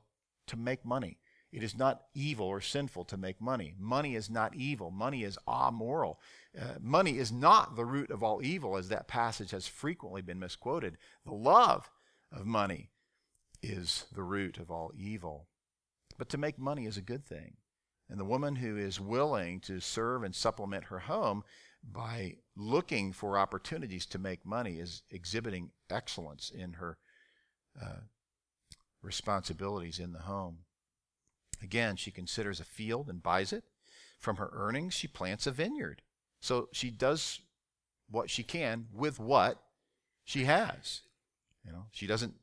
to 0.47 0.57
make 0.57 0.85
money. 0.85 1.17
It 1.55 1.63
is 1.63 1.77
not 1.77 2.01
evil 2.13 2.47
or 2.47 2.59
sinful 2.59 3.05
to 3.05 3.15
make 3.15 3.39
money. 3.39 3.75
Money 3.79 4.15
is 4.15 4.29
not 4.29 4.53
evil. 4.55 4.91
Money 4.91 5.23
is 5.23 5.37
amoral. 5.47 6.19
Uh, 6.59 6.73
money 6.81 7.17
is 7.17 7.31
not 7.31 7.77
the 7.77 7.85
root 7.85 8.11
of 8.11 8.21
all 8.21 8.43
evil, 8.43 8.75
as 8.75 8.89
that 8.89 9.07
passage 9.07 9.51
has 9.51 9.65
frequently 9.65 10.21
been 10.21 10.37
misquoted. 10.37 10.97
The 11.25 11.31
love 11.31 11.89
of 12.29 12.45
money 12.45 12.91
is 13.63 14.03
the 14.11 14.21
root 14.21 14.57
of 14.57 14.69
all 14.69 14.91
evil. 14.97 15.47
But 16.17 16.27
to 16.31 16.37
make 16.37 16.59
money 16.59 16.87
is 16.87 16.97
a 16.97 17.01
good 17.01 17.25
thing. 17.25 17.55
And 18.09 18.19
the 18.19 18.25
woman 18.25 18.57
who 18.57 18.75
is 18.75 18.99
willing 18.99 19.61
to 19.61 19.79
serve 19.79 20.23
and 20.23 20.35
supplement 20.35 20.83
her 20.85 20.99
home 20.99 21.45
by 21.81 22.35
looking 22.57 23.13
for 23.13 23.37
opportunities 23.37 24.05
to 24.07 24.19
make 24.19 24.45
money 24.45 24.79
is 24.79 25.03
exhibiting 25.09 25.71
excellence 25.89 26.51
in 26.53 26.73
her 26.73 26.97
uh, 27.81 28.01
responsibilities 29.01 29.99
in 29.99 30.11
the 30.11 30.19
home. 30.19 30.65
Again, 31.65 31.95
she 31.95 32.11
considers 32.11 32.59
a 32.59 32.63
field 32.63 33.09
and 33.09 33.23
buys 33.23 33.51
it. 33.51 33.63
From 34.19 34.35
her 34.35 34.51
earnings, 34.53 34.93
she 34.93 35.07
plants 35.07 35.47
a 35.47 35.51
vineyard. 35.51 36.03
So 36.39 36.69
she 36.71 36.91
does 36.91 37.41
what 38.07 38.29
she 38.29 38.43
can 38.43 38.85
with 38.93 39.19
what 39.19 39.63
she 40.23 40.43
has. 40.43 41.01
You 41.65 41.71
know, 41.71 41.85
she 41.91 42.05
doesn't 42.05 42.35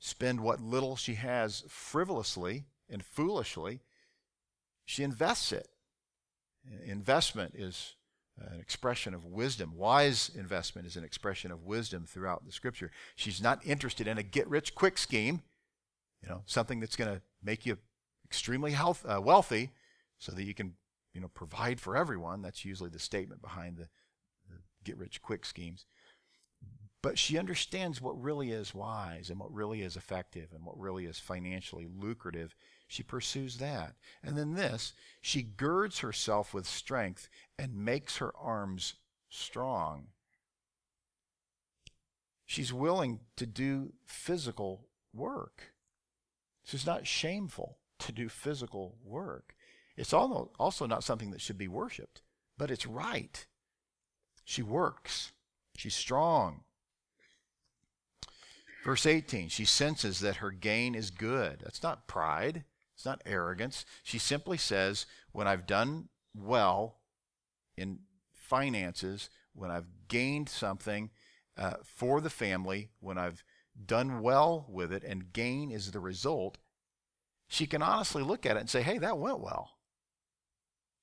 spend 0.00 0.40
what 0.40 0.60
little 0.60 0.96
she 0.96 1.14
has 1.14 1.62
frivolously 1.68 2.64
and 2.90 3.04
foolishly. 3.04 3.82
She 4.84 5.04
invests 5.04 5.52
it. 5.52 5.68
Investment 6.84 7.54
is 7.54 7.94
an 8.36 8.58
expression 8.58 9.14
of 9.14 9.24
wisdom. 9.24 9.76
Wise 9.76 10.28
investment 10.34 10.88
is 10.88 10.96
an 10.96 11.04
expression 11.04 11.52
of 11.52 11.62
wisdom 11.62 12.04
throughout 12.04 12.44
the 12.44 12.50
scripture. 12.50 12.90
She's 13.14 13.40
not 13.40 13.64
interested 13.64 14.08
in 14.08 14.18
a 14.18 14.24
get 14.24 14.48
rich 14.48 14.74
quick 14.74 14.98
scheme, 14.98 15.42
you 16.20 16.28
know, 16.28 16.42
something 16.46 16.80
that's 16.80 16.96
going 16.96 17.14
to 17.14 17.22
make 17.44 17.64
you 17.64 17.78
extremely 18.26 18.72
health, 18.72 19.06
uh, 19.06 19.20
wealthy 19.20 19.70
so 20.18 20.32
that 20.32 20.42
you 20.42 20.52
can 20.52 20.74
you 21.14 21.20
know, 21.20 21.28
provide 21.28 21.80
for 21.80 21.96
everyone. 21.96 22.42
That's 22.42 22.64
usually 22.64 22.90
the 22.90 22.98
statement 22.98 23.40
behind 23.40 23.76
the, 23.76 23.88
the 24.50 24.58
get 24.84 24.98
rich 24.98 25.22
quick 25.22 25.46
schemes. 25.46 25.86
But 27.02 27.18
she 27.18 27.38
understands 27.38 28.02
what 28.02 28.20
really 28.20 28.50
is 28.50 28.74
wise 28.74 29.30
and 29.30 29.38
what 29.38 29.54
really 29.54 29.82
is 29.82 29.96
effective 29.96 30.48
and 30.52 30.64
what 30.64 30.78
really 30.78 31.04
is 31.06 31.18
financially 31.18 31.86
lucrative. 31.86 32.56
She 32.88 33.02
pursues 33.02 33.58
that. 33.58 33.94
And 34.22 34.36
then 34.36 34.54
this, 34.54 34.92
she 35.20 35.42
girds 35.42 36.00
herself 36.00 36.52
with 36.52 36.66
strength 36.66 37.28
and 37.58 37.84
makes 37.84 38.16
her 38.16 38.36
arms 38.36 38.94
strong. 39.30 40.08
She's 42.44 42.72
willing 42.72 43.20
to 43.36 43.46
do 43.46 43.92
physical 44.04 44.88
work. 45.14 45.74
She's 46.64 46.86
not 46.86 47.06
shameful 47.06 47.78
to 47.98 48.12
do 48.12 48.28
physical 48.28 48.96
work. 49.04 49.54
It's 49.96 50.12
also 50.12 50.86
not 50.86 51.04
something 51.04 51.30
that 51.30 51.40
should 51.40 51.58
be 51.58 51.68
worshiped, 51.68 52.22
but 52.58 52.70
it's 52.70 52.86
right. 52.86 53.46
She 54.44 54.62
works, 54.62 55.32
she's 55.76 55.94
strong. 55.94 56.62
Verse 58.84 59.06
18, 59.06 59.48
she 59.48 59.64
senses 59.64 60.20
that 60.20 60.36
her 60.36 60.52
gain 60.52 60.94
is 60.94 61.10
good. 61.10 61.60
That's 61.64 61.82
not 61.82 62.06
pride, 62.06 62.64
it's 62.94 63.04
not 63.04 63.22
arrogance. 63.26 63.84
She 64.02 64.18
simply 64.18 64.56
says, 64.58 65.06
When 65.32 65.48
I've 65.48 65.66
done 65.66 66.08
well 66.34 67.00
in 67.76 68.00
finances, 68.32 69.28
when 69.54 69.70
I've 69.70 69.88
gained 70.08 70.48
something 70.48 71.10
uh, 71.56 71.74
for 71.82 72.20
the 72.20 72.30
family, 72.30 72.90
when 73.00 73.18
I've 73.18 73.42
done 73.84 74.20
well 74.20 74.66
with 74.68 74.92
it, 74.92 75.02
and 75.02 75.32
gain 75.32 75.70
is 75.70 75.90
the 75.90 76.00
result, 76.00 76.58
she 77.48 77.66
can 77.66 77.82
honestly 77.82 78.22
look 78.22 78.46
at 78.46 78.56
it 78.56 78.60
and 78.60 78.70
say, 78.70 78.82
Hey, 78.82 78.98
that 78.98 79.18
went 79.18 79.40
well. 79.40 79.70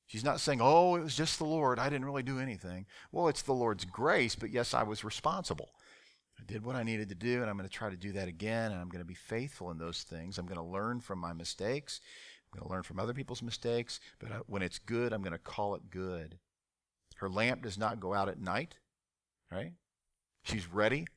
She's 0.06 0.24
not 0.24 0.40
saying, 0.40 0.60
oh, 0.62 0.96
it 0.96 1.04
was 1.04 1.16
just 1.16 1.40
the 1.40 1.46
Lord. 1.46 1.80
I 1.80 1.90
didn't 1.90 2.06
really 2.06 2.22
do 2.24 2.40
anything. 2.40 2.86
Well, 3.12 3.30
it's 3.30 3.42
the 3.42 3.54
Lord's 3.54 3.86
grace, 3.86 4.36
but 4.36 4.52
yes, 4.52 4.74
I 4.74 4.84
was 4.84 5.04
responsible. 5.04 5.72
I 6.40 6.44
did 6.46 6.64
what 6.64 6.76
I 6.76 6.84
needed 6.84 7.10
to 7.10 7.16
do, 7.16 7.42
and 7.42 7.50
I'm 7.50 7.58
going 7.58 7.68
to 7.68 7.76
try 7.76 7.90
to 7.90 7.98
do 7.98 8.12
that 8.12 8.28
again, 8.28 8.72
and 8.72 8.80
I'm 8.80 8.90
going 8.90 9.02
to 9.02 9.08
be 9.08 9.14
faithful 9.14 9.72
in 9.72 9.78
those 9.78 10.04
things. 10.04 10.38
I'm 10.38 10.46
going 10.46 10.60
to 10.60 10.64
learn 10.64 11.00
from 11.00 11.20
my 11.20 11.34
mistakes. 11.34 12.00
I'm 12.46 12.60
going 12.60 12.68
to 12.68 12.74
learn 12.74 12.84
from 12.84 13.00
other 13.00 13.14
people's 13.14 13.42
mistakes, 13.42 14.00
but 14.20 14.32
uh, 14.32 14.42
when 14.46 14.62
it's 14.62 14.78
good, 14.78 15.14
I'm 15.14 15.22
going 15.22 15.32
to 15.34 15.40
call 15.40 15.74
it 15.76 15.90
good. 15.90 16.38
Her 17.16 17.30
lamp 17.30 17.64
does 17.64 17.78
not 17.78 18.00
go 18.00 18.14
out 18.14 18.30
at 18.30 18.40
night, 18.40 18.76
right? 19.52 19.74
She's 20.44 20.72
ready 20.72 21.08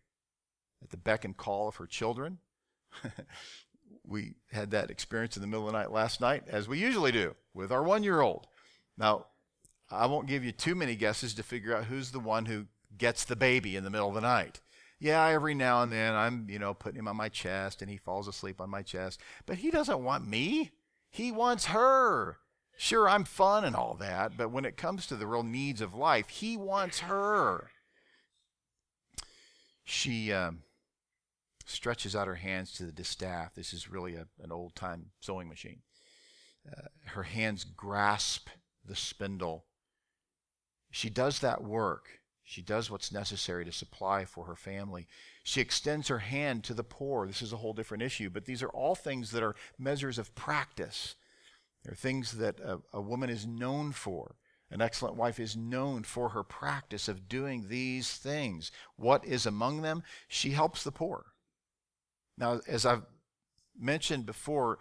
at 0.83 0.91
the 0.91 0.97
beck 0.97 1.25
and 1.25 1.37
call 1.37 1.69
of 1.69 1.77
her 1.77 1.87
children. 1.87 2.39
we 4.07 4.35
had 4.53 4.71
that 4.71 4.91
experience 4.91 5.37
in 5.37 5.43
the 5.43 5.49
middle 5.49 5.67
of 5.67 5.73
the 5.73 5.79
night 5.79 5.93
last 5.93 6.21
night, 6.21 6.45
as 6.49 6.69
we 6.69 6.79
usually 6.79 7.13
do 7.13 7.35
with 7.55 7.73
our 7.73 7.83
one 7.83 8.03
year 8.03 8.21
old. 8.21 8.47
Now, 8.97 9.27
I 9.91 10.07
won't 10.07 10.27
give 10.29 10.45
you 10.45 10.53
too 10.53 10.75
many 10.75 10.97
guesses 10.97 11.35
to 11.35 11.43
figure 11.43 11.77
out 11.77 11.85
who's 11.85 12.11
the 12.11 12.21
one 12.21 12.47
who 12.47 12.67
gets 12.97 13.25
the 13.25 13.37
baby 13.37 13.77
in 13.77 13.85
the 13.85 13.91
middle 13.91 14.09
of 14.09 14.15
the 14.15 14.21
night. 14.21 14.61
Yeah, 14.99 15.27
every 15.27 15.55
now 15.55 15.83
and 15.83 15.93
then 15.93 16.15
I'm, 16.15 16.47
you 16.49 16.59
know, 16.59 16.73
putting 16.73 16.99
him 16.99 17.09
on 17.09 17.17
my 17.17 17.29
chest 17.29 17.83
and 17.83 17.91
he 17.91 17.99
falls 17.99 18.29
asleep 18.29 18.61
on 18.61 18.71
my 18.71 18.83
chest. 18.83 19.21
But 19.45 19.59
he 19.59 19.71
doesn't 19.71 20.03
want 20.03 20.27
me. 20.27 20.73
He 21.11 21.31
wants 21.31 21.67
her. 21.67 22.39
Sure, 22.79 23.09
I'm 23.09 23.25
fun 23.25 23.65
and 23.65 23.75
all 23.75 23.95
that, 24.01 24.37
but 24.37 24.51
when 24.51 24.67
it 24.67 24.77
comes 24.77 25.07
to 25.07 25.17
the 25.17 25.27
real 25.27 25.43
needs 25.43 25.81
of 25.81 25.95
life, 25.95 26.29
he 26.29 26.57
wants 26.57 27.01
her. 27.01 27.71
She 29.85 30.31
um, 30.33 30.63
stretches 31.67 32.17
out 32.17 32.29
her 32.29 32.37
hands 32.37 32.73
to 32.73 32.85
the 32.85 32.93
distaff. 32.93 33.55
This 33.55 33.75
is 33.75 33.91
really 33.91 34.15
a, 34.15 34.27
an 34.43 34.51
old 34.51 34.75
time 34.75 35.11
sewing 35.21 35.49
machine. 35.49 35.81
Uh, 36.67 36.87
her 37.07 37.25
hands 37.25 37.65
grasp 37.65 38.49
the 38.85 38.97
spindle. 38.97 39.67
She 40.91 41.11
does 41.11 41.41
that 41.41 41.63
work. 41.63 42.21
She 42.45 42.63
does 42.63 42.91
what's 42.91 43.11
necessary 43.11 43.65
to 43.65 43.73
supply 43.73 44.25
for 44.25 44.45
her 44.45 44.55
family. 44.55 45.09
She 45.43 45.61
extends 45.61 46.07
her 46.09 46.21
hand 46.21 46.63
to 46.65 46.75
the 46.75 46.85
poor. 46.85 47.27
This 47.27 47.43
is 47.43 47.53
a 47.53 47.57
whole 47.57 47.73
different 47.73 48.05
issue, 48.05 48.31
but 48.31 48.45
these 48.45 48.63
are 48.63 48.69
all 48.69 48.95
things 48.95 49.33
that 49.33 49.43
are 49.43 49.57
measures 49.79 50.19
of 50.19 50.35
practice. 50.37 51.17
They're 51.85 51.97
things 51.97 52.33
that 52.39 52.61
a, 52.61 52.81
a 52.93 53.01
woman 53.01 53.31
is 53.31 53.47
known 53.47 53.91
for. 53.91 54.37
An 54.71 54.81
excellent 54.81 55.17
wife 55.17 55.39
is 55.39 55.57
known 55.57 56.05
for 56.05 56.31
her 56.31 56.43
practice 56.43 57.09
of 57.09 57.29
doing 57.29 57.69
these 57.69 58.13
things. 58.13 58.73
What 58.97 59.25
is 59.25 59.47
among 59.47 59.83
them? 59.83 60.03
She 60.29 60.51
helps 60.51 60.83
the 60.83 60.93
poor. 60.93 61.27
Now, 62.39 62.61
as 62.67 62.85
I've 62.85 63.03
mentioned 63.79 64.27
before, 64.27 64.79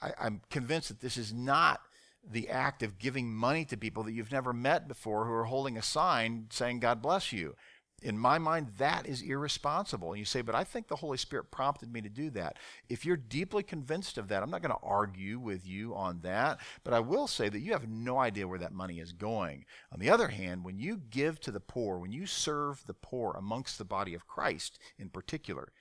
I, 0.00 0.12
I'm 0.20 0.40
convinced 0.50 0.88
that 0.88 1.00
this 1.00 1.16
is 1.16 1.32
not 1.32 1.80
the 2.28 2.48
act 2.48 2.82
of 2.82 2.98
giving 2.98 3.34
money 3.34 3.64
to 3.66 3.76
people 3.76 4.02
that 4.04 4.12
you've 4.12 4.32
never 4.32 4.52
met 4.52 4.88
before 4.88 5.26
who 5.26 5.32
are 5.32 5.44
holding 5.44 5.76
a 5.76 5.82
sign 5.82 6.46
saying, 6.50 6.80
God 6.80 7.02
bless 7.02 7.32
you. 7.32 7.54
In 8.02 8.18
my 8.18 8.38
mind, 8.38 8.72
that 8.78 9.06
is 9.06 9.22
irresponsible. 9.22 10.10
And 10.10 10.18
you 10.18 10.26
say, 10.26 10.42
but 10.42 10.54
I 10.54 10.62
think 10.64 10.88
the 10.88 10.96
Holy 10.96 11.16
Spirit 11.16 11.50
prompted 11.50 11.90
me 11.90 12.02
to 12.02 12.08
do 12.10 12.28
that. 12.30 12.58
If 12.88 13.06
you're 13.06 13.16
deeply 13.16 13.62
convinced 13.62 14.18
of 14.18 14.28
that, 14.28 14.42
I'm 14.42 14.50
not 14.50 14.60
going 14.62 14.74
to 14.74 14.86
argue 14.86 15.38
with 15.38 15.66
you 15.66 15.94
on 15.94 16.20
that, 16.22 16.60
but 16.82 16.92
I 16.92 17.00
will 17.00 17.26
say 17.26 17.48
that 17.48 17.60
you 17.60 17.72
have 17.72 17.88
no 17.88 18.18
idea 18.18 18.48
where 18.48 18.58
that 18.58 18.72
money 18.72 19.00
is 19.00 19.12
going. 19.12 19.64
On 19.90 20.00
the 20.00 20.10
other 20.10 20.28
hand, 20.28 20.64
when 20.64 20.78
you 20.78 21.00
give 21.08 21.40
to 21.40 21.50
the 21.50 21.60
poor, 21.60 21.98
when 21.98 22.12
you 22.12 22.26
serve 22.26 22.84
the 22.86 22.94
poor 22.94 23.34
amongst 23.38 23.78
the 23.78 23.86
body 23.86 24.12
of 24.12 24.26
Christ 24.26 24.78
in 24.98 25.08
particular, 25.08 25.72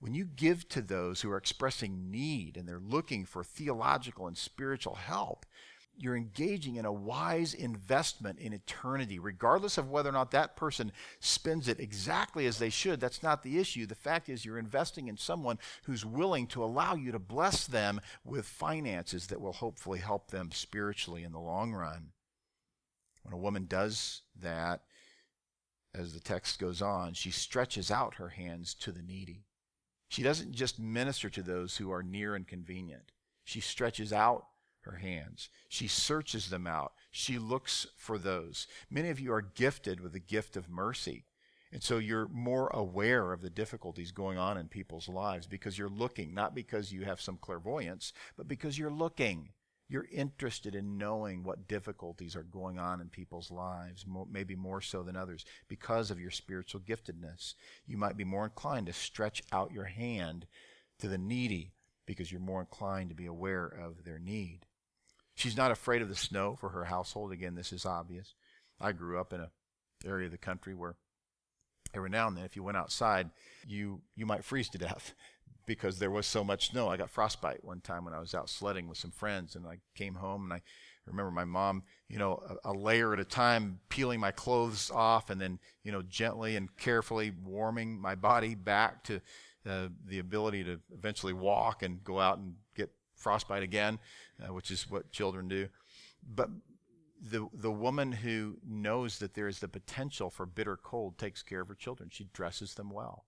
when 0.00 0.14
you 0.14 0.24
give 0.24 0.68
to 0.68 0.82
those 0.82 1.20
who 1.20 1.30
are 1.30 1.36
expressing 1.36 2.10
need 2.10 2.56
and 2.56 2.68
they're 2.68 2.78
looking 2.78 3.24
for 3.24 3.42
theological 3.42 4.26
and 4.26 4.36
spiritual 4.36 4.96
help, 4.96 5.46
you're 5.96 6.16
engaging 6.16 6.76
in 6.76 6.84
a 6.84 6.92
wise 6.92 7.54
investment 7.54 8.38
in 8.38 8.52
eternity, 8.52 9.18
regardless 9.18 9.78
of 9.78 9.90
whether 9.90 10.08
or 10.08 10.12
not 10.12 10.32
that 10.32 10.56
person 10.56 10.92
spends 11.20 11.68
it 11.68 11.78
exactly 11.78 12.46
as 12.46 12.58
they 12.58 12.70
should. 12.70 13.00
That's 13.00 13.22
not 13.22 13.42
the 13.42 13.58
issue. 13.58 13.86
The 13.86 13.94
fact 13.94 14.28
is, 14.28 14.44
you're 14.44 14.58
investing 14.58 15.06
in 15.08 15.16
someone 15.16 15.58
who's 15.84 16.04
willing 16.04 16.48
to 16.48 16.64
allow 16.64 16.94
you 16.96 17.12
to 17.12 17.18
bless 17.18 17.66
them 17.66 18.00
with 18.24 18.44
finances 18.44 19.28
that 19.28 19.40
will 19.40 19.52
hopefully 19.52 20.00
help 20.00 20.30
them 20.30 20.50
spiritually 20.52 21.22
in 21.22 21.32
the 21.32 21.38
long 21.38 21.72
run. 21.72 22.08
When 23.22 23.32
a 23.32 23.38
woman 23.38 23.66
does 23.66 24.22
that, 24.40 24.82
as 25.94 26.12
the 26.12 26.20
text 26.20 26.58
goes 26.58 26.82
on, 26.82 27.14
she 27.14 27.30
stretches 27.30 27.90
out 27.90 28.16
her 28.16 28.30
hands 28.30 28.74
to 28.74 28.90
the 28.90 29.02
needy. 29.02 29.44
She 30.14 30.22
doesn't 30.22 30.52
just 30.52 30.78
minister 30.78 31.28
to 31.28 31.42
those 31.42 31.78
who 31.78 31.90
are 31.90 32.04
near 32.04 32.36
and 32.36 32.46
convenient, 32.46 33.10
she 33.42 33.58
stretches 33.58 34.12
out 34.12 34.46
her 34.82 34.98
hands. 34.98 35.48
She 35.68 35.88
searches 35.88 36.50
them 36.50 36.68
out. 36.68 36.92
She 37.10 37.36
looks 37.36 37.88
for 37.96 38.16
those. 38.16 38.68
Many 38.88 39.08
of 39.08 39.18
you 39.18 39.32
are 39.32 39.42
gifted 39.42 39.98
with 39.98 40.12
the 40.12 40.20
gift 40.20 40.56
of 40.56 40.70
mercy. 40.70 41.24
And 41.72 41.82
so 41.82 41.98
you're 41.98 42.28
more 42.28 42.68
aware 42.68 43.32
of 43.32 43.42
the 43.42 43.50
difficulties 43.50 44.12
going 44.12 44.38
on 44.38 44.56
in 44.56 44.68
people's 44.68 45.08
lives 45.08 45.48
because 45.48 45.76
you're 45.76 45.88
looking, 45.88 46.32
not 46.32 46.54
because 46.54 46.92
you 46.92 47.04
have 47.04 47.20
some 47.20 47.36
clairvoyance, 47.36 48.12
but 48.36 48.46
because 48.46 48.78
you're 48.78 48.92
looking. 48.92 49.48
You're 49.88 50.08
interested 50.10 50.74
in 50.74 50.96
knowing 50.96 51.44
what 51.44 51.68
difficulties 51.68 52.34
are 52.36 52.42
going 52.42 52.78
on 52.78 53.00
in 53.00 53.08
people's 53.08 53.50
lives, 53.50 54.06
maybe 54.30 54.56
more 54.56 54.80
so 54.80 55.02
than 55.02 55.16
others, 55.16 55.44
because 55.68 56.10
of 56.10 56.18
your 56.18 56.30
spiritual 56.30 56.80
giftedness. 56.80 57.54
You 57.86 57.98
might 57.98 58.16
be 58.16 58.24
more 58.24 58.44
inclined 58.44 58.86
to 58.86 58.92
stretch 58.92 59.42
out 59.52 59.72
your 59.72 59.84
hand 59.84 60.46
to 61.00 61.08
the 61.08 61.18
needy 61.18 61.72
because 62.06 62.32
you're 62.32 62.40
more 62.40 62.60
inclined 62.60 63.10
to 63.10 63.14
be 63.14 63.26
aware 63.26 63.66
of 63.66 64.04
their 64.04 64.18
need. 64.18 64.60
She's 65.34 65.56
not 65.56 65.70
afraid 65.70 66.00
of 66.00 66.08
the 66.08 66.14
snow 66.14 66.56
for 66.58 66.70
her 66.70 66.84
household. 66.84 67.32
Again, 67.32 67.54
this 67.54 67.72
is 67.72 67.84
obvious. 67.84 68.34
I 68.80 68.92
grew 68.92 69.20
up 69.20 69.32
in 69.32 69.40
an 69.40 69.50
area 70.04 70.26
of 70.26 70.32
the 70.32 70.38
country 70.38 70.74
where 70.74 70.96
every 71.92 72.10
now 72.10 72.28
and 72.28 72.36
then, 72.36 72.44
if 72.44 72.56
you 72.56 72.62
went 72.62 72.76
outside, 72.76 73.30
you 73.66 74.02
you 74.16 74.26
might 74.26 74.44
freeze 74.44 74.68
to 74.70 74.78
death 74.78 75.14
because 75.66 75.98
there 75.98 76.10
was 76.10 76.26
so 76.26 76.44
much 76.44 76.70
snow. 76.70 76.88
I 76.88 76.96
got 76.96 77.10
frostbite 77.10 77.64
one 77.64 77.80
time 77.80 78.04
when 78.04 78.14
I 78.14 78.20
was 78.20 78.34
out 78.34 78.48
sledding 78.48 78.88
with 78.88 78.98
some 78.98 79.10
friends, 79.10 79.56
and 79.56 79.66
I 79.66 79.78
came 79.94 80.14
home 80.14 80.44
and 80.44 80.52
I 80.52 80.62
remember 81.06 81.30
my 81.30 81.44
mom, 81.44 81.82
you 82.08 82.18
know, 82.18 82.42
a, 82.64 82.70
a, 82.70 82.72
layer 82.72 83.12
at 83.12 83.20
a 83.20 83.24
time, 83.24 83.80
peeling 83.88 84.20
my 84.20 84.30
clothes 84.30 84.90
off, 84.90 85.30
and 85.30 85.40
then 85.40 85.58
you 85.82 85.92
know 85.92 86.02
gently 86.02 86.56
and 86.56 86.74
carefully 86.76 87.32
warming 87.44 88.00
my 88.00 88.14
body 88.14 88.54
back 88.54 89.04
to 89.04 89.20
uh, 89.68 89.88
the 90.06 90.18
ability 90.18 90.64
to 90.64 90.80
eventually 90.92 91.32
walk 91.32 91.82
and 91.82 92.02
go 92.04 92.20
out 92.20 92.38
and 92.38 92.54
get 92.74 92.90
frostbite 93.16 93.62
again, 93.62 93.98
uh, 94.42 94.52
which 94.52 94.70
is 94.70 94.90
what 94.90 95.10
children 95.10 95.48
do. 95.48 95.68
But 96.26 96.48
the 97.20 97.48
the 97.52 97.72
woman 97.72 98.12
who 98.12 98.58
knows 98.66 99.18
that 99.18 99.34
there 99.34 99.48
is 99.48 99.60
the 99.60 99.68
potential 99.68 100.30
for 100.30 100.46
bitter 100.46 100.76
cold 100.76 101.18
takes 101.18 101.42
care 101.42 101.60
of 101.60 101.68
her 101.68 101.74
children. 101.74 102.10
She 102.12 102.24
dresses 102.32 102.74
them 102.74 102.90
well. 102.90 103.24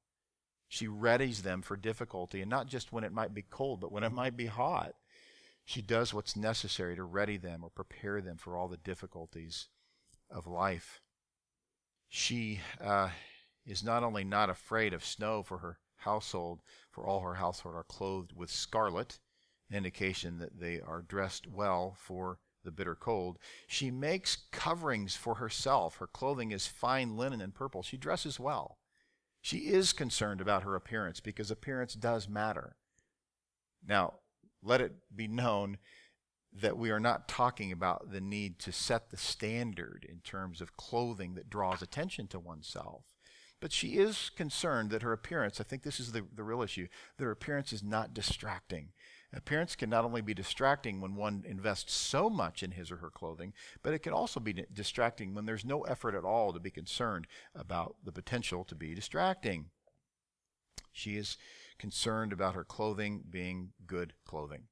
She 0.69 0.87
readies 0.87 1.43
them 1.43 1.63
for 1.63 1.77
difficulty, 1.77 2.41
and 2.41 2.51
not 2.51 2.67
just 2.67 2.93
when 2.93 3.05
it 3.05 3.13
might 3.13 3.35
be 3.35 3.43
cold, 3.43 3.81
but 3.81 3.93
when 3.93 4.05
it 4.05 4.13
might 4.13 4.37
be 4.37 4.47
hot. 4.47 4.95
She 5.65 5.83
does 5.83 6.15
what's 6.15 6.37
necessary 6.37 6.95
to 6.95 7.03
ready 7.03 7.37
them 7.37 7.65
or 7.65 7.71
prepare 7.71 8.21
them 8.21 8.37
for 8.37 8.57
all 8.57 8.69
the 8.69 8.77
difficulties 8.77 9.67
of 10.31 10.47
life. 10.47 11.01
She 12.09 12.61
uh, 12.81 13.11
is 13.65 13.83
not 13.83 14.05
only 14.05 14.23
not 14.23 14.49
afraid 14.49 14.95
of 14.95 15.05
snow 15.05 15.43
for 15.43 15.59
her 15.59 15.79
household, 15.97 16.61
for 16.91 17.07
all 17.07 17.21
her 17.21 17.35
household 17.35 17.75
are 17.75 17.83
clothed 17.83 18.33
with 18.33 18.51
scarlet, 18.51 19.19
an 19.69 19.77
indication 19.77 20.39
that 20.39 20.61
they 20.61 20.81
are 20.81 21.03
dressed 21.03 21.49
well 21.49 21.97
for 21.99 22.39
the 22.65 22.71
bitter 22.71 22.95
cold. 22.95 23.39
She 23.67 23.91
makes 23.91 24.37
coverings 24.53 25.17
for 25.17 25.37
herself. 25.37 25.97
Her 25.97 26.07
clothing 26.07 26.53
is 26.53 26.67
fine 26.67 27.17
linen 27.17 27.41
and 27.41 27.55
purple. 27.55 27.83
She 27.83 27.97
dresses 27.97 28.39
well. 28.39 28.79
She 29.47 29.69
is 29.69 29.93
concerned 29.93 30.41
about 30.41 30.65
her 30.65 30.75
appearance 30.75 31.21
because 31.21 31.53
appearance 31.53 31.95
does 31.95 32.29
matter. 32.29 32.75
Now, 33.87 34.15
let 34.61 34.81
it 34.81 34.95
be 35.15 35.29
known 35.29 35.79
that 36.53 36.77
we 36.77 36.91
are 36.91 36.99
not 36.99 37.29
talking 37.29 37.71
about 37.71 38.11
the 38.11 38.21
need 38.21 38.59
to 38.59 38.73
set 38.73 39.11
the 39.11 39.17
standard 39.17 40.05
in 40.09 40.19
terms 40.19 40.61
of 40.61 40.77
clothing 40.77 41.35
that 41.35 41.49
draws 41.49 41.81
attention 41.81 42.27
to 42.27 42.41
oneself. 42.41 43.05
But 43.61 43.71
she 43.71 43.99
is 43.99 44.31
concerned 44.31 44.91
that 44.91 45.03
her 45.03 45.13
appearance, 45.13 45.61
I 45.61 45.65
think 45.65 45.85
this 45.85 46.01
is 46.01 46.11
the, 46.11 46.25
the 46.35 46.43
real 46.43 46.63
issue, 46.63 46.89
that 47.17 47.25
her 47.25 47.31
appearance 47.31 47.73
is 47.73 47.85
not 47.85 48.13
distracting. 48.13 48.89
Appearance 49.37 49.77
can 49.77 49.91
not 49.91 50.07
only 50.07 50.23
be 50.23 50.33
distracting 50.33 50.99
when 50.99 51.15
one 51.15 51.45
invests 51.47 51.93
so 51.93 52.31
much 52.31 52.63
in 52.63 52.71
his 52.71 52.91
or 52.91 52.97
her 52.97 53.11
clothing, 53.11 53.53
but 53.83 53.93
it 53.93 53.99
can 53.99 54.15
also 54.15 54.41
be 54.41 54.65
distracting 54.73 55.35
when 55.35 55.45
there's 55.45 55.65
no 55.65 55.83
effort 55.83 56.15
at 56.15 56.25
all 56.25 56.55
to 56.55 56.59
be 56.59 56.71
concerned 56.71 57.27
about 57.55 57.97
the 58.03 58.13
potential 58.13 58.65
to 58.65 58.75
be 58.75 58.95
distracting. 58.95 59.67
She 60.91 61.19
is 61.19 61.37
concerned 61.79 62.33
about 62.33 62.55
her 62.55 62.65
clothing 62.65 63.25
being 63.29 63.73
good 63.87 64.15
clothing. 64.25 64.69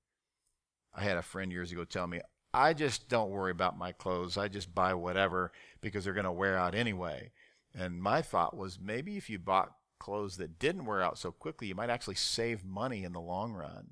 I 0.94 1.02
had 1.02 1.18
a 1.18 1.22
friend 1.22 1.52
years 1.52 1.70
ago 1.70 1.84
tell 1.84 2.06
me, 2.06 2.22
I 2.54 2.72
just 2.72 3.10
don't 3.10 3.30
worry 3.30 3.50
about 3.50 3.76
my 3.76 3.92
clothes. 3.92 4.38
I 4.38 4.48
just 4.48 4.74
buy 4.74 4.94
whatever 4.94 5.52
because 5.82 6.04
they're 6.04 6.14
going 6.14 6.24
to 6.24 6.32
wear 6.32 6.56
out 6.56 6.74
anyway. 6.74 7.32
And 7.74 8.00
my 8.00 8.22
thought 8.22 8.56
was 8.56 8.78
maybe 8.80 9.18
if 9.18 9.28
you 9.28 9.38
bought 9.38 9.74
clothes 9.98 10.38
that 10.38 10.58
didn't 10.58 10.86
wear 10.86 11.02
out 11.02 11.18
so 11.18 11.32
quickly, 11.32 11.66
you 11.66 11.74
might 11.74 11.90
actually 11.90 12.14
save 12.14 12.64
money 12.64 13.04
in 13.04 13.12
the 13.12 13.20
long 13.20 13.52
run. 13.52 13.88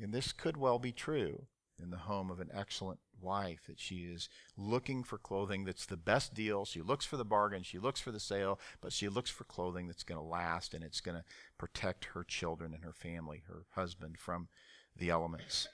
And 0.00 0.12
this 0.12 0.32
could 0.32 0.56
well 0.56 0.78
be 0.78 0.92
true 0.92 1.46
in 1.82 1.90
the 1.90 1.96
home 1.96 2.30
of 2.30 2.40
an 2.40 2.50
excellent 2.52 3.00
wife 3.20 3.60
that 3.66 3.80
she 3.80 3.96
is 3.96 4.28
looking 4.56 5.02
for 5.02 5.18
clothing 5.18 5.64
that's 5.64 5.86
the 5.86 5.96
best 5.96 6.34
deal. 6.34 6.64
She 6.64 6.82
looks 6.82 7.04
for 7.04 7.16
the 7.16 7.24
bargain, 7.24 7.62
she 7.62 7.78
looks 7.78 8.00
for 8.00 8.12
the 8.12 8.20
sale, 8.20 8.60
but 8.80 8.92
she 8.92 9.08
looks 9.08 9.30
for 9.30 9.44
clothing 9.44 9.86
that's 9.86 10.04
going 10.04 10.20
to 10.20 10.26
last 10.26 10.74
and 10.74 10.84
it's 10.84 11.00
going 11.00 11.16
to 11.16 11.24
protect 11.58 12.06
her 12.06 12.24
children 12.24 12.74
and 12.74 12.84
her 12.84 12.92
family, 12.92 13.42
her 13.48 13.64
husband 13.74 14.18
from 14.18 14.48
the 14.96 15.10
elements. 15.10 15.68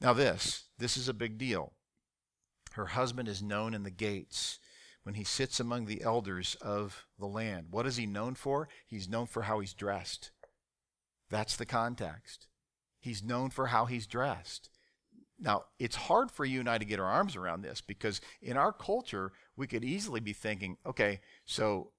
Now 0.00 0.12
this, 0.12 0.64
this 0.78 0.96
is 0.96 1.08
a 1.08 1.14
big 1.14 1.38
deal. 1.38 1.72
Her 2.72 2.86
husband 2.86 3.28
is 3.28 3.42
known 3.42 3.72
in 3.72 3.82
the 3.82 3.90
gates 3.90 4.58
when 5.02 5.14
he 5.14 5.24
sits 5.24 5.58
among 5.58 5.86
the 5.86 6.02
elders 6.02 6.56
of 6.60 7.06
the 7.18 7.26
land. 7.26 7.68
What 7.70 7.86
is 7.86 7.96
he 7.96 8.06
known 8.06 8.34
for? 8.34 8.68
He's 8.86 9.08
known 9.08 9.26
for 9.26 9.42
how 9.42 9.60
he's 9.60 9.72
dressed. 9.72 10.30
That's 11.30 11.56
the 11.56 11.66
context. 11.66 12.48
He's 13.00 13.22
known 13.22 13.50
for 13.50 13.68
how 13.68 13.86
he's 13.86 14.06
dressed. 14.06 14.70
Now, 15.38 15.64
it's 15.78 15.96
hard 15.96 16.30
for 16.30 16.44
you 16.44 16.60
and 16.60 16.68
I 16.68 16.78
to 16.78 16.84
get 16.84 17.00
our 17.00 17.06
arms 17.06 17.36
around 17.36 17.62
this 17.62 17.80
because 17.80 18.20
in 18.40 18.56
our 18.56 18.72
culture, 18.72 19.32
we 19.56 19.66
could 19.66 19.84
easily 19.84 20.20
be 20.20 20.32
thinking, 20.32 20.78
okay, 20.86 21.20
so 21.44 21.92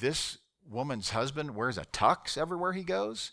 this 0.00 0.38
woman's 0.68 1.10
husband 1.10 1.54
wears 1.54 1.78
a 1.78 1.84
tux 1.86 2.36
everywhere 2.36 2.72
he 2.72 2.82
goes. 2.82 3.32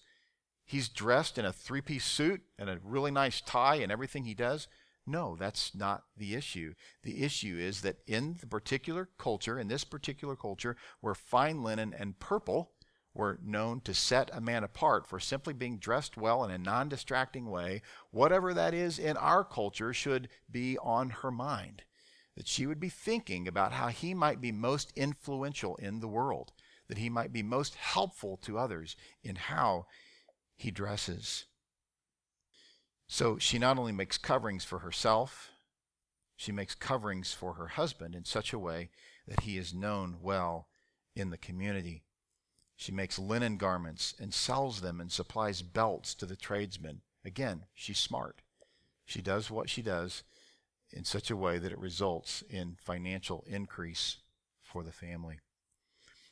He's 0.63 0.89
dressed 0.89 1.37
in 1.37 1.45
a 1.45 1.53
three 1.53 1.81
piece 1.81 2.05
suit 2.05 2.41
and 2.59 2.69
a 2.69 2.79
really 2.83 3.11
nice 3.11 3.41
tie 3.41 3.75
and 3.75 3.91
everything 3.91 4.25
he 4.25 4.33
does. 4.33 4.67
No, 5.05 5.37
that's 5.39 5.73
not 5.73 6.03
the 6.17 6.35
issue. 6.35 6.73
The 7.03 7.23
issue 7.23 7.57
is 7.57 7.81
that 7.81 7.99
in 8.05 8.35
the 8.41 8.47
particular 8.47 9.07
culture, 9.17 9.57
in 9.57 9.69
this 9.69 9.85
particular 9.85 10.35
culture, 10.35 10.75
where 10.99 11.15
fine 11.15 11.63
linen 11.63 11.95
and 11.97 12.19
purple 12.19 12.71
were 13.17 13.39
known 13.43 13.81
to 13.81 13.93
set 13.93 14.29
a 14.31 14.39
man 14.39 14.63
apart 14.63 15.07
for 15.07 15.19
simply 15.19 15.53
being 15.53 15.77
dressed 15.77 16.17
well 16.17 16.43
in 16.43 16.51
a 16.51 16.57
non 16.57 16.87
distracting 16.87 17.49
way, 17.49 17.81
whatever 18.11 18.53
that 18.53 18.73
is 18.73 18.99
in 18.99 19.17
our 19.17 19.43
culture 19.43 19.93
should 19.93 20.29
be 20.49 20.77
on 20.77 21.09
her 21.09 21.31
mind. 21.31 21.83
That 22.35 22.47
she 22.47 22.67
would 22.67 22.79
be 22.79 22.89
thinking 22.89 23.47
about 23.47 23.73
how 23.73 23.87
he 23.87 24.13
might 24.13 24.39
be 24.39 24.51
most 24.51 24.93
influential 24.95 25.75
in 25.77 25.99
the 25.99 26.07
world, 26.07 26.53
that 26.87 26.99
he 26.99 27.09
might 27.09 27.33
be 27.33 27.41
most 27.41 27.75
helpful 27.75 28.37
to 28.43 28.59
others 28.59 28.95
in 29.23 29.35
how 29.35 29.87
he 30.55 30.69
dresses. 30.69 31.45
So 33.07 33.37
she 33.39 33.57
not 33.57 33.77
only 33.79 33.93
makes 33.93 34.17
coverings 34.17 34.63
for 34.63 34.79
herself, 34.79 35.51
she 36.35 36.51
makes 36.51 36.75
coverings 36.75 37.33
for 37.33 37.53
her 37.53 37.69
husband 37.69 38.13
in 38.13 38.25
such 38.25 38.53
a 38.53 38.59
way 38.59 38.89
that 39.27 39.41
he 39.41 39.57
is 39.57 39.73
known 39.73 40.17
well 40.21 40.67
in 41.15 41.31
the 41.31 41.37
community. 41.37 42.03
She 42.77 42.93
makes 42.93 43.19
linen 43.19 43.57
garments 43.57 44.13
and 44.17 44.33
sells 44.33 44.79
them 44.79 45.01
and 45.01 45.11
supplies 45.11 45.61
belts 45.61 46.15
to 46.15 46.25
the 46.25 46.37
tradesmen 46.37 47.01
Again, 47.27 47.65
she's 47.75 47.99
smart. 47.99 48.41
She 49.05 49.21
does 49.21 49.51
what 49.51 49.69
she 49.69 49.81
does 49.81 50.23
in 50.93 51.03
such 51.03 51.29
a 51.29 51.35
way 51.35 51.57
that 51.57 51.73
it 51.73 51.77
results 51.77 52.41
in 52.49 52.77
financial 52.79 53.43
increase 53.47 54.19
for 54.63 54.81
the 54.81 54.93
family. 54.93 55.39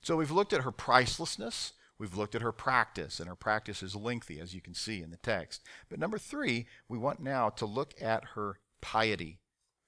So 0.02 0.16
we've 0.16 0.32
looked 0.32 0.54
at 0.54 0.62
her 0.62 0.72
pricelessness. 0.72 1.74
We've 2.00 2.16
looked 2.16 2.34
at 2.34 2.41
her 2.41 2.54
practice, 2.54 3.20
and 3.20 3.28
her 3.28 3.36
practice 3.36 3.84
is 3.84 3.93
lengthy, 3.93 4.39
as 4.39 4.54
you 4.54 4.62
can 4.62 4.74
see 4.74 5.02
in 5.02 5.12
the 5.12 5.18
text. 5.18 5.64
But 5.89 6.00
number 6.00 6.18
three, 6.18 6.68
we 6.88 6.98
want 6.98 7.20
now 7.20 7.50
to 7.50 7.66
look 7.66 7.93
at 8.02 8.24
her 8.36 8.60
piety. 8.80 9.39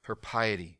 Her 0.03 0.15
piety. 0.15 0.79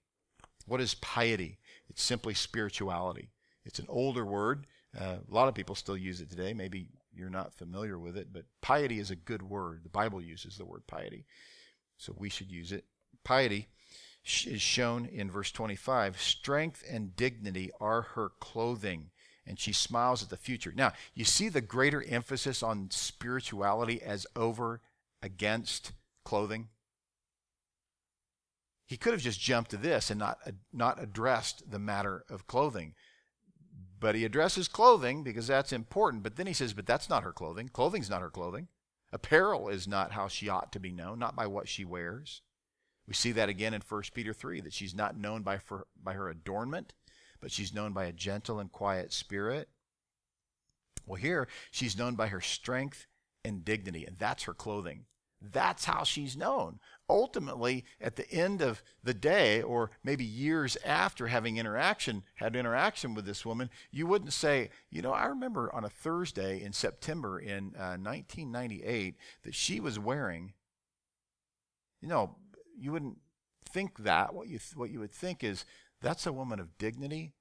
What 0.66 0.82
is 0.82 0.94
piety? 0.96 1.58
It's 1.90 2.04
simply 2.04 2.34
spirituality. 2.34 3.30
It's 3.64 3.80
an 3.80 3.88
older 3.88 4.26
word. 4.26 4.68
Uh, 5.00 5.18
a 5.30 5.34
lot 5.34 5.48
of 5.48 5.54
people 5.54 5.76
still 5.76 5.98
use 5.98 6.22
it 6.22 6.30
today. 6.30 6.54
Maybe 6.54 6.88
you're 7.14 7.30
not 7.30 7.54
familiar 7.54 8.00
with 8.00 8.18
it, 8.18 8.34
but 8.34 8.46
piety 8.62 9.00
is 9.00 9.12
a 9.12 9.16
good 9.16 9.44
word. 9.44 9.82
The 9.84 9.90
Bible 9.90 10.22
uses 10.22 10.58
the 10.58 10.66
word 10.66 10.88
piety, 10.88 11.26
so 11.98 12.16
we 12.18 12.30
should 12.30 12.52
use 12.52 12.72
it. 12.72 12.86
Piety 13.24 13.68
is 14.46 14.62
shown 14.62 15.06
in 15.06 15.32
verse 15.32 15.52
25. 15.52 16.20
Strength 16.20 16.84
and 16.90 17.16
dignity 17.16 17.72
are 17.80 18.02
her 18.02 18.32
clothing, 18.40 19.12
and 19.46 19.60
she 19.60 19.72
smiles 19.72 20.24
at 20.24 20.30
the 20.30 20.38
future. 20.38 20.74
Now, 20.76 20.94
you 21.14 21.26
see 21.26 21.50
the 21.50 21.62
greater 21.62 22.04
emphasis 22.04 22.64
on 22.64 22.90
spirituality 22.92 24.02
as 24.02 24.28
over 24.36 24.82
against 25.22 25.94
clothing? 26.26 26.70
He 28.86 28.98
could 28.98 29.14
have 29.14 29.22
just 29.22 29.40
jumped 29.40 29.72
to 29.72 29.78
this 29.78 30.10
and 30.10 30.20
not, 30.20 30.40
not 30.72 31.02
addressed 31.02 31.70
the 31.70 31.80
matter 31.80 32.24
of 32.30 32.48
clothing. 32.48 32.96
But 34.00 34.16
he 34.16 34.26
addresses 34.26 34.68
clothing 34.68 35.24
because 35.24 35.48
that's 35.48 35.74
important. 35.74 36.24
But 36.24 36.36
then 36.36 36.48
he 36.48 36.54
says, 36.54 36.74
but 36.74 36.86
that's 36.86 37.10
not 37.10 37.24
her 37.24 37.32
clothing. 37.32 37.70
Clothing's 37.70 38.10
not 38.10 38.22
her 38.22 38.30
clothing. 38.30 38.68
Apparel 39.12 39.70
is 39.70 39.88
not 39.88 40.12
how 40.12 40.28
she 40.28 40.50
ought 40.50 40.72
to 40.74 40.80
be 40.80 40.92
known, 40.92 41.20
not 41.20 41.36
by 41.36 41.48
what 41.48 41.68
she 41.68 41.86
wears. 41.86 42.42
We 43.08 43.14
see 43.14 43.32
that 43.32 43.50
again 43.50 43.74
in 43.74 43.82
1 43.82 44.02
Peter 44.14 44.34
3 44.34 44.62
that 44.62 44.74
she's 44.74 44.94
not 44.94 45.18
known 45.18 45.42
by, 45.42 45.58
for, 45.58 45.88
by 46.02 46.14
her 46.14 46.30
adornment, 46.30 46.94
but 47.40 47.52
she's 47.52 47.74
known 47.74 47.94
by 47.94 48.06
a 48.06 48.12
gentle 48.12 48.60
and 48.60 48.72
quiet 48.72 49.14
spirit. 49.14 49.70
Well, 51.06 51.16
here 51.16 51.48
she's 51.72 51.98
known 51.98 52.16
by 52.16 52.28
her 52.28 52.42
strength 52.42 53.08
and 53.46 53.64
dignity, 53.64 54.06
and 54.06 54.18
that's 54.18 54.44
her 54.44 54.54
clothing. 54.54 55.06
That's 55.42 55.86
how 55.86 56.04
she's 56.04 56.36
known. 56.36 56.80
Ultimately, 57.10 57.86
at 58.02 58.18
the 58.18 58.30
end 58.30 58.62
of 58.62 58.84
the 59.02 59.14
day, 59.14 59.62
or 59.62 59.92
maybe 60.04 60.26
years 60.26 60.76
after 60.86 61.28
having 61.28 61.56
interaction, 61.58 62.24
had 62.36 62.56
interaction 62.56 63.14
with 63.14 63.26
this 63.26 63.46
woman, 63.46 63.70
you 63.92 64.06
wouldn't 64.06 64.34
say, 64.34 64.70
you 64.90 65.02
know, 65.02 65.14
I 65.14 65.26
remember 65.26 65.74
on 65.74 65.86
a 65.86 65.90
Thursday 65.90 66.62
in 66.62 66.74
September 66.74 67.40
in 67.40 67.74
uh, 67.78 67.96
1998 67.96 69.16
that 69.44 69.56
she 69.56 69.80
was 69.80 69.98
wearing, 69.98 70.54
you 72.02 72.10
know, 72.10 72.36
you 72.78 72.92
wouldn't 72.92 73.20
think 73.70 74.00
that. 74.00 74.34
What 74.34 74.48
you, 74.48 74.60
th- 74.60 74.76
what 74.76 74.90
you 74.90 75.00
would 75.00 75.12
think 75.12 75.46
is, 75.46 75.64
that's 76.02 76.28
a 76.28 76.34
woman 76.34 76.60
of 76.60 76.78
dignity 76.78 77.34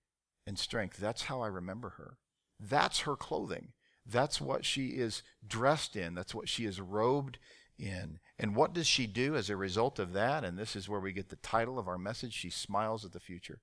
and 0.47 0.59
strength. 0.59 0.97
That's 0.99 1.23
how 1.23 1.41
I 1.41 1.49
remember 1.49 1.91
her. 1.91 2.19
That's 2.61 3.01
her 3.01 3.17
clothing. 3.17 3.73
That's 4.07 4.41
what 4.41 4.65
she 4.65 4.89
is 4.89 5.23
dressed 5.47 5.97
in. 5.97 6.15
That's 6.15 6.35
what 6.35 6.49
she 6.49 6.65
is 6.65 6.81
robed 6.81 7.39
in. 7.79 8.21
And 8.39 8.55
what 8.55 8.75
does 8.75 8.87
she 8.87 9.07
do 9.07 9.35
as 9.35 9.49
a 9.49 9.57
result 9.57 9.99
of 9.99 10.13
that? 10.13 10.45
And 10.45 10.59
this 10.59 10.77
is 10.77 10.89
where 10.89 11.01
we 11.01 11.13
get 11.13 11.31
the 11.31 11.37
title 11.37 11.79
of 11.79 11.89
our 11.89 11.99
message 11.99 12.35
She 12.35 12.51
Smiles 12.51 13.05
at 13.05 13.13
the 13.13 13.21
Future. 13.21 13.61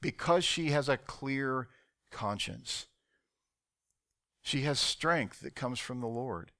Because 0.00 0.44
she 0.44 0.70
has 0.70 0.88
a 0.88 0.96
clear 0.96 1.68
conscience, 2.10 2.86
she 4.42 4.62
has 4.62 4.80
strength 4.80 5.40
that 5.40 5.54
comes 5.54 5.78
from 5.78 6.00
the 6.00 6.08
Lord. 6.08 6.50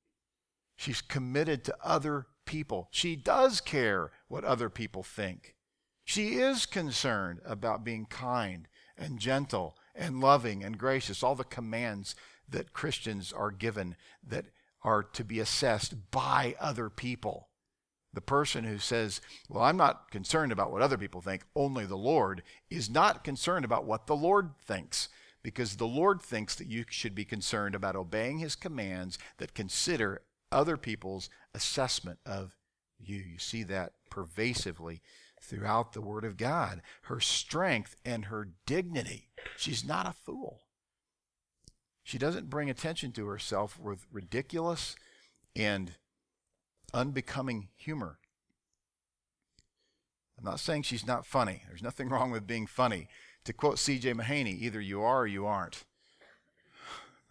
She's 0.77 1.01
committed 1.01 1.65
to 1.65 1.77
other 1.83 2.27
people. 2.47 2.89
She 2.91 3.17
does 3.17 3.61
care 3.61 4.13
what 4.29 4.45
other 4.45 4.69
people 4.69 5.03
think. 5.03 5.57
She 6.05 6.35
is 6.35 6.67
concerned 6.67 7.41
about 7.45 7.85
being 7.85 8.07
kind 8.07 8.69
and 8.97 9.19
gentle 9.19 9.77
and 9.95 10.21
loving 10.21 10.63
and 10.63 10.79
gracious, 10.79 11.23
all 11.23 11.35
the 11.35 11.45
commands 11.45 12.15
that 12.49 12.73
Christians 12.73 13.33
are 13.33 13.51
given 13.51 13.97
that 14.27 14.47
are 14.83 15.03
to 15.03 15.25
be 15.25 15.41
assessed 15.41 16.11
by 16.11 16.55
other 16.61 16.89
people. 16.89 17.49
The 18.13 18.21
person 18.21 18.65
who 18.65 18.79
says, 18.79 19.21
Well, 19.49 19.63
I'm 19.63 19.77
not 19.77 20.11
concerned 20.11 20.53
about 20.53 20.73
what 20.73 20.83
other 20.83 20.99
people 20.99 21.21
think, 21.21 21.45
only 21.55 21.87
the 21.87 21.97
Lord, 21.97 22.43
is 22.69 22.91
not 22.91 23.25
concerned 23.25 23.65
about 23.65 23.85
what 23.85 24.07
the 24.07 24.17
Lord 24.17 24.53
thinks, 24.65 25.09
because 25.43 25.77
the 25.77 25.87
Lord 25.87 26.21
thinks 26.21 26.55
that 26.57 26.67
you 26.67 26.85
should 26.89 27.15
be 27.15 27.25
concerned 27.25 27.75
about 27.75 27.97
obeying 27.97 28.39
his 28.39 28.57
commands 28.57 29.17
that 29.39 29.55
consider 29.55 30.23
other 30.51 30.77
people's 30.77 31.31
assessment 31.55 32.19
of 32.27 32.57
you. 32.99 33.17
You 33.17 33.39
see 33.39 33.63
that 33.65 33.93
pervasively 34.11 35.03
throughout 35.41 35.93
the 35.93 36.01
Word 36.01 36.25
of 36.25 36.37
God. 36.37 36.83
Her 37.03 37.21
strength 37.21 37.97
and 38.05 38.27
her 38.27 38.49
dignity. 38.67 39.29
She's 39.57 39.85
not 39.85 40.07
a 40.07 40.13
fool. 40.13 40.63
She 42.11 42.19
doesn't 42.19 42.51
bring 42.51 42.69
attention 42.69 43.13
to 43.13 43.29
herself 43.29 43.79
with 43.79 44.05
ridiculous 44.11 44.97
and 45.55 45.93
unbecoming 46.93 47.69
humor. 47.77 48.19
I'm 50.37 50.45
not 50.45 50.59
saying 50.59 50.83
she's 50.83 51.07
not 51.07 51.25
funny. 51.25 51.63
There's 51.69 51.85
nothing 51.85 52.09
wrong 52.11 52.33
with 52.33 52.49
being 52.49 52.67
funny. 52.67 53.07
To 53.45 53.53
quote 53.53 53.79
C.J. 53.79 54.15
Mahaney, 54.15 54.61
either 54.61 54.81
you 54.81 55.03
are 55.03 55.21
or 55.21 55.27
you 55.29 55.47
aren't. 55.47 55.85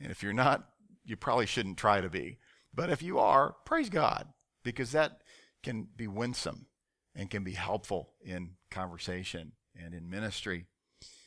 and 0.00 0.10
if 0.10 0.22
you're 0.22 0.32
not, 0.32 0.66
you 1.04 1.14
probably 1.14 1.44
shouldn't 1.44 1.76
try 1.76 2.00
to 2.00 2.08
be. 2.08 2.38
But 2.72 2.88
if 2.88 3.02
you 3.02 3.18
are, 3.18 3.54
praise 3.66 3.90
God, 3.90 4.28
because 4.64 4.92
that 4.92 5.20
can 5.62 5.88
be 5.94 6.06
winsome 6.06 6.68
and 7.14 7.28
can 7.28 7.44
be 7.44 7.52
helpful 7.52 8.14
in 8.24 8.52
conversation 8.70 9.52
and 9.78 9.92
in 9.92 10.08
ministry. 10.08 10.64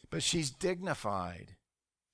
But 0.10 0.24
she's 0.24 0.50
dignified. 0.50 1.56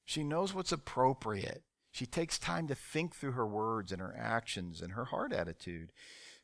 She 0.06 0.24
knows 0.24 0.54
what's 0.54 0.72
appropriate. 0.72 1.64
She 1.92 2.06
takes 2.06 2.38
time 2.38 2.68
to 2.68 2.76
think 2.76 3.16
through 3.16 3.32
her 3.32 3.48
words 3.48 3.92
and 3.92 4.02
her 4.02 4.16
actions 4.18 4.82
and 4.82 4.94
her 4.94 5.06
heart 5.06 5.34
attitude. 5.34 5.92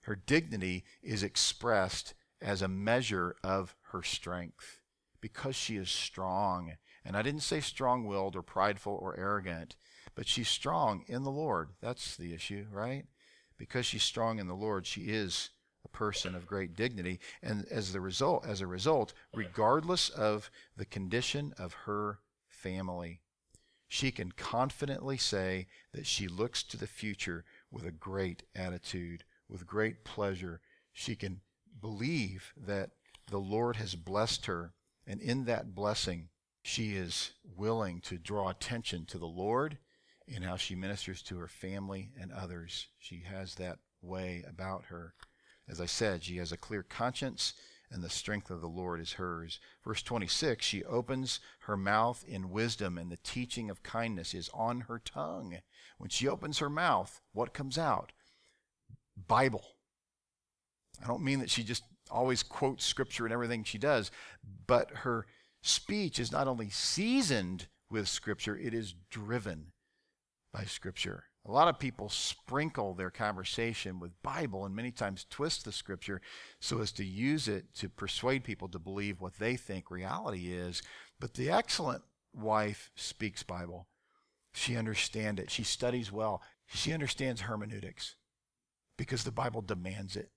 Her 0.02 0.16
dignity 0.16 0.84
is 1.04 1.24
expressed 1.24 2.14
as 2.42 2.62
a 2.62 2.68
measure 2.68 3.36
of 3.44 3.76
her 3.92 4.02
strength 4.02 4.80
because 5.22 5.56
she 5.56 5.78
is 5.78 5.90
strong. 5.90 6.74
And 7.06 7.16
I 7.16 7.22
didn't 7.22 7.42
say 7.42 7.60
strong 7.60 8.06
willed 8.06 8.36
or 8.36 8.42
prideful 8.42 8.98
or 9.00 9.18
arrogant, 9.18 9.76
but 10.16 10.28
she's 10.28 10.50
strong 10.50 11.04
in 11.08 11.24
the 11.24 11.32
Lord. 11.32 11.70
That's 11.82 12.18
the 12.18 12.34
issue, 12.34 12.66
right? 12.72 13.06
Because 13.58 13.86
she's 13.86 14.04
strong 14.04 14.40
in 14.40 14.48
the 14.48 14.56
Lord, 14.56 14.88
she 14.88 15.02
is 15.02 15.52
a 15.86 15.88
person 15.88 16.36
of 16.36 16.48
great 16.48 16.76
dignity. 16.76 17.20
And 17.44 17.66
as 17.70 17.94
the 17.94 18.02
result, 18.02 18.46
as 18.46 18.62
a 18.62 18.68
result, 18.68 19.14
regardless 19.34 20.10
of 20.10 20.50
the 20.76 20.86
condition 20.86 21.54
of 21.58 21.74
her 21.86 22.20
family, 22.48 23.22
she 23.94 24.10
can 24.10 24.32
confidently 24.32 25.18
say 25.18 25.68
that 25.92 26.08
she 26.08 26.30
looks 26.30 26.64
to 26.64 26.78
the 26.78 26.88
future 26.88 27.44
with 27.70 27.86
a 27.86 27.92
great 27.92 28.42
attitude, 28.56 29.26
with 29.50 29.68
great 29.68 30.06
pleasure. 30.06 30.62
She 30.94 31.14
can 31.14 31.42
believe 31.82 32.54
that 32.56 32.92
the 33.30 33.38
Lord 33.38 33.76
has 33.76 33.96
blessed 33.96 34.46
her, 34.46 34.72
and 35.06 35.20
in 35.20 35.44
that 35.44 35.76
blessing, 35.76 36.30
she 36.64 36.96
is 36.96 37.32
willing 37.44 38.00
to 38.04 38.18
draw 38.18 38.48
attention 38.48 39.06
to 39.08 39.18
the 39.18 39.28
Lord 39.28 39.78
in 40.26 40.44
how 40.44 40.56
she 40.56 40.74
ministers 40.74 41.22
to 41.24 41.40
her 41.40 41.50
family 41.50 42.12
and 42.18 42.32
others. 42.32 42.88
She 42.98 43.24
has 43.30 43.56
that 43.56 43.80
way 44.02 44.46
about 44.48 44.86
her. 44.86 45.16
As 45.68 45.82
I 45.82 45.86
said, 45.86 46.24
she 46.24 46.38
has 46.38 46.54
a 46.54 46.58
clear 46.58 46.84
conscience 46.84 47.56
and 47.92 48.04
the 48.04 48.10
strength 48.10 48.50
of 48.50 48.62
the 48.62 48.68
Lord 48.68 49.02
is 49.02 49.14
hers. 49.14 49.60
Verse 49.84 50.02
26 50.02 50.66
She 50.66 50.84
opens 50.86 51.40
her 51.62 51.76
mouth 51.76 52.24
in 52.28 52.50
wisdom, 52.50 52.98
and 52.98 53.12
the 53.12 53.18
teaching 53.18 53.70
of 53.70 53.84
kindness 53.84 54.34
is 54.34 54.50
on 54.54 54.82
her 54.82 55.00
tongue. 55.00 55.58
When 55.98 56.10
she 56.10 56.28
opens 56.28 56.60
her 56.60 56.70
mouth, 56.70 57.22
what 57.34 57.54
comes 57.54 57.78
out? 57.78 58.14
Bible. 59.28 59.76
I 61.04 61.08
don't 61.08 61.24
mean 61.24 61.40
that 61.40 61.50
she 61.50 61.64
just 61.64 61.84
always 62.10 62.44
quotes 62.44 62.86
scripture 62.86 63.26
in 63.26 63.32
everything 63.32 63.64
she 63.64 63.78
does, 63.78 64.12
but 64.68 64.92
her 64.98 65.26
speech 65.62 66.20
is 66.20 66.32
not 66.32 66.48
only 66.48 66.70
seasoned 66.70 67.68
with 67.90 68.08
scripture, 68.08 68.58
it 68.58 68.74
is 68.74 68.96
driven 69.10 69.74
by 70.54 70.64
scripture. 70.64 71.26
A 71.46 71.52
lot 71.52 71.68
of 71.68 71.80
people 71.80 72.08
sprinkle 72.08 72.94
their 72.94 73.10
conversation 73.10 74.00
with 74.00 74.22
Bible 74.22 74.64
and 74.66 74.76
many 74.76 74.92
times 74.92 75.26
twist 75.30 75.66
the 75.66 75.72
scripture 75.72 76.22
so 76.60 76.80
as 76.80 76.92
to 76.94 77.04
use 77.04 77.48
it 77.48 77.74
to 77.76 77.90
persuade 77.90 78.44
people 78.44 78.68
to 78.70 78.80
believe 78.80 79.20
what 79.20 79.40
they 79.40 79.56
think 79.56 79.90
reality 79.90 80.54
is. 80.54 80.84
But 81.20 81.34
the 81.34 81.50
excellent 81.50 82.04
wife 82.34 82.92
speaks 82.96 83.42
Bible. 83.42 83.88
She 84.54 84.78
understands 84.78 85.42
it. 85.42 85.50
She 85.50 85.64
studies 85.64 86.12
well. 86.12 86.44
She 86.68 86.94
understands 86.94 87.42
hermeneutics 87.42 88.16
because 88.98 89.24
the 89.24 89.32
Bible 89.32 89.62
demands 89.62 90.16
it. 90.16 90.30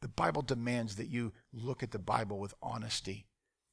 The 0.00 0.08
Bible 0.08 0.42
demands 0.42 0.96
that 0.96 1.08
you 1.08 1.32
look 1.52 1.82
at 1.82 1.90
the 1.90 1.98
Bible 1.98 2.38
with 2.38 2.54
honesty 2.62 3.26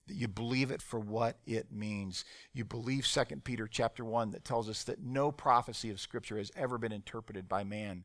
that 0.08 0.16
you 0.16 0.28
believe 0.28 0.72
it 0.72 0.82
for 0.82 1.00
what 1.00 1.38
it 1.46 1.72
means. 1.72 2.26
You 2.54 2.66
believe 2.66 3.08
2 3.08 3.24
Peter 3.44 3.68
chapter 3.68 4.04
1 4.04 4.32
that 4.32 4.44
tells 4.44 4.70
us 4.70 4.84
that 4.84 5.02
no 5.02 5.32
prophecy 5.32 5.90
of 5.90 6.00
scripture 6.00 6.38
has 6.38 6.52
ever 6.56 6.78
been 6.78 6.92
interpreted 6.92 7.48
by 7.48 7.64
man, 7.64 8.04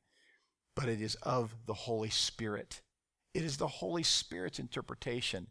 but 0.76 0.88
it 0.88 1.00
is 1.00 1.16
of 1.16 1.54
the 1.66 1.74
Holy 1.74 2.10
Spirit. 2.10 2.82
It 3.34 3.42
is 3.42 3.56
the 3.56 3.66
Holy 3.66 4.02
Spirit's 4.02 4.58
interpretation. 4.58 5.48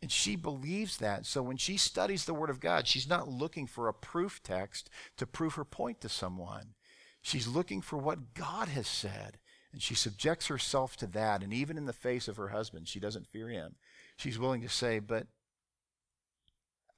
And 0.00 0.12
she 0.12 0.36
believes 0.36 0.98
that. 0.98 1.26
So 1.26 1.42
when 1.42 1.56
she 1.56 1.76
studies 1.76 2.24
the 2.24 2.34
Word 2.34 2.50
of 2.50 2.60
God, 2.60 2.86
she's 2.86 3.08
not 3.08 3.28
looking 3.28 3.66
for 3.66 3.88
a 3.88 3.94
proof 3.94 4.40
text 4.42 4.88
to 5.16 5.26
prove 5.26 5.54
her 5.54 5.64
point 5.64 6.00
to 6.02 6.08
someone. 6.08 6.74
She's 7.20 7.48
looking 7.48 7.80
for 7.80 7.96
what 7.96 8.34
God 8.34 8.68
has 8.68 8.86
said. 8.86 9.38
And 9.72 9.82
she 9.82 9.94
subjects 9.94 10.46
herself 10.46 10.96
to 10.98 11.06
that. 11.08 11.42
And 11.42 11.52
even 11.52 11.76
in 11.76 11.84
the 11.84 11.92
face 11.92 12.28
of 12.28 12.36
her 12.36 12.48
husband, 12.48 12.88
she 12.88 13.00
doesn't 13.00 13.26
fear 13.26 13.48
him. 13.48 13.74
She's 14.16 14.38
willing 14.38 14.62
to 14.62 14.68
say, 14.68 14.98
But 14.98 15.26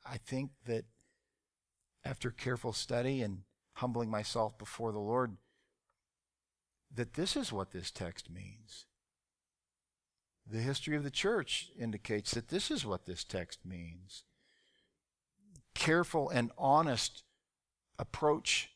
I 0.05 0.17
think 0.17 0.51
that 0.67 0.85
after 2.05 2.31
careful 2.31 2.73
study 2.73 3.23
and 3.23 3.43
humbling 3.75 4.11
myself 4.11 4.59
before 4.59 4.93
the 4.93 4.99
Lord, 4.99 5.37
that 6.95 7.15
this 7.15 7.37
is 7.37 7.53
what 7.53 7.71
this 7.71 7.91
text 7.91 8.31
means. 8.31 8.87
The 10.47 10.59
history 10.59 10.97
of 10.97 11.05
the 11.05 11.11
church 11.11 11.71
indicates 11.79 12.33
that 12.33 12.49
this 12.49 12.71
is 12.71 12.85
what 12.85 13.07
this 13.07 13.23
text 13.23 13.61
means. 13.65 14.25
Careful 15.75 16.29
and 16.29 16.51
honest 16.59 17.23
approach 17.99 18.71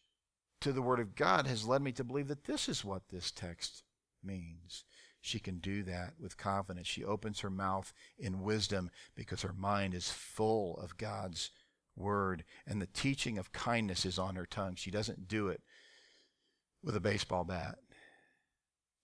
to 0.61 0.72
the 0.72 0.83
Word 0.83 1.01
of 1.01 1.16
God 1.16 1.47
has 1.47 1.66
led 1.66 1.83
me 1.83 1.93
to 1.93 2.05
believe 2.05 2.29
that 2.29 2.45
this 2.45 2.68
is 2.68 2.85
what 2.85 3.09
this 3.09 3.31
text 3.31 3.83
means. 4.22 4.85
She 5.25 5.39
can 5.39 5.57
do 5.57 5.83
that 5.85 6.12
with 6.20 6.37
confidence. 6.37 6.87
She 6.87 7.03
opens 7.03 7.41
her 7.41 7.49
mouth 7.49 7.95
in 8.18 8.43
wisdom 8.43 8.91
because 9.14 9.41
her 9.41 9.55
mind 9.55 9.95
is 9.95 10.11
full 10.11 10.77
of 10.77 10.99
God's 10.99 11.51
Word, 11.97 12.45
and 12.66 12.83
the 12.83 12.89
teaching 12.89 13.39
of 13.39 13.51
kindness 13.51 14.05
is 14.05 14.18
on 14.18 14.35
her 14.37 14.45
tongue. 14.45 14.75
She 14.75 14.91
doesn't 14.91 15.27
do 15.27 15.49
it 15.49 15.62
with 16.83 16.95
a 16.95 17.01
baseball 17.01 17.45
bat. 17.45 17.79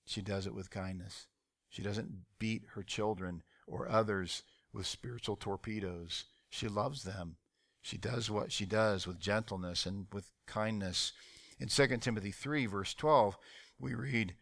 She 0.05 0.21
does 0.21 0.47
it 0.47 0.55
with 0.55 0.69
kindness. 0.69 1.27
She 1.71 1.83
doesn't 1.83 2.27
beat 2.39 2.65
her 2.75 2.83
children 2.83 3.43
or 3.67 3.89
others 3.89 4.43
with 4.75 4.87
spiritual 4.87 5.37
torpedoes. 5.37 6.25
She 6.51 6.69
loves 6.69 7.03
them. 7.03 7.37
She 7.81 7.97
does 7.97 8.31
what 8.31 8.53
she 8.53 8.67
does 8.67 9.07
with 9.07 9.19
gentleness 9.19 9.87
and 9.87 10.07
with 10.13 10.31
kindness. 10.47 11.13
In 11.59 11.69
2 11.69 11.97
Timothy 11.97 12.31
3, 12.31 12.67
verse 12.67 12.93
12, 12.93 13.39
we 13.79 13.95
read, 13.95 14.35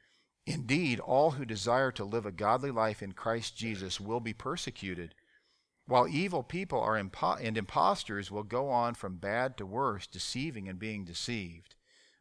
Indeed, 0.48 0.98
all 0.98 1.32
who 1.32 1.44
desire 1.44 1.92
to 1.92 2.06
live 2.06 2.24
a 2.24 2.32
godly 2.32 2.70
life 2.70 3.02
in 3.02 3.12
Christ 3.12 3.54
Jesus 3.54 4.00
will 4.00 4.18
be 4.18 4.32
persecuted, 4.32 5.14
while 5.86 6.08
evil 6.08 6.42
people 6.42 6.80
are 6.80 6.98
impo- 6.98 7.38
and 7.38 7.58
impostors 7.58 8.30
will 8.30 8.44
go 8.44 8.70
on 8.70 8.94
from 8.94 9.18
bad 9.18 9.58
to 9.58 9.66
worse, 9.66 10.06
deceiving 10.06 10.66
and 10.66 10.78
being 10.78 11.04
deceived. 11.04 11.74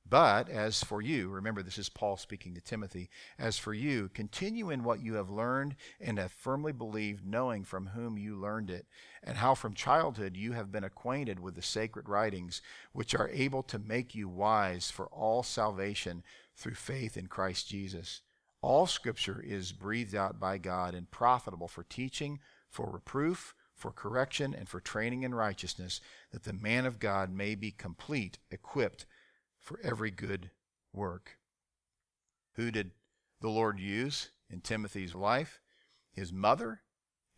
But 0.05 0.49
as 0.49 0.83
for 0.83 1.01
you, 1.01 1.29
remember 1.29 1.63
this 1.63 1.77
is 1.77 1.87
Paul 1.87 2.17
speaking 2.17 2.53
to 2.55 2.61
Timothy, 2.61 3.09
as 3.39 3.57
for 3.57 3.73
you, 3.73 4.09
continue 4.09 4.69
in 4.69 4.83
what 4.83 5.01
you 5.01 5.13
have 5.13 5.29
learned 5.29 5.77
and 6.01 6.19
have 6.19 6.33
firmly 6.33 6.73
believed, 6.73 7.25
knowing 7.25 7.63
from 7.63 7.87
whom 7.87 8.17
you 8.17 8.35
learned 8.35 8.69
it, 8.69 8.87
and 9.23 9.37
how 9.37 9.55
from 9.55 9.73
childhood 9.73 10.35
you 10.35 10.51
have 10.51 10.69
been 10.69 10.83
acquainted 10.83 11.39
with 11.39 11.55
the 11.55 11.61
sacred 11.61 12.09
writings, 12.09 12.61
which 12.91 13.15
are 13.15 13.29
able 13.29 13.63
to 13.63 13.79
make 13.79 14.13
you 14.13 14.27
wise 14.27 14.91
for 14.91 15.07
all 15.07 15.43
salvation 15.43 16.23
through 16.57 16.73
faith 16.75 17.15
in 17.15 17.27
Christ 17.27 17.69
Jesus. 17.69 18.21
All 18.61 18.87
scripture 18.87 19.41
is 19.45 19.71
breathed 19.71 20.15
out 20.15 20.39
by 20.39 20.57
God 20.57 20.95
and 20.95 21.09
profitable 21.09 21.67
for 21.67 21.83
teaching, 21.83 22.39
for 22.69 22.89
reproof, 22.89 23.53
for 23.73 23.91
correction, 23.91 24.55
and 24.55 24.67
for 24.67 24.79
training 24.79 25.21
in 25.21 25.35
righteousness, 25.35 26.01
that 26.31 26.43
the 26.43 26.53
man 26.53 26.85
of 26.85 26.99
God 26.99 27.31
may 27.31 27.53
be 27.53 27.69
complete, 27.69 28.39
equipped 28.49 29.05
for 29.59 29.79
every 29.83 30.09
good 30.09 30.49
work. 30.91 31.37
Who 32.55 32.71
did 32.71 32.91
the 33.39 33.49
Lord 33.49 33.79
use 33.79 34.31
in 34.49 34.61
Timothy's 34.61 35.13
life? 35.13 35.61
His 36.11 36.33
mother 36.33 36.81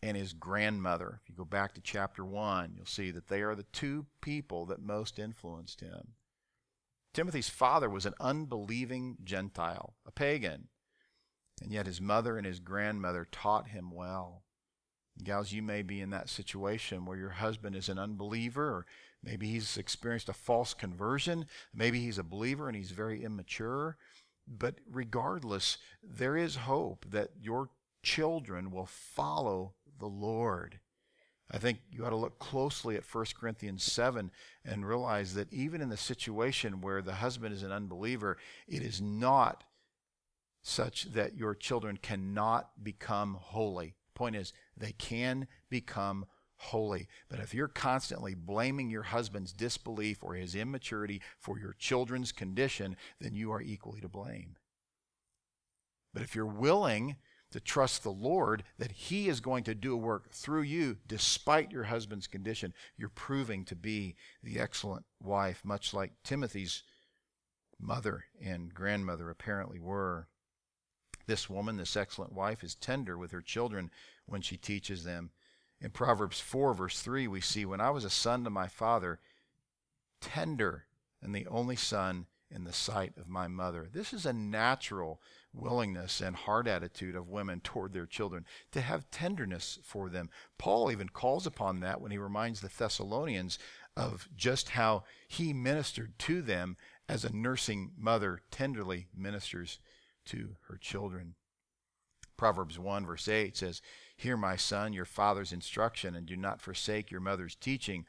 and 0.02 0.16
his 0.16 0.32
grandmother. 0.32 1.20
If 1.22 1.28
you 1.28 1.34
go 1.34 1.44
back 1.44 1.74
to 1.74 1.82
chapter 1.82 2.24
1, 2.24 2.72
you'll 2.74 2.86
see 2.86 3.10
that 3.10 3.28
they 3.28 3.42
are 3.42 3.54
the 3.54 3.64
two 3.64 4.06
people 4.22 4.64
that 4.66 4.80
most 4.80 5.18
influenced 5.18 5.82
him. 5.82 6.14
Timothy's 7.12 7.48
father 7.48 7.90
was 7.90 8.06
an 8.06 8.14
unbelieving 8.20 9.18
Gentile, 9.24 9.94
a 10.06 10.12
pagan, 10.12 10.68
and 11.60 11.72
yet 11.72 11.86
his 11.86 12.00
mother 12.00 12.36
and 12.36 12.46
his 12.46 12.60
grandmother 12.60 13.26
taught 13.30 13.68
him 13.68 13.90
well. 13.90 14.44
Gals, 15.22 15.52
you 15.52 15.62
may 15.62 15.82
be 15.82 16.00
in 16.00 16.10
that 16.10 16.28
situation 16.28 17.04
where 17.04 17.18
your 17.18 17.30
husband 17.30 17.76
is 17.76 17.88
an 17.88 17.98
unbeliever, 17.98 18.68
or 18.68 18.86
maybe 19.22 19.50
he's 19.50 19.76
experienced 19.76 20.28
a 20.28 20.32
false 20.32 20.72
conversion. 20.72 21.46
Maybe 21.74 22.00
he's 22.00 22.18
a 22.18 22.22
believer 22.22 22.68
and 22.68 22.76
he's 22.76 22.92
very 22.92 23.22
immature. 23.22 23.98
But 24.46 24.76
regardless, 24.90 25.78
there 26.02 26.36
is 26.36 26.56
hope 26.56 27.04
that 27.10 27.30
your 27.40 27.70
children 28.02 28.70
will 28.70 28.86
follow 28.86 29.74
the 29.98 30.06
Lord. 30.06 30.80
I 31.50 31.58
think 31.58 31.80
you 31.90 32.04
ought 32.04 32.10
to 32.10 32.16
look 32.16 32.38
closely 32.38 32.96
at 32.96 33.04
1 33.04 33.24
Corinthians 33.38 33.82
7 33.82 34.30
and 34.64 34.86
realize 34.86 35.34
that 35.34 35.52
even 35.52 35.80
in 35.80 35.88
the 35.88 35.96
situation 35.96 36.80
where 36.80 37.02
the 37.02 37.14
husband 37.14 37.54
is 37.54 37.62
an 37.62 37.72
unbeliever, 37.72 38.36
it 38.68 38.82
is 38.82 39.00
not 39.00 39.64
such 40.62 41.12
that 41.12 41.36
your 41.36 41.54
children 41.54 41.96
cannot 41.96 42.84
become 42.84 43.36
holy. 43.40 43.94
Point 44.14 44.36
is, 44.36 44.52
they 44.76 44.92
can 44.92 45.48
become 45.70 46.26
holy. 46.56 47.08
But 47.28 47.40
if 47.40 47.54
you're 47.54 47.68
constantly 47.68 48.34
blaming 48.34 48.90
your 48.90 49.02
husband's 49.02 49.52
disbelief 49.52 50.18
or 50.22 50.34
his 50.34 50.54
immaturity 50.54 51.22
for 51.38 51.58
your 51.58 51.74
children's 51.78 52.30
condition, 52.30 52.96
then 53.20 53.34
you 53.34 53.50
are 53.50 53.62
equally 53.62 54.00
to 54.02 54.08
blame. 54.08 54.56
But 56.12 56.22
if 56.22 56.34
you're 56.34 56.46
willing 56.46 57.16
to 57.50 57.60
trust 57.60 58.02
the 58.02 58.12
Lord 58.12 58.62
that 58.78 58.92
He 58.92 59.28
is 59.28 59.40
going 59.40 59.64
to 59.64 59.74
do 59.74 59.94
a 59.94 59.98
work 59.98 60.30
through 60.30 60.62
you 60.62 60.98
despite 61.06 61.72
your 61.72 61.84
husband's 61.84 62.26
condition, 62.26 62.72
you're 62.96 63.08
proving 63.08 63.64
to 63.66 63.76
be 63.76 64.16
the 64.42 64.58
excellent 64.58 65.04
wife, 65.22 65.62
much 65.64 65.92
like 65.92 66.12
Timothy's 66.22 66.82
mother 67.78 68.24
and 68.42 68.74
grandmother 68.74 69.30
apparently 69.30 69.80
were. 69.80 70.28
This 71.26 71.48
woman, 71.48 71.76
this 71.76 71.96
excellent 71.96 72.32
wife, 72.32 72.64
is 72.64 72.74
tender 72.74 73.16
with 73.16 73.30
her 73.32 73.40
children 73.40 73.90
when 74.26 74.42
she 74.42 74.56
teaches 74.56 75.04
them. 75.04 75.30
In 75.80 75.90
Proverbs 75.90 76.40
4, 76.40 76.74
verse 76.74 77.00
3, 77.00 77.26
we 77.28 77.40
see, 77.40 77.64
When 77.64 77.80
I 77.80 77.90
was 77.90 78.04
a 78.04 78.10
son 78.10 78.44
to 78.44 78.50
my 78.50 78.68
father, 78.68 79.18
tender 80.20 80.84
and 81.22 81.34
the 81.34 81.46
only 81.46 81.76
son 81.76 82.26
in 82.50 82.64
the 82.64 82.72
sight 82.72 83.12
of 83.16 83.28
my 83.28 83.48
mother. 83.48 83.88
This 83.90 84.12
is 84.12 84.26
a 84.26 84.32
natural 84.32 85.20
willingness 85.52 86.20
and 86.20 86.36
heart 86.36 86.66
attitude 86.66 87.16
of 87.16 87.28
women 87.28 87.60
toward 87.60 87.92
their 87.92 88.06
children 88.06 88.44
to 88.72 88.80
have 88.80 89.10
tenderness 89.10 89.78
for 89.82 90.08
them. 90.08 90.30
Paul 90.58 90.90
even 90.90 91.08
calls 91.08 91.46
upon 91.46 91.80
that 91.80 92.00
when 92.00 92.10
he 92.10 92.18
reminds 92.18 92.60
the 92.60 92.70
Thessalonians 92.76 93.58
of 93.96 94.28
just 94.36 94.70
how 94.70 95.04
he 95.28 95.52
ministered 95.52 96.18
to 96.20 96.42
them 96.42 96.76
as 97.08 97.24
a 97.24 97.34
nursing 97.34 97.92
mother 97.98 98.40
tenderly 98.50 99.08
ministers 99.16 99.78
to 100.26 100.56
her 100.68 100.76
children. 100.76 101.34
Proverbs 102.36 102.78
1, 102.78 103.04
verse 103.04 103.28
8 103.28 103.56
says, 103.56 103.82
Hear, 104.16 104.36
my 104.36 104.56
son, 104.56 104.92
your 104.92 105.04
father's 105.04 105.52
instruction, 105.52 106.14
and 106.14 106.26
do 106.26 106.36
not 106.36 106.62
forsake 106.62 107.10
your 107.10 107.20
mother's 107.20 107.54
teaching. 107.54 108.06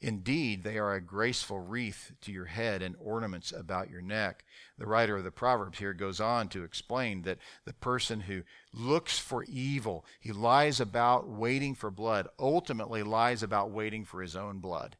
Indeed, 0.00 0.62
they 0.62 0.78
are 0.78 0.94
a 0.94 1.00
graceful 1.00 1.58
wreath 1.58 2.12
to 2.20 2.32
your 2.32 2.44
head 2.44 2.82
and 2.82 2.94
ornaments 3.00 3.50
about 3.52 3.90
your 3.90 4.00
neck. 4.00 4.44
The 4.78 4.86
writer 4.86 5.16
of 5.16 5.24
the 5.24 5.32
Proverbs 5.32 5.78
here 5.78 5.92
goes 5.92 6.20
on 6.20 6.48
to 6.50 6.62
explain 6.62 7.22
that 7.22 7.38
the 7.64 7.72
person 7.72 8.20
who 8.20 8.42
looks 8.72 9.18
for 9.18 9.44
evil, 9.44 10.04
he 10.20 10.30
lies 10.30 10.78
about 10.78 11.28
waiting 11.28 11.74
for 11.74 11.90
blood, 11.90 12.28
ultimately 12.38 13.02
lies 13.02 13.42
about 13.42 13.70
waiting 13.70 14.04
for 14.04 14.22
his 14.22 14.36
own 14.36 14.60
blood 14.60 14.96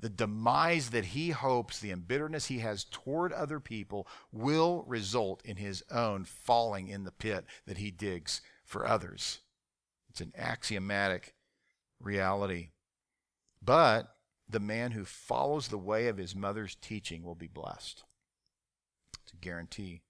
the 0.00 0.08
demise 0.08 0.90
that 0.90 1.06
he 1.06 1.30
hopes, 1.30 1.78
the 1.78 1.90
embitterness 1.90 2.46
he 2.46 2.58
has 2.60 2.84
toward 2.84 3.32
other 3.32 3.60
people, 3.60 4.06
will 4.32 4.84
result 4.86 5.42
in 5.44 5.56
his 5.56 5.82
own 5.90 6.24
falling 6.24 6.88
in 6.88 7.04
the 7.04 7.12
pit 7.12 7.44
that 7.66 7.78
he 7.78 7.90
digs 7.90 8.40
for 8.64 8.86
others. 8.86 9.40
It's 10.08 10.20
an 10.20 10.32
axiomatic 10.36 11.34
reality. 12.00 12.70
But 13.62 14.08
the 14.50 14.60
man 14.60 14.92
who 14.92 15.04
follows 15.04 15.68
the 15.68 15.78
way 15.78 16.08
of 16.08 16.16
his 16.16 16.34
mother's 16.34 16.74
teaching 16.74 17.22
will 17.22 17.34
be 17.34 17.46
blessed. 17.46 18.04
It's 19.22 19.32
a 19.32 19.36
guarantee. 19.36 20.02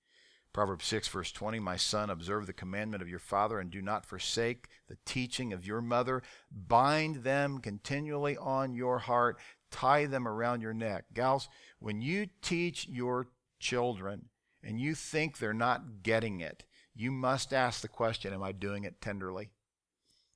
Proverbs 0.53 0.86
6, 0.86 1.07
verse 1.09 1.30
20 1.30 1.61
My 1.61 1.76
son, 1.76 2.11
observe 2.11 2.47
the 2.47 2.53
commandment 2.53 3.03
of 3.03 3.09
your 3.09 3.20
father 3.20 3.61
and 3.61 3.70
do 3.70 3.80
not 3.80 4.05
forsake 4.05 4.68
the 4.88 4.99
teaching 5.05 5.53
of 5.53 5.64
your 5.64 5.80
mother. 5.80 6.22
Bind 6.51 7.16
them 7.16 7.59
continually 7.59 8.36
on 8.36 8.74
your 8.74 8.99
heart 8.99 9.38
tie 9.70 10.07
them 10.07 10.26
around 10.26 10.61
your 10.61 10.74
neck. 10.74 11.05
Gals, 11.14 11.49
when 11.78 12.01
you 12.03 12.28
teach 12.43 12.88
your 12.88 13.28
children 13.59 14.26
and 14.62 14.80
you 14.80 14.95
think 14.95 15.38
they're 15.38 15.55
not 15.55 16.03
getting 16.03 16.41
it, 16.41 16.64
you 16.95 17.11
must 17.11 17.55
ask 17.55 17.80
the 17.80 17.88
question 17.88 18.32
Am 18.32 18.43
I 18.43 18.53
doing 18.53 18.84
it 18.84 19.01
tenderly? 19.01 19.51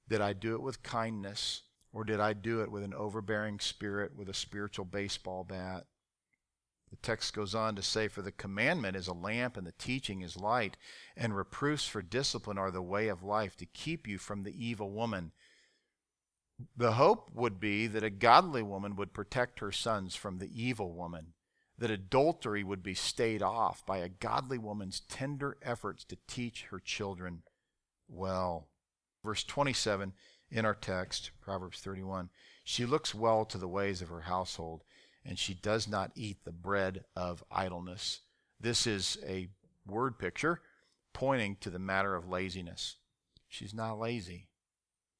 Did 0.09 0.21
I 0.21 0.33
do 0.33 0.55
it 0.55 0.63
with 0.63 0.83
kindness? 0.83 1.63
Or 1.95 2.03
did 2.03 2.19
I 2.19 2.33
do 2.33 2.61
it 2.61 2.73
with 2.73 2.83
an 2.83 2.93
overbearing 2.93 3.61
spirit, 3.61 4.17
with 4.17 4.29
a 4.29 4.35
spiritual 4.35 4.85
baseball 4.85 5.45
bat? 5.45 5.87
The 6.91 6.97
text 6.97 7.33
goes 7.35 7.55
on 7.55 7.77
to 7.77 7.83
say, 7.83 8.09
For 8.09 8.21
the 8.21 8.33
commandment 8.33 8.97
is 8.97 9.07
a 9.07 9.15
lamp, 9.15 9.57
and 9.57 9.65
the 9.65 9.73
teaching 9.79 10.21
is 10.21 10.37
light, 10.37 10.77
and 11.17 11.37
reproofs 11.37 11.87
for 11.87 12.03
discipline 12.03 12.59
are 12.59 12.73
the 12.73 12.83
way 12.83 13.07
of 13.07 13.23
life 13.23 13.57
to 13.59 13.67
keep 13.67 14.09
you 14.09 14.19
from 14.19 14.43
the 14.43 14.53
evil 14.53 14.91
woman. 14.91 15.31
The 16.77 16.95
hope 16.95 17.31
would 17.33 17.61
be 17.61 17.87
that 17.87 18.03
a 18.03 18.11
godly 18.11 18.63
woman 18.63 18.97
would 18.97 19.15
protect 19.15 19.61
her 19.61 19.71
sons 19.71 20.17
from 20.17 20.39
the 20.39 20.51
evil 20.53 20.93
woman, 20.93 21.35
that 21.79 21.93
adultery 21.93 22.65
would 22.65 22.83
be 22.83 22.95
stayed 22.95 23.43
off 23.43 23.87
by 23.87 23.99
a 23.99 24.09
godly 24.09 24.59
woman's 24.59 24.99
tender 24.99 25.59
efforts 25.63 26.05
to 26.07 26.19
teach 26.27 26.65
her 26.71 26.81
children 26.81 27.43
well. 28.09 28.69
Verse 29.25 29.45
27 29.45 30.13
in 30.55 30.65
our 30.65 30.75
text, 30.75 31.33
Proverbs 31.41 31.81
31 31.81 32.31
She 32.63 32.87
looks 32.87 33.15
well 33.15 33.45
to 33.45 33.59
the 33.59 33.69
ways 33.69 34.01
of 34.01 34.09
her 34.09 34.23
household, 34.23 34.85
and 35.25 35.39
she 35.39 35.53
does 35.53 35.89
not 35.89 36.13
eat 36.15 36.45
the 36.45 36.53
bread 36.53 37.05
of 37.17 37.43
idleness. 37.51 38.21
This 38.61 38.87
is 38.87 39.19
a 39.27 39.49
word 39.85 40.19
picture 40.19 40.63
pointing 41.13 41.57
to 41.57 41.71
the 41.71 41.79
matter 41.79 42.15
of 42.15 42.29
laziness. 42.29 42.97
She's 43.49 43.75
not 43.75 43.99
lazy. 43.99 44.49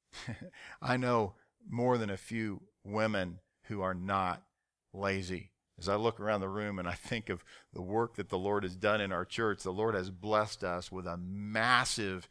I 0.81 0.97
know 0.97 1.33
more 1.69 1.97
than 1.97 2.09
a 2.09 2.17
few 2.17 2.61
women 2.83 3.39
who 3.63 3.81
are 3.81 3.93
not 3.93 4.41
lazy. 4.93 5.51
As 5.77 5.89
I 5.89 5.95
look 5.95 6.21
around 6.21 6.39
the 6.39 6.47
room 6.47 6.79
and 6.79 6.87
I 6.87 6.93
think 6.93 7.29
of 7.29 7.43
the 7.73 7.81
work 7.81 8.15
that 8.15 8.29
the 8.29 8.37
Lord 8.37 8.63
has 8.63 8.77
done 8.77 9.01
in 9.01 9.11
our 9.11 9.25
church, 9.25 9.63
the 9.63 9.73
Lord 9.73 9.95
has 9.95 10.09
blessed 10.09 10.63
us 10.63 10.91
with 10.91 11.05
a 11.05 11.17
massive 11.17 12.29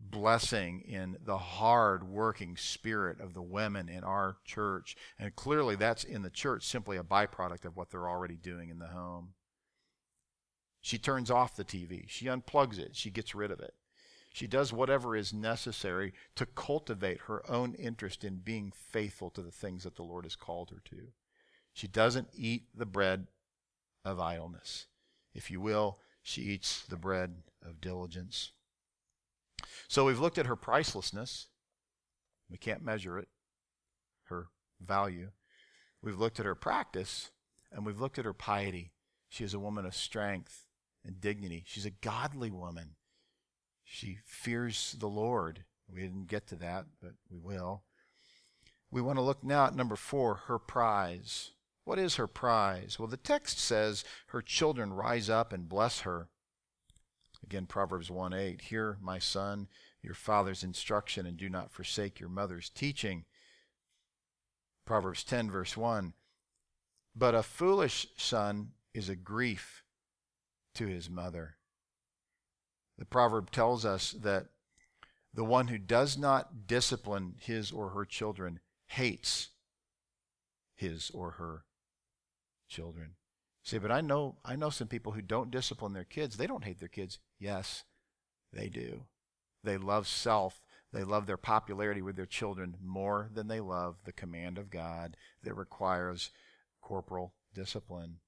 blessing 0.00 0.80
in 0.80 1.16
the 1.24 1.38
hard 1.38 2.04
working 2.04 2.56
spirit 2.56 3.20
of 3.20 3.34
the 3.34 3.42
women 3.42 3.88
in 3.88 4.04
our 4.04 4.36
church. 4.44 4.96
And 5.18 5.34
clearly, 5.34 5.76
that's 5.76 6.04
in 6.04 6.22
the 6.22 6.30
church 6.30 6.66
simply 6.66 6.96
a 6.96 7.02
byproduct 7.02 7.64
of 7.64 7.76
what 7.76 7.90
they're 7.90 8.08
already 8.08 8.36
doing 8.36 8.68
in 8.68 8.78
the 8.78 8.88
home. 8.88 9.34
She 10.80 10.98
turns 10.98 11.30
off 11.30 11.56
the 11.56 11.64
TV, 11.64 12.04
she 12.08 12.26
unplugs 12.26 12.78
it, 12.78 12.94
she 12.94 13.10
gets 13.10 13.34
rid 13.34 13.50
of 13.50 13.60
it. 13.60 13.74
She 14.32 14.46
does 14.46 14.70
whatever 14.70 15.16
is 15.16 15.32
necessary 15.32 16.12
to 16.34 16.44
cultivate 16.44 17.22
her 17.22 17.48
own 17.50 17.72
interest 17.74 18.22
in 18.22 18.36
being 18.36 18.70
faithful 18.70 19.30
to 19.30 19.40
the 19.40 19.50
things 19.50 19.84
that 19.84 19.96
the 19.96 20.02
Lord 20.02 20.26
has 20.26 20.36
called 20.36 20.70
her 20.70 20.82
to. 20.90 21.08
She 21.72 21.88
doesn't 21.88 22.28
eat 22.34 22.66
the 22.74 22.84
bread 22.84 23.28
of 24.04 24.20
idleness. 24.20 24.88
If 25.34 25.50
you 25.50 25.60
will, 25.60 25.98
she 26.22 26.42
eats 26.42 26.82
the 26.82 26.96
bread 26.96 27.42
of 27.64 27.80
diligence. 27.80 28.52
So 29.88 30.04
we've 30.04 30.20
looked 30.20 30.38
at 30.38 30.46
her 30.46 30.56
pricelessness. 30.56 31.46
We 32.50 32.58
can't 32.58 32.84
measure 32.84 33.18
it, 33.18 33.28
her 34.24 34.48
value. 34.80 35.30
We've 36.02 36.18
looked 36.18 36.38
at 36.38 36.46
her 36.46 36.54
practice, 36.54 37.30
and 37.72 37.84
we've 37.84 38.00
looked 38.00 38.18
at 38.18 38.24
her 38.24 38.32
piety. 38.32 38.92
She 39.28 39.44
is 39.44 39.54
a 39.54 39.58
woman 39.58 39.84
of 39.84 39.94
strength 39.94 40.66
and 41.04 41.20
dignity. 41.20 41.64
She's 41.66 41.86
a 41.86 41.90
godly 41.90 42.50
woman. 42.50 42.96
She 43.84 44.18
fears 44.24 44.96
the 44.98 45.08
Lord. 45.08 45.64
We 45.92 46.00
didn't 46.00 46.26
get 46.26 46.46
to 46.48 46.56
that, 46.56 46.86
but 47.00 47.12
we 47.30 47.38
will. 47.38 47.84
We 48.90 49.00
want 49.00 49.18
to 49.18 49.22
look 49.22 49.42
now 49.42 49.66
at 49.66 49.74
number 49.74 49.96
four, 49.96 50.36
her 50.46 50.58
prize. 50.58 51.52
What 51.84 51.98
is 51.98 52.16
her 52.16 52.26
prize? 52.26 52.98
Well, 52.98 53.08
the 53.08 53.16
text 53.16 53.58
says 53.58 54.04
her 54.28 54.42
children 54.42 54.92
rise 54.92 55.30
up 55.30 55.52
and 55.52 55.68
bless 55.68 56.00
her. 56.00 56.28
Again, 57.46 57.66
Proverbs 57.66 58.10
1 58.10 58.32
8. 58.32 58.60
Hear, 58.60 58.98
my 59.00 59.18
son, 59.18 59.68
your 60.02 60.14
father's 60.14 60.64
instruction, 60.64 61.26
and 61.26 61.36
do 61.36 61.48
not 61.48 61.70
forsake 61.70 62.18
your 62.18 62.28
mother's 62.28 62.68
teaching. 62.68 63.24
Proverbs 64.84 65.22
10, 65.24 65.50
verse 65.50 65.76
1. 65.76 66.12
But 67.14 67.34
a 67.34 67.42
foolish 67.42 68.08
son 68.16 68.72
is 68.92 69.08
a 69.08 69.16
grief 69.16 69.84
to 70.74 70.86
his 70.86 71.08
mother. 71.08 71.56
The 72.98 73.04
proverb 73.04 73.50
tells 73.50 73.84
us 73.84 74.12
that 74.12 74.46
the 75.32 75.44
one 75.44 75.68
who 75.68 75.78
does 75.78 76.16
not 76.16 76.66
discipline 76.66 77.36
his 77.38 77.70
or 77.70 77.90
her 77.90 78.04
children 78.04 78.60
hates 78.86 79.50
his 80.74 81.10
or 81.10 81.32
her 81.32 81.64
children. 82.68 83.16
say, 83.62 83.78
but 83.78 83.92
I 83.92 84.00
know 84.00 84.36
I 84.44 84.56
know 84.56 84.70
some 84.70 84.88
people 84.88 85.12
who 85.12 85.22
don't 85.22 85.50
discipline 85.50 85.92
their 85.92 86.04
kids. 86.04 86.36
They 86.36 86.46
don't 86.46 86.64
hate 86.64 86.80
their 86.80 86.88
kids. 86.88 87.18
Yes, 87.38 87.84
they 88.52 88.68
do. 88.68 89.04
They 89.62 89.76
love 89.76 90.06
self. 90.06 90.62
They 90.92 91.04
love 91.04 91.26
their 91.26 91.36
popularity 91.36 92.00
with 92.00 92.16
their 92.16 92.26
children 92.26 92.76
more 92.82 93.28
than 93.32 93.48
they 93.48 93.60
love 93.60 93.96
the 94.04 94.12
command 94.12 94.56
of 94.56 94.70
God 94.70 95.16
that 95.42 95.54
requires 95.54 96.30
corporal 96.80 97.34
discipline. 97.52 98.18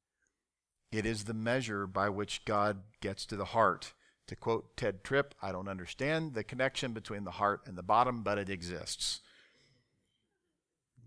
It 0.90 1.06
is 1.06 1.24
the 1.24 1.34
measure 1.34 1.86
by 1.86 2.08
which 2.08 2.44
God 2.44 2.82
gets 3.00 3.24
to 3.26 3.36
the 3.36 3.46
heart 3.46 3.94
to 4.28 4.36
quote 4.36 4.76
Tedd 4.76 5.02
Tripp, 5.02 5.34
I 5.42 5.52
don't 5.52 5.68
understand 5.68 6.34
the 6.34 6.44
connection 6.44 6.92
between 6.92 7.24
the 7.24 7.32
heart 7.32 7.62
and 7.66 7.76
the 7.76 7.82
bottom, 7.82 8.22
but 8.22 8.38
it 8.38 8.50
exists. 8.50 9.20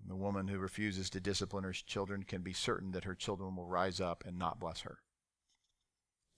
The 0.08 0.16
woman 0.16 0.48
who 0.48 0.58
refuses 0.58 1.10
to 1.12 1.20
discipline 1.20 1.64
her 1.64 1.72
children 1.72 2.24
can 2.24 2.42
be 2.42 2.54
certain 2.54 2.92
that 2.92 3.04
her 3.04 3.16
children 3.16 3.56
will 3.56 3.68
rise 3.68 4.02
up 4.02 4.24
and 4.26 4.38
not 4.38 4.60
bless 4.60 4.82
her. 4.82 5.00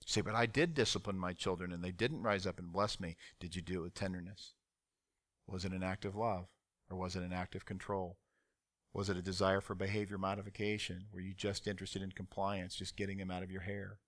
Say, 0.06 0.20
but 0.20 0.34
I 0.34 0.46
did 0.46 0.74
discipline 0.74 1.18
my 1.18 1.32
children 1.32 1.72
and 1.72 1.82
they 1.82 1.92
didn't 1.92 2.22
rise 2.22 2.46
up 2.46 2.58
and 2.58 2.72
bless 2.72 3.00
me. 3.00 3.16
Did 3.40 3.56
you 3.56 3.62
do 3.62 3.80
it 3.80 3.82
with 3.82 3.94
tenderness? 3.94 4.54
Was 5.46 5.64
it 5.64 5.72
an 5.72 5.82
act 5.82 6.04
of 6.04 6.16
love 6.16 6.46
or 6.90 6.96
was 6.96 7.16
it 7.16 7.22
an 7.22 7.32
act 7.32 7.54
of 7.54 7.66
control? 7.66 8.18
Was 8.92 9.08
it 9.08 9.16
a 9.16 9.22
desire 9.22 9.60
for 9.60 9.74
behavior 9.74 10.18
modification? 10.18 11.06
Were 11.12 11.20
you 11.20 11.34
just 11.34 11.66
interested 11.66 12.00
in 12.00 12.12
compliance, 12.12 12.76
just 12.76 12.96
getting 12.96 13.18
them 13.18 13.30
out 13.30 13.42
of 13.42 13.50
your 13.50 13.62
hair? 13.62 13.98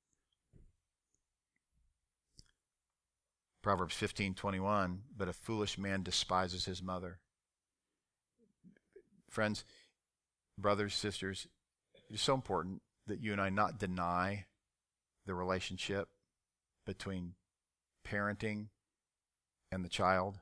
Proverbs 3.63 3.97
15:21, 3.97 5.01
but 5.17 5.29
a 5.29 5.33
foolish 5.33 5.77
man 5.77 6.05
despises 6.05 6.67
his 6.67 6.81
mother. 6.81 7.19
Friends, 9.29 9.65
brothers, 10.57 10.95
sisters, 10.95 11.49
it's 12.09 12.23
so 12.23 12.35
important 12.35 12.81
that 13.09 13.21
you 13.21 13.33
and 13.33 13.41
I 13.41 13.49
not 13.51 13.79
deny 13.79 14.47
the 15.27 15.35
relationship 15.35 16.09
between 16.87 17.35
parenting 18.07 18.69
and 19.71 19.85
the 19.85 19.89
child. 19.89 20.39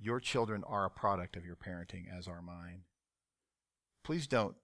Your 0.00 0.20
children 0.20 0.64
are 0.66 0.84
a 0.84 0.90
product 0.90 1.36
of 1.36 1.44
your 1.44 1.56
parenting, 1.56 2.04
as 2.16 2.26
are 2.26 2.42
mine. 2.42 2.82
Please 4.02 4.26
don't 4.26 4.56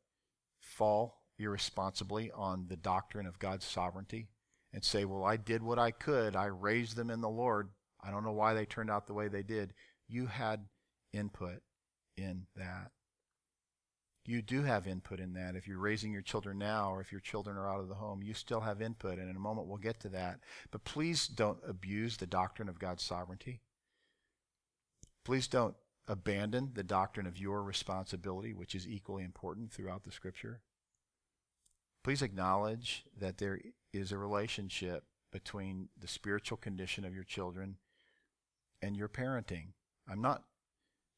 fall 0.61 1.23
irresponsibly 1.39 2.31
on 2.33 2.67
the 2.69 2.77
doctrine 2.77 3.27
of 3.27 3.39
God's 3.39 3.65
sovereignty 3.65 4.29
and 4.73 4.85
say, 4.85 5.05
Well, 5.05 5.25
I 5.25 5.37
did 5.37 5.63
what 5.63 5.79
I 5.79 5.91
could. 5.91 6.37
I 6.37 6.47
raised 6.47 6.97
them 6.97 7.11
in 7.11 7.21
the 7.21 7.29
Lord. 7.29 7.71
I 8.03 8.11
don't 8.11 8.25
know 8.25 8.33
why 8.33 8.55
they 8.55 8.67
turned 8.67 8.91
out 8.91 9.07
the 9.07 9.15
way 9.15 9.29
they 9.29 9.43
did. 9.43 9.73
You 10.09 10.27
had 10.27 10.67
input 11.13 11.61
in 12.17 12.47
that. 12.57 12.91
You 14.27 14.43
do 14.43 14.63
have 14.63 14.87
input 14.87 15.19
in 15.19 15.33
that. 15.33 15.57
If 15.57 15.67
you're 15.67 15.79
raising 15.79 16.13
your 16.13 16.23
children 16.23 16.59
now 16.59 16.93
or 16.93 17.01
if 17.01 17.11
your 17.11 17.21
children 17.21 17.57
are 17.57 17.69
out 17.69 17.81
of 17.81 17.89
the 17.89 17.95
home, 17.95 18.23
you 18.23 18.35
still 18.35 18.61
have 18.61 18.83
input. 18.83 19.19
And 19.19 19.31
in 19.31 19.37
a 19.37 19.41
moment, 19.41 19.67
we'll 19.67 19.79
get 19.79 20.01
to 20.01 20.09
that. 20.11 20.41
But 20.71 20.85
please 20.85 21.27
don't 21.27 21.59
abuse 21.67 22.17
the 22.17 22.27
doctrine 22.27 22.69
of 22.69 22.79
God's 22.79 23.03
sovereignty. 23.03 23.61
Please 25.25 25.49
don't 25.49 25.75
abandon 26.07 26.73
the 26.75 26.83
doctrine 26.83 27.27
of 27.27 27.39
your 27.39 27.63
responsibility, 27.63 28.53
which 28.53 28.75
is 28.75 28.87
equally 28.87 29.25
important 29.25 29.73
throughout 29.73 30.05
the 30.05 30.13
scripture. 30.13 30.61
Please 32.03 32.23
acknowledge 32.23 33.05
that 33.19 33.39
there 33.39 33.61
is 33.93 34.11
a 34.11 34.19
relationship 34.19 35.05
between 35.33 35.89
the 35.99 36.09
spiritual 36.09 36.57
condition 36.57 37.05
of 37.05 37.15
your 37.15 37.25
children 37.25 37.77
and 38.83 38.97
your 38.97 39.09
parenting. 39.09 39.69
I'm 40.11 40.21
not 40.21 40.45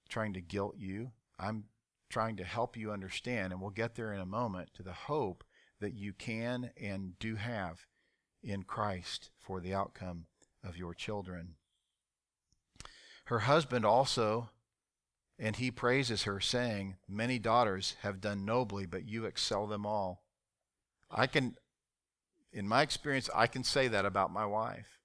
trying 0.09 0.35
to 0.35 0.41
guilt 0.41 0.75
you. 0.79 1.13
I'm 1.39 1.65
trying 2.13 2.37
to 2.37 2.45
help 2.45 2.77
you 2.77 2.93
understand, 2.93 3.53
and 3.53 3.61
we'll 3.61 3.71
get 3.71 3.95
there 3.95 4.13
in 4.13 4.21
a 4.21 4.27
moment, 4.27 4.71
to 4.75 4.83
the 4.83 4.93
hope 4.93 5.45
that 5.81 5.95
you 5.95 6.13
can 6.13 6.71
and 6.81 7.19
do 7.19 7.37
have 7.37 7.87
in 8.43 8.63
Christ 8.63 9.31
for 9.39 9.61
the 9.61 9.75
outcome 9.75 10.27
of 10.63 10.77
your 10.77 10.95
children. 10.95 11.55
Her 13.27 13.41
husband 13.41 13.85
also, 13.85 14.51
and 15.39 15.57
he 15.57 15.71
praises 15.71 16.25
her, 16.25 16.39
saying, 16.41 16.97
Many 17.09 17.39
daughters 17.39 17.97
have 18.03 18.21
done 18.21 18.45
nobly, 18.45 18.87
but 18.87 19.09
you 19.09 19.25
excel 19.25 19.67
them 19.67 19.87
all. 19.87 20.23
I 21.11 21.27
can 21.27 21.57
in 22.53 22.69
my 22.69 22.83
experience, 22.83 23.31
I 23.35 23.47
can 23.47 23.65
say 23.65 23.89
that 23.89 24.05
about 24.05 24.33
my 24.33 24.45
wife. 24.45 24.99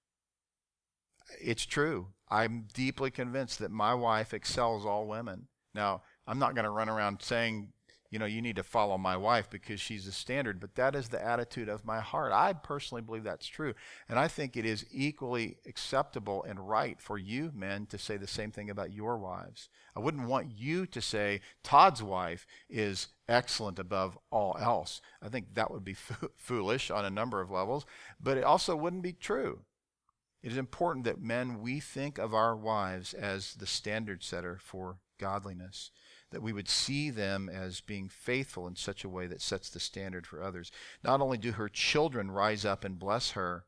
It's 1.41 1.65
true. 1.65 2.07
I'm 2.29 2.67
deeply 2.73 3.09
convinced 3.09 3.59
that 3.59 3.71
my 3.71 3.93
wife 3.93 4.33
excels 4.33 4.85
all 4.85 5.07
women. 5.07 5.47
Now, 5.73 6.01
I'm 6.27 6.39
not 6.39 6.55
going 6.55 6.65
to 6.65 6.71
run 6.71 6.89
around 6.89 7.21
saying 7.21 7.71
you 8.09 8.19
know, 8.19 8.25
you 8.25 8.41
need 8.41 8.55
to 8.55 8.63
follow 8.63 8.97
my 8.97 9.17
wife 9.17 9.49
because 9.49 9.81
she's 9.81 10.05
the 10.05 10.11
standard, 10.11 10.59
but 10.59 10.75
that 10.75 10.95
is 10.95 11.09
the 11.09 11.23
attitude 11.23 11.67
of 11.67 11.85
my 11.85 11.99
heart. 11.99 12.31
I 12.31 12.53
personally 12.53 13.01
believe 13.01 13.23
that's 13.23 13.47
true. 13.47 13.73
And 14.07 14.17
I 14.17 14.27
think 14.27 14.55
it 14.55 14.65
is 14.65 14.85
equally 14.91 15.57
acceptable 15.67 16.43
and 16.43 16.69
right 16.69 17.01
for 17.01 17.17
you 17.17 17.51
men 17.53 17.85
to 17.87 17.97
say 17.97 18.15
the 18.15 18.27
same 18.27 18.51
thing 18.51 18.69
about 18.69 18.93
your 18.93 19.17
wives. 19.17 19.67
I 19.95 19.99
wouldn't 19.99 20.27
want 20.27 20.53
you 20.55 20.85
to 20.85 21.01
say 21.01 21.41
Todd's 21.63 22.01
wife 22.01 22.47
is 22.69 23.07
excellent 23.27 23.77
above 23.77 24.17
all 24.31 24.57
else. 24.59 25.01
I 25.21 25.27
think 25.27 25.53
that 25.55 25.71
would 25.71 25.83
be 25.83 25.95
foolish 26.37 26.89
on 26.89 27.03
a 27.03 27.09
number 27.09 27.41
of 27.41 27.51
levels, 27.51 27.85
but 28.21 28.37
it 28.37 28.43
also 28.43 28.75
wouldn't 28.75 29.03
be 29.03 29.13
true. 29.13 29.61
It 30.41 30.51
is 30.51 30.57
important 30.57 31.03
that 31.05 31.19
men, 31.19 31.61
we 31.61 31.81
think 31.81 32.17
of 32.17 32.33
our 32.33 32.55
wives 32.55 33.13
as 33.13 33.55
the 33.55 33.67
standard 33.67 34.23
setter 34.23 34.59
for 34.61 34.99
godliness 35.19 35.91
that 36.31 36.41
we 36.41 36.53
would 36.53 36.69
see 36.69 37.09
them 37.09 37.49
as 37.49 37.81
being 37.81 38.09
faithful 38.09 38.67
in 38.67 38.75
such 38.75 39.03
a 39.03 39.09
way 39.09 39.27
that 39.27 39.41
sets 39.41 39.69
the 39.69 39.79
standard 39.79 40.27
for 40.27 40.43
others. 40.43 40.71
Not 41.03 41.21
only 41.21 41.37
do 41.37 41.53
her 41.53 41.69
children 41.69 42.31
rise 42.31 42.65
up 42.65 42.83
and 42.83 42.99
bless 42.99 43.31
her, 43.31 43.65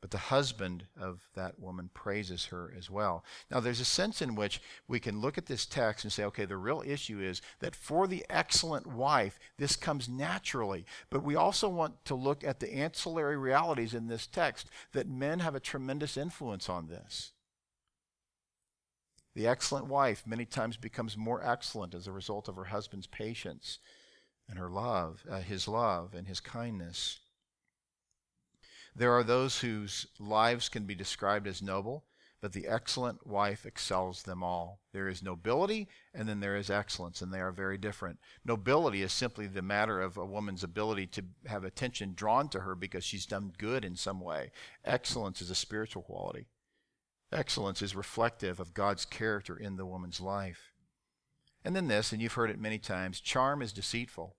but 0.00 0.10
the 0.10 0.18
husband 0.18 0.86
of 0.98 1.28
that 1.34 1.60
woman 1.60 1.90
praises 1.92 2.46
her 2.46 2.72
as 2.76 2.88
well. 2.88 3.22
Now, 3.50 3.60
there's 3.60 3.80
a 3.80 3.84
sense 3.84 4.22
in 4.22 4.34
which 4.34 4.60
we 4.88 4.98
can 4.98 5.20
look 5.20 5.36
at 5.36 5.44
this 5.44 5.66
text 5.66 6.04
and 6.04 6.12
say, 6.12 6.24
okay, 6.24 6.46
the 6.46 6.56
real 6.56 6.82
issue 6.86 7.20
is 7.20 7.42
that 7.58 7.76
for 7.76 8.06
the 8.06 8.24
excellent 8.30 8.86
wife, 8.86 9.38
this 9.58 9.76
comes 9.76 10.08
naturally. 10.08 10.86
But 11.10 11.22
we 11.22 11.36
also 11.36 11.68
want 11.68 12.02
to 12.06 12.14
look 12.14 12.42
at 12.42 12.60
the 12.60 12.72
ancillary 12.72 13.36
realities 13.36 13.92
in 13.92 14.06
this 14.06 14.26
text 14.26 14.70
that 14.92 15.06
men 15.06 15.40
have 15.40 15.54
a 15.54 15.60
tremendous 15.60 16.16
influence 16.16 16.70
on 16.70 16.88
this. 16.88 17.32
The 19.34 19.46
excellent 19.46 19.86
wife 19.86 20.26
many 20.26 20.44
times 20.44 20.76
becomes 20.76 21.16
more 21.16 21.44
excellent 21.44 21.94
as 21.94 22.06
a 22.06 22.12
result 22.12 22.48
of 22.48 22.56
her 22.56 22.64
husband's 22.64 23.06
patience 23.06 23.78
and 24.48 24.58
her 24.58 24.68
love, 24.68 25.24
uh, 25.30 25.40
his 25.40 25.68
love 25.68 26.14
and 26.14 26.26
his 26.26 26.40
kindness. 26.40 27.20
There 28.94 29.12
are 29.12 29.22
those 29.22 29.60
whose 29.60 30.06
lives 30.18 30.68
can 30.68 30.84
be 30.84 30.96
described 30.96 31.46
as 31.46 31.62
noble, 31.62 32.06
but 32.40 32.52
the 32.52 32.66
excellent 32.66 33.24
wife 33.26 33.64
excels 33.64 34.22
them 34.22 34.42
all. 34.42 34.80
There 34.92 35.08
is 35.08 35.22
nobility 35.22 35.88
and 36.12 36.28
then 36.28 36.40
there 36.40 36.56
is 36.56 36.70
excellence, 36.70 37.22
and 37.22 37.32
they 37.32 37.40
are 37.40 37.52
very 37.52 37.78
different. 37.78 38.18
Nobility 38.44 39.02
is 39.02 39.12
simply 39.12 39.46
the 39.46 39.62
matter 39.62 40.00
of 40.00 40.16
a 40.16 40.26
woman's 40.26 40.64
ability 40.64 41.06
to 41.08 41.24
have 41.46 41.62
attention 41.62 42.14
drawn 42.14 42.48
to 42.48 42.60
her 42.60 42.74
because 42.74 43.04
she's 43.04 43.26
done 43.26 43.52
good 43.56 43.84
in 43.84 43.94
some 43.94 44.20
way. 44.20 44.50
Excellence 44.84 45.40
is 45.40 45.50
a 45.50 45.54
spiritual 45.54 46.02
quality. 46.02 46.46
Excellence 47.32 47.80
is 47.80 47.94
reflective 47.94 48.58
of 48.58 48.74
God's 48.74 49.04
character 49.04 49.56
in 49.56 49.76
the 49.76 49.86
woman's 49.86 50.20
life. 50.20 50.72
And 51.64 51.76
then 51.76 51.88
this, 51.88 52.12
and 52.12 52.20
you've 52.20 52.32
heard 52.32 52.50
it 52.50 52.58
many 52.58 52.78
times 52.78 53.20
charm 53.20 53.62
is 53.62 53.72
deceitful, 53.72 54.36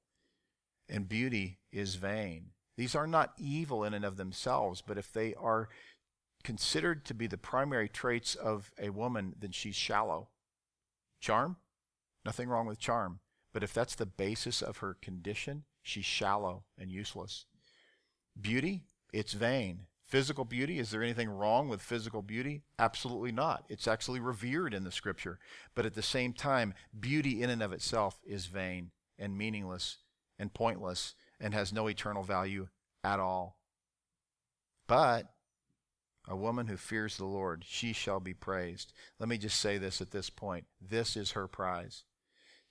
and 0.89 1.07
beauty 1.07 1.59
is 1.71 1.95
vain. 1.95 2.51
These 2.77 2.95
are 2.95 3.07
not 3.07 3.33
evil 3.37 3.83
in 3.83 3.93
and 3.93 4.03
of 4.03 4.17
themselves, 4.17 4.81
but 4.81 4.97
if 4.97 5.13
they 5.13 5.33
are 5.35 5.69
considered 6.43 7.05
to 7.05 7.13
be 7.13 7.27
the 7.27 7.37
primary 7.37 7.87
traits 7.87 8.35
of 8.35 8.71
a 8.79 8.89
woman, 8.89 9.35
then 9.39 9.51
she's 9.51 9.75
shallow. 9.75 10.29
Charm? 11.19 11.57
Nothing 12.25 12.49
wrong 12.49 12.65
with 12.65 12.79
charm. 12.79 13.19
But 13.53 13.63
if 13.63 13.73
that's 13.73 13.95
the 13.95 14.05
basis 14.05 14.61
of 14.61 14.77
her 14.77 14.95
condition, 15.01 15.63
she's 15.81 16.05
shallow 16.05 16.63
and 16.77 16.89
useless. 16.91 17.45
Beauty? 18.39 18.85
It's 19.13 19.33
vain. 19.33 19.87
Physical 20.11 20.43
beauty, 20.43 20.77
is 20.77 20.91
there 20.91 21.01
anything 21.01 21.29
wrong 21.29 21.69
with 21.69 21.81
physical 21.81 22.21
beauty? 22.21 22.63
Absolutely 22.77 23.31
not. 23.31 23.63
It's 23.69 23.87
actually 23.87 24.19
revered 24.19 24.73
in 24.73 24.83
the 24.83 24.91
scripture. 24.91 25.39
But 25.73 25.85
at 25.85 25.93
the 25.93 26.01
same 26.01 26.33
time, 26.33 26.73
beauty 26.99 27.41
in 27.41 27.49
and 27.49 27.63
of 27.63 27.71
itself 27.71 28.19
is 28.25 28.47
vain 28.47 28.91
and 29.17 29.37
meaningless 29.37 29.99
and 30.37 30.53
pointless 30.53 31.15
and 31.39 31.53
has 31.53 31.71
no 31.71 31.87
eternal 31.87 32.23
value 32.23 32.67
at 33.05 33.21
all. 33.21 33.57
But 34.85 35.31
a 36.27 36.35
woman 36.35 36.67
who 36.67 36.75
fears 36.75 37.15
the 37.15 37.23
Lord, 37.23 37.63
she 37.65 37.93
shall 37.93 38.19
be 38.19 38.33
praised. 38.33 38.91
Let 39.17 39.29
me 39.29 39.37
just 39.37 39.61
say 39.61 39.77
this 39.77 40.01
at 40.01 40.11
this 40.11 40.29
point. 40.29 40.65
This 40.81 41.15
is 41.15 41.31
her 41.31 41.47
prize. 41.47 42.03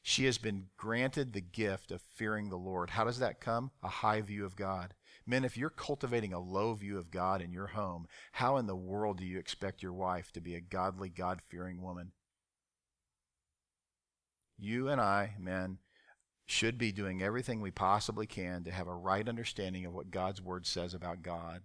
She 0.03 0.27
has 0.27 0.37
been 0.37 0.67
granted 0.77 1.33
the 1.33 1.41
gift 1.41 1.91
of 1.91 2.03
fearing 2.03 2.51
the 2.51 2.57
Lord. 2.57 2.91
How 2.91 3.05
does 3.05 3.19
that 3.21 3.41
come? 3.41 3.71
A 3.83 3.89
high 3.89 4.21
view 4.21 4.45
of 4.45 4.57
God. 4.57 4.93
Men, 5.31 5.45
if 5.45 5.57
you're 5.57 5.71
cultivating 5.71 6.33
a 6.33 6.41
low 6.41 6.75
view 6.75 6.99
of 6.99 7.13
God 7.13 7.41
in 7.41 7.53
your 7.53 7.69
home, 7.69 8.09
how 8.33 8.57
in 8.57 8.67
the 8.67 8.75
world 8.75 9.19
do 9.19 9.25
you 9.25 9.39
expect 9.39 9.81
your 9.81 9.93
wife 9.93 10.33
to 10.33 10.41
be 10.41 10.57
a 10.57 10.61
godly, 10.61 11.09
God 11.09 11.41
fearing 11.49 11.81
woman? 11.81 12.11
You 14.59 14.89
and 14.89 15.01
I, 15.01 15.37
men, 15.39 15.79
should 16.47 16.79
be 16.79 16.91
doing 16.91 17.23
everything 17.23 17.61
we 17.61 17.71
possibly 17.71 18.27
can 18.27 18.65
to 18.65 18.73
have 18.73 18.89
a 18.89 18.97
right 18.97 19.29
understanding 19.29 19.87
of 19.87 19.93
what 19.93 20.11
God's 20.11 20.43
Word 20.43 20.67
says 20.67 20.95
about 20.95 21.23
God. 21.23 21.63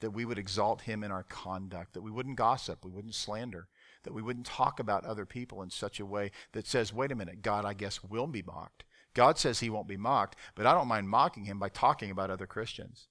That 0.00 0.10
we 0.10 0.26
would 0.26 0.38
exalt 0.38 0.82
Him 0.82 1.02
in 1.02 1.10
our 1.10 1.24
conduct, 1.24 1.94
that 1.94 2.02
we 2.02 2.10
wouldn't 2.10 2.36
gossip, 2.36 2.84
we 2.84 2.90
wouldn't 2.90 3.14
slander, 3.14 3.68
that 4.02 4.12
we 4.12 4.20
wouldn't 4.20 4.44
talk 4.44 4.78
about 4.78 5.06
other 5.06 5.24
people 5.24 5.62
in 5.62 5.70
such 5.70 5.98
a 5.98 6.04
way 6.04 6.30
that 6.52 6.66
says, 6.66 6.92
wait 6.92 7.10
a 7.10 7.16
minute, 7.16 7.40
God, 7.40 7.64
I 7.64 7.72
guess, 7.72 8.04
will 8.04 8.26
be 8.26 8.42
mocked. 8.42 8.84
God 9.18 9.36
says 9.36 9.58
he 9.58 9.68
won't 9.68 9.88
be 9.88 9.96
mocked, 9.96 10.36
but 10.54 10.64
I 10.64 10.72
don't 10.72 10.86
mind 10.86 11.08
mocking 11.08 11.44
him 11.44 11.58
by 11.58 11.70
talking 11.70 12.12
about 12.12 12.30
other 12.30 12.46
Christians. 12.46 13.08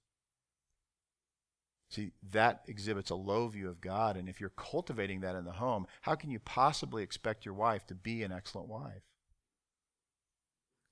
See, 1.90 2.14
that 2.32 2.62
exhibits 2.66 3.10
a 3.10 3.16
low 3.16 3.50
view 3.50 3.68
of 3.68 3.82
God, 3.82 4.16
and 4.16 4.30
if 4.30 4.40
you're 4.40 4.50
cultivating 4.52 5.20
that 5.20 5.36
in 5.36 5.44
the 5.44 5.52
home, 5.52 5.86
how 6.04 6.16
can 6.16 6.32
you 6.32 6.40
possibly 6.40 7.04
expect 7.04 7.44
your 7.44 7.56
wife 7.56 7.86
to 7.88 7.94
be 7.94 8.24
an 8.24 8.32
excellent 8.32 8.70
wife? 8.70 9.04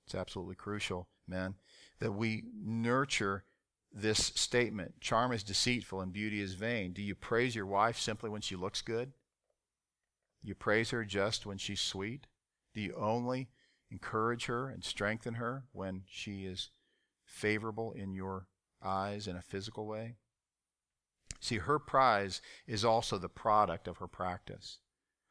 It's 0.06 0.16
absolutely 0.16 0.56
crucial, 0.56 1.08
man, 1.26 1.56
that 2.00 2.12
we 2.12 2.44
nurture 2.62 3.46
this 3.94 4.34
statement 4.36 5.00
charm 5.00 5.32
is 5.32 5.44
deceitful 5.44 6.02
and 6.02 6.12
beauty 6.12 6.42
is 6.42 6.56
vain. 6.56 6.92
Do 6.92 7.02
you 7.02 7.16
praise 7.16 7.56
your 7.56 7.68
wife 7.68 7.98
simply 7.98 8.30
when 8.30 8.42
she 8.42 8.58
looks 8.58 8.82
good? 8.82 9.14
You 10.44 10.56
praise 10.56 10.90
her 10.90 11.06
just 11.06 11.46
when 11.46 11.58
she's 11.58 11.80
sweet? 11.80 12.28
Do 12.74 12.82
you 12.82 12.94
only 12.98 13.48
encourage 13.92 14.46
her 14.46 14.70
and 14.70 14.84
strengthen 14.84 15.36
her 15.36 15.66
when 15.72 16.04
she 16.08 16.46
is 16.46 16.70
favorable 17.24 17.92
in 17.94 18.14
your 18.14 18.48
eyes 18.84 19.28
in 19.28 19.36
a 19.36 19.42
physical 19.42 19.86
way. 19.86 20.16
See, 21.40 21.58
her 21.58 21.80
prize 21.80 22.42
is 22.66 22.86
also 22.86 23.18
the 23.18 23.30
product 23.30 23.88
of 23.88 23.98
her 23.98 24.08
practice. 24.08 24.80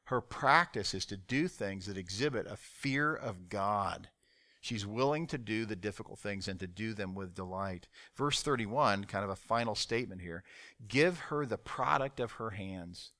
Her 0.04 0.20
practice 0.20 0.94
is 0.94 1.06
to 1.06 1.16
do 1.16 1.48
things 1.48 1.86
that 1.86 1.96
exhibit 1.96 2.46
a 2.46 2.56
fear 2.56 3.14
of 3.14 3.48
God. 3.48 4.10
She's 4.60 4.86
willing 4.86 5.26
to 5.26 5.38
do 5.38 5.66
the 5.66 5.76
difficult 5.76 6.18
things 6.18 6.46
and 6.46 6.60
to 6.60 6.66
do 6.66 6.94
them 6.94 7.14
with 7.14 7.34
delight. 7.34 7.88
Verse 8.14 8.42
31, 8.42 9.04
kind 9.04 9.24
of 9.24 9.30
a 9.30 9.36
final 9.36 9.74
statement 9.74 10.20
here 10.20 10.44
give 10.86 11.18
her 11.18 11.44
the 11.44 11.58
product 11.58 12.20
of 12.20 12.32
her 12.32 12.50
hands. 12.50 13.12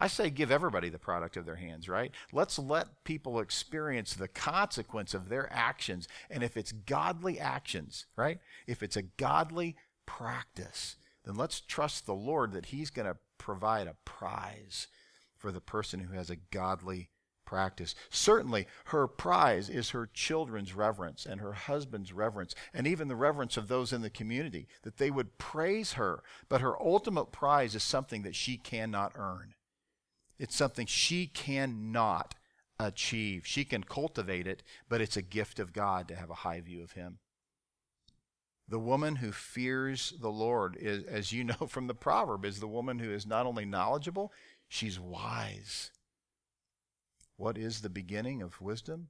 I 0.00 0.06
say 0.06 0.30
give 0.30 0.50
everybody 0.50 0.88
the 0.88 0.98
product 0.98 1.36
of 1.36 1.44
their 1.44 1.56
hands, 1.56 1.88
right? 1.88 2.10
Let's 2.32 2.58
let 2.58 3.04
people 3.04 3.38
experience 3.38 4.14
the 4.14 4.28
consequence 4.28 5.12
of 5.12 5.28
their 5.28 5.52
actions. 5.52 6.08
And 6.30 6.42
if 6.42 6.56
it's 6.56 6.72
godly 6.72 7.38
actions, 7.38 8.06
right? 8.16 8.38
If 8.66 8.82
it's 8.82 8.96
a 8.96 9.02
godly 9.02 9.76
practice, 10.06 10.96
then 11.24 11.34
let's 11.34 11.60
trust 11.60 12.06
the 12.06 12.14
Lord 12.14 12.52
that 12.52 12.66
He's 12.66 12.90
going 12.90 13.06
to 13.06 13.18
provide 13.36 13.86
a 13.86 13.96
prize 14.04 14.88
for 15.36 15.52
the 15.52 15.60
person 15.60 16.00
who 16.00 16.14
has 16.14 16.30
a 16.30 16.36
godly 16.36 17.10
practice. 17.44 17.94
Certainly, 18.10 18.68
her 18.86 19.06
prize 19.08 19.68
is 19.68 19.90
her 19.90 20.08
children's 20.12 20.72
reverence 20.72 21.26
and 21.26 21.40
her 21.40 21.52
husband's 21.52 22.12
reverence, 22.12 22.54
and 22.72 22.86
even 22.86 23.08
the 23.08 23.16
reverence 23.16 23.56
of 23.56 23.68
those 23.68 23.92
in 23.92 24.02
the 24.02 24.10
community, 24.10 24.68
that 24.82 24.98
they 24.98 25.10
would 25.10 25.36
praise 25.36 25.94
her. 25.94 26.22
But 26.48 26.60
her 26.60 26.80
ultimate 26.80 27.32
prize 27.32 27.74
is 27.74 27.82
something 27.82 28.22
that 28.22 28.36
she 28.36 28.56
cannot 28.56 29.12
earn. 29.16 29.54
It's 30.40 30.56
something 30.56 30.86
she 30.86 31.26
cannot 31.26 32.34
achieve. 32.78 33.46
She 33.46 33.66
can 33.66 33.84
cultivate 33.84 34.46
it, 34.46 34.62
but 34.88 35.02
it's 35.02 35.18
a 35.18 35.22
gift 35.22 35.58
of 35.58 35.74
God 35.74 36.08
to 36.08 36.16
have 36.16 36.30
a 36.30 36.34
high 36.34 36.62
view 36.62 36.82
of 36.82 36.92
Him. 36.92 37.18
The 38.66 38.78
woman 38.78 39.16
who 39.16 39.32
fears 39.32 40.14
the 40.18 40.30
Lord, 40.30 40.78
is, 40.80 41.04
as 41.04 41.30
you 41.30 41.44
know 41.44 41.66
from 41.68 41.88
the 41.88 41.94
proverb, 41.94 42.46
is 42.46 42.58
the 42.58 42.66
woman 42.66 43.00
who 43.00 43.12
is 43.12 43.26
not 43.26 43.44
only 43.44 43.66
knowledgeable, 43.66 44.32
she's 44.66 44.98
wise. 44.98 45.90
What 47.36 47.58
is 47.58 47.82
the 47.82 47.90
beginning 47.90 48.40
of 48.40 48.62
wisdom? 48.62 49.08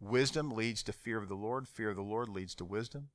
Wisdom 0.00 0.50
leads 0.50 0.82
to 0.84 0.92
fear 0.92 1.18
of 1.18 1.28
the 1.28 1.34
Lord. 1.36 1.68
Fear 1.68 1.90
of 1.90 1.96
the 1.96 2.02
Lord 2.02 2.28
leads 2.28 2.56
to 2.56 2.64
wisdom. 2.64 3.10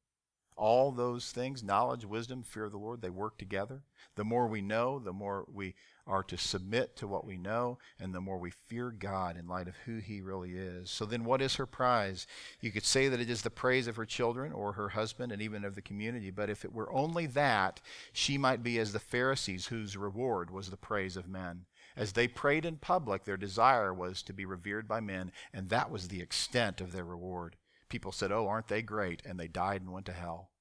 All 0.55 0.93
those 0.93 1.31
things, 1.31 1.61
knowledge, 1.61 2.05
wisdom, 2.05 2.41
fear 2.41 2.63
of 2.63 2.71
the 2.71 2.77
Lord, 2.77 3.01
they 3.01 3.09
work 3.09 3.37
together. 3.37 3.81
The 4.15 4.23
more 4.23 4.47
we 4.47 4.61
know, 4.61 4.99
the 4.99 5.11
more 5.11 5.45
we 5.51 5.75
are 6.07 6.23
to 6.23 6.37
submit 6.37 6.95
to 6.97 7.07
what 7.07 7.25
we 7.25 7.37
know, 7.37 7.77
and 7.99 8.13
the 8.13 8.21
more 8.21 8.37
we 8.37 8.51
fear 8.51 8.91
God 8.91 9.37
in 9.37 9.47
light 9.47 9.67
of 9.67 9.75
who 9.85 9.97
He 9.97 10.21
really 10.21 10.51
is. 10.51 10.91
So 10.91 11.05
then, 11.05 11.25
what 11.25 11.41
is 11.41 11.55
her 11.55 11.65
prize? 11.65 12.27
You 12.61 12.71
could 12.71 12.85
say 12.85 13.07
that 13.07 13.19
it 13.19 13.29
is 13.29 13.41
the 13.41 13.49
praise 13.49 13.87
of 13.87 13.95
her 13.95 14.05
children 14.05 14.51
or 14.51 14.73
her 14.73 14.89
husband 14.89 15.31
and 15.31 15.41
even 15.41 15.65
of 15.65 15.75
the 15.75 15.81
community, 15.81 16.31
but 16.31 16.49
if 16.49 16.63
it 16.63 16.73
were 16.73 16.91
only 16.93 17.25
that, 17.27 17.81
she 18.13 18.37
might 18.37 18.63
be 18.63 18.77
as 18.79 18.93
the 18.93 18.99
Pharisees, 18.99 19.67
whose 19.67 19.97
reward 19.97 20.51
was 20.51 20.69
the 20.69 20.77
praise 20.77 21.17
of 21.17 21.27
men. 21.27 21.65
As 21.95 22.11
they 22.11 22.27
prayed 22.27 22.65
in 22.65 22.77
public, 22.77 23.23
their 23.23 23.37
desire 23.37 23.93
was 23.93 24.21
to 24.23 24.33
be 24.33 24.45
revered 24.45 24.87
by 24.87 24.99
men, 24.99 25.31
and 25.53 25.69
that 25.69 25.89
was 25.89 26.07
the 26.07 26.21
extent 26.21 26.81
of 26.81 26.91
their 26.91 27.05
reward. 27.05 27.55
People 27.89 28.11
said, 28.11 28.31
Oh, 28.31 28.47
aren't 28.47 28.67
they 28.67 28.81
great? 28.81 29.21
And 29.25 29.39
they 29.39 29.47
died 29.47 29.81
and 29.81 29.93
went 29.93 30.05
to 30.07 30.11
hell. 30.11 30.51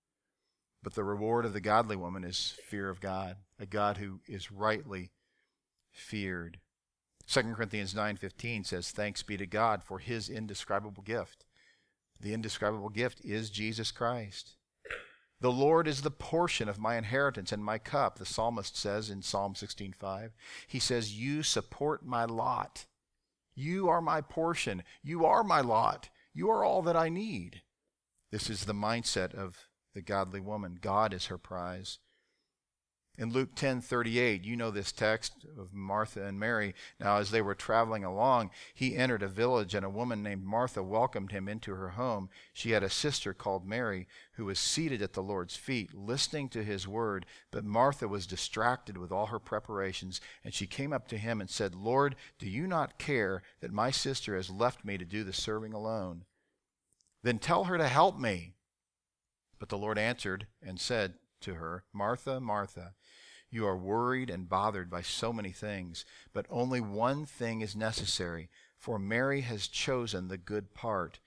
But 0.82 0.94
the 0.94 1.04
reward 1.04 1.44
of 1.44 1.54
the 1.54 1.60
godly 1.60 1.96
woman 1.96 2.24
is 2.24 2.58
fear 2.66 2.88
of 2.90 3.00
God, 3.00 3.36
a 3.58 3.66
God 3.66 3.96
who 3.96 4.20
is 4.28 4.52
rightly 4.52 5.10
feared. 5.94 6.60
2 7.26 7.54
Corinthians 7.54 7.94
9:15 7.94 8.64
says, 8.64 8.90
"Thanks 8.90 9.22
be 9.22 9.38
to 9.38 9.46
God 9.46 9.82
for 9.82 9.98
his 9.98 10.28
indescribable 10.28 11.02
gift." 11.02 11.46
The 12.20 12.34
indescribable 12.34 12.90
gift 12.90 13.24
is 13.24 13.50
Jesus 13.50 13.90
Christ. 13.90 14.56
The 15.40 15.52
Lord 15.52 15.88
is 15.88 16.02
the 16.02 16.10
portion 16.10 16.68
of 16.68 16.78
my 16.78 16.96
inheritance 16.96 17.52
and 17.52 17.64
my 17.64 17.78
cup, 17.78 18.18
the 18.18 18.26
psalmist 18.26 18.76
says 18.76 19.10
in 19.10 19.22
Psalm 19.22 19.54
16:5. 19.54 20.34
He 20.66 20.78
says, 20.78 21.18
"You 21.18 21.42
support 21.42 22.04
my 22.04 22.24
lot. 22.24 22.86
You 23.54 23.88
are 23.88 24.00
my 24.00 24.20
portion. 24.20 24.84
You 25.02 25.24
are 25.24 25.44
my 25.44 25.60
lot. 25.60 26.10
You 26.32 26.50
are 26.50 26.64
all 26.64 26.82
that 26.82 26.96
I 26.96 27.08
need." 27.08 27.62
This 28.30 28.50
is 28.50 28.64
the 28.64 28.74
mindset 28.74 29.34
of 29.34 29.68
the 29.92 30.02
godly 30.02 30.40
woman. 30.40 30.76
God 30.76 31.12
is 31.12 31.26
her 31.26 31.38
prize. 31.38 31.98
In 33.16 33.30
Luke 33.30 33.54
10:38, 33.54 34.42
you 34.42 34.56
know 34.56 34.72
this 34.72 34.90
text 34.90 35.46
of 35.56 35.72
Martha 35.72 36.26
and 36.26 36.38
Mary. 36.38 36.74
Now 36.98 37.18
as 37.18 37.30
they 37.30 37.40
were 37.40 37.54
traveling 37.54 38.02
along, 38.02 38.50
he 38.74 38.96
entered 38.96 39.22
a 39.22 39.28
village 39.28 39.72
and 39.72 39.86
a 39.86 39.90
woman 39.90 40.20
named 40.20 40.42
Martha 40.42 40.82
welcomed 40.82 41.30
him 41.30 41.48
into 41.48 41.76
her 41.76 41.90
home. 41.90 42.28
She 42.52 42.72
had 42.72 42.82
a 42.82 42.90
sister 42.90 43.32
called 43.32 43.68
Mary 43.68 44.08
who 44.32 44.46
was 44.46 44.58
seated 44.58 45.00
at 45.00 45.12
the 45.12 45.22
Lord's 45.22 45.54
feet 45.54 45.94
listening 45.94 46.48
to 46.50 46.64
his 46.64 46.88
word, 46.88 47.24
but 47.52 47.64
Martha 47.64 48.08
was 48.08 48.26
distracted 48.26 48.98
with 48.98 49.12
all 49.12 49.26
her 49.26 49.38
preparations, 49.38 50.20
and 50.42 50.52
she 50.52 50.66
came 50.66 50.92
up 50.92 51.06
to 51.06 51.16
him 51.16 51.40
and 51.40 51.48
said, 51.48 51.72
"Lord, 51.72 52.16
do 52.40 52.50
you 52.50 52.66
not 52.66 52.98
care 52.98 53.44
that 53.60 53.70
my 53.70 53.92
sister 53.92 54.34
has 54.34 54.50
left 54.50 54.84
me 54.84 54.98
to 54.98 55.04
do 55.04 55.22
the 55.22 55.32
serving 55.32 55.72
alone? 55.72 56.24
Then 57.22 57.38
tell 57.38 57.64
her 57.64 57.78
to 57.78 57.86
help 57.88 58.18
me." 58.18 58.56
But 59.60 59.68
the 59.68 59.78
Lord 59.78 59.98
answered 59.98 60.48
and 60.60 60.80
said 60.80 61.20
to 61.42 61.54
her, 61.54 61.84
"Martha, 61.92 62.40
Martha, 62.40 62.94
you 63.54 63.66
are 63.66 63.76
worried 63.76 64.30
and 64.30 64.48
bothered 64.48 64.90
by 64.90 65.00
so 65.00 65.32
many 65.32 65.52
things, 65.52 66.04
but 66.32 66.46
only 66.50 66.80
one 66.80 67.24
thing 67.24 67.60
is 67.60 67.76
necessary. 67.76 68.48
For 68.78 68.98
Mary 68.98 69.42
has 69.42 69.68
chosen 69.68 70.26
the 70.26 70.36
good 70.36 70.74
part, 70.74 71.20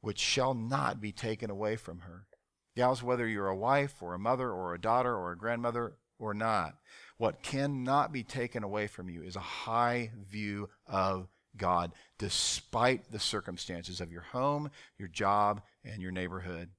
which 0.00 0.18
shall 0.18 0.54
not 0.54 1.00
be 1.00 1.12
taken 1.12 1.50
away 1.50 1.76
from 1.76 2.00
her. 2.00 2.26
Gals, 2.74 3.02
whether 3.02 3.26
you're 3.26 3.48
a 3.48 3.56
wife 3.56 4.00
or 4.00 4.14
a 4.14 4.18
mother 4.18 4.50
or 4.50 4.72
a 4.72 4.80
daughter 4.80 5.14
or 5.14 5.32
a 5.32 5.36
grandmother 5.36 5.98
or 6.18 6.32
not, 6.32 6.78
what 7.18 7.42
cannot 7.42 8.12
be 8.12 8.22
taken 8.22 8.64
away 8.64 8.86
from 8.86 9.10
you 9.10 9.22
is 9.22 9.36
a 9.36 9.40
high 9.40 10.10
view 10.28 10.70
of 10.86 11.28
God, 11.56 11.92
despite 12.18 13.10
the 13.10 13.18
circumstances 13.18 14.00
of 14.00 14.10
your 14.10 14.22
home, 14.22 14.70
your 14.96 15.08
job, 15.08 15.60
and 15.84 16.00
your 16.00 16.12
neighborhood 16.12 16.70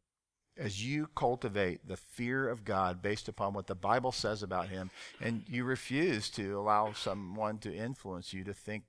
as 0.59 0.83
you 0.85 1.07
cultivate 1.15 1.87
the 1.87 1.97
fear 1.97 2.49
of 2.49 2.65
God 2.65 3.01
based 3.01 3.29
upon 3.29 3.53
what 3.53 3.67
the 3.67 3.75
Bible 3.75 4.11
says 4.11 4.43
about 4.43 4.69
Him, 4.69 4.91
and 5.21 5.43
you 5.47 5.63
refuse 5.63 6.29
to 6.31 6.59
allow 6.59 6.91
someone 6.93 7.57
to 7.59 7.73
influence 7.73 8.33
you 8.33 8.43
to 8.43 8.53
think 8.53 8.83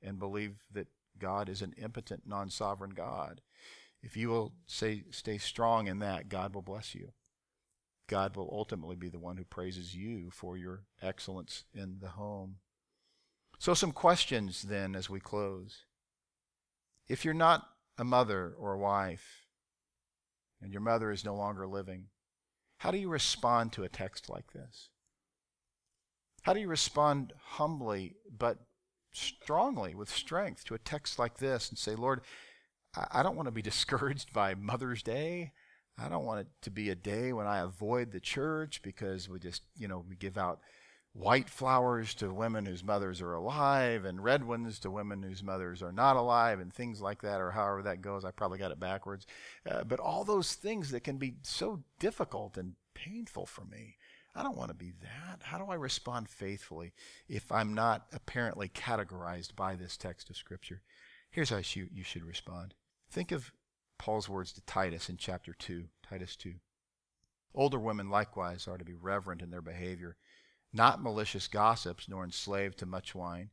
and 0.00 0.18
believe 0.18 0.54
that 0.72 0.86
God 1.18 1.48
is 1.48 1.60
an 1.60 1.74
impotent, 1.76 2.22
non 2.26 2.50
sovereign 2.50 2.92
God, 2.94 3.40
if 4.02 4.16
you 4.16 4.28
will 4.28 4.52
say, 4.66 5.04
stay 5.10 5.38
strong 5.38 5.88
in 5.88 5.98
that, 5.98 6.28
God 6.28 6.54
will 6.54 6.62
bless 6.62 6.94
you. 6.94 7.12
God 8.06 8.36
will 8.36 8.48
ultimately 8.52 8.96
be 8.96 9.08
the 9.08 9.18
one 9.18 9.36
who 9.36 9.44
praises 9.44 9.94
you 9.94 10.30
for 10.30 10.56
your 10.56 10.84
excellence 11.02 11.64
in 11.74 11.98
the 12.00 12.10
home. 12.10 12.56
So, 13.58 13.74
some 13.74 13.92
questions 13.92 14.62
then 14.62 14.94
as 14.94 15.10
we 15.10 15.20
close. 15.20 15.84
If 17.08 17.24
you're 17.24 17.34
not 17.34 17.68
a 17.98 18.04
mother 18.04 18.54
or 18.56 18.74
a 18.74 18.78
wife, 18.78 19.47
and 20.62 20.72
your 20.72 20.80
mother 20.80 21.10
is 21.10 21.24
no 21.24 21.34
longer 21.34 21.66
living, 21.66 22.06
how 22.78 22.90
do 22.90 22.98
you 22.98 23.08
respond 23.08 23.72
to 23.72 23.84
a 23.84 23.88
text 23.88 24.28
like 24.28 24.52
this? 24.52 24.88
How 26.42 26.52
do 26.52 26.60
you 26.60 26.68
respond 26.68 27.32
humbly 27.42 28.16
but 28.36 28.58
strongly 29.12 29.94
with 29.94 30.08
strength 30.08 30.64
to 30.64 30.74
a 30.74 30.78
text 30.78 31.18
like 31.18 31.38
this 31.38 31.68
and 31.68 31.78
say, 31.78 31.94
Lord, 31.94 32.20
I 33.12 33.22
don't 33.22 33.36
want 33.36 33.46
to 33.46 33.52
be 33.52 33.62
discouraged 33.70 34.32
by 34.32 34.54
Mother's 34.54 35.02
Day. 35.02 35.52
I 35.98 36.08
don't 36.08 36.24
want 36.24 36.40
it 36.40 36.46
to 36.62 36.70
be 36.70 36.90
a 36.90 36.94
day 36.94 37.32
when 37.32 37.46
I 37.46 37.58
avoid 37.58 38.12
the 38.12 38.20
church 38.20 38.82
because 38.82 39.28
we 39.28 39.38
just, 39.40 39.62
you 39.76 39.88
know, 39.88 40.04
we 40.08 40.14
give 40.14 40.38
out 40.38 40.60
white 41.18 41.50
flowers 41.50 42.14
to 42.14 42.32
women 42.32 42.64
whose 42.64 42.84
mothers 42.84 43.20
are 43.20 43.34
alive 43.34 44.04
and 44.04 44.22
red 44.22 44.44
ones 44.44 44.78
to 44.78 44.90
women 44.90 45.22
whose 45.22 45.42
mothers 45.42 45.82
are 45.82 45.92
not 45.92 46.16
alive 46.16 46.60
and 46.60 46.72
things 46.72 47.00
like 47.00 47.22
that 47.22 47.40
or 47.40 47.50
however 47.50 47.82
that 47.82 48.00
goes. 48.00 48.24
I 48.24 48.30
probably 48.30 48.58
got 48.58 48.70
it 48.70 48.78
backwards. 48.78 49.26
Uh, 49.68 49.82
but 49.82 49.98
all 49.98 50.22
those 50.22 50.54
things 50.54 50.92
that 50.92 51.02
can 51.02 51.16
be 51.16 51.34
so 51.42 51.82
difficult 51.98 52.56
and 52.56 52.74
painful 52.94 53.46
for 53.46 53.64
me 53.64 53.96
i 54.34 54.42
don't 54.42 54.56
want 54.56 54.70
to 54.70 54.74
be 54.74 54.92
that. 55.02 55.42
How 55.42 55.58
do 55.58 55.64
i 55.64 55.74
respond 55.74 56.28
faithfully 56.28 56.92
if 57.28 57.50
i'm 57.50 57.74
not 57.74 58.06
apparently 58.12 58.68
categorized 58.68 59.56
by 59.56 59.74
this 59.74 59.96
text 59.96 60.30
of 60.30 60.36
scripture? 60.36 60.82
Here's 61.30 61.50
how 61.50 61.58
you, 61.58 62.04
should 62.04 62.24
respond. 62.24 62.74
Think 63.10 63.32
of 63.32 63.52
paul's 63.98 64.28
words 64.28 64.52
to 64.52 64.60
titus 64.62 65.08
in 65.08 65.16
chapter 65.16 65.52
2 65.52 65.84
titus 66.08 66.36
2 66.36 66.54
older 67.54 67.78
women 67.78 68.08
likewise 68.08 68.68
are 68.68 68.78
to 68.78 68.84
be 68.84 68.94
reverent 68.94 69.42
in 69.42 69.50
their 69.50 69.62
behavior 69.62 70.16
not 70.72 71.02
malicious 71.02 71.48
gossips, 71.48 72.08
nor 72.08 72.24
enslaved 72.24 72.78
to 72.78 72.86
much 72.86 73.14
wine, 73.14 73.50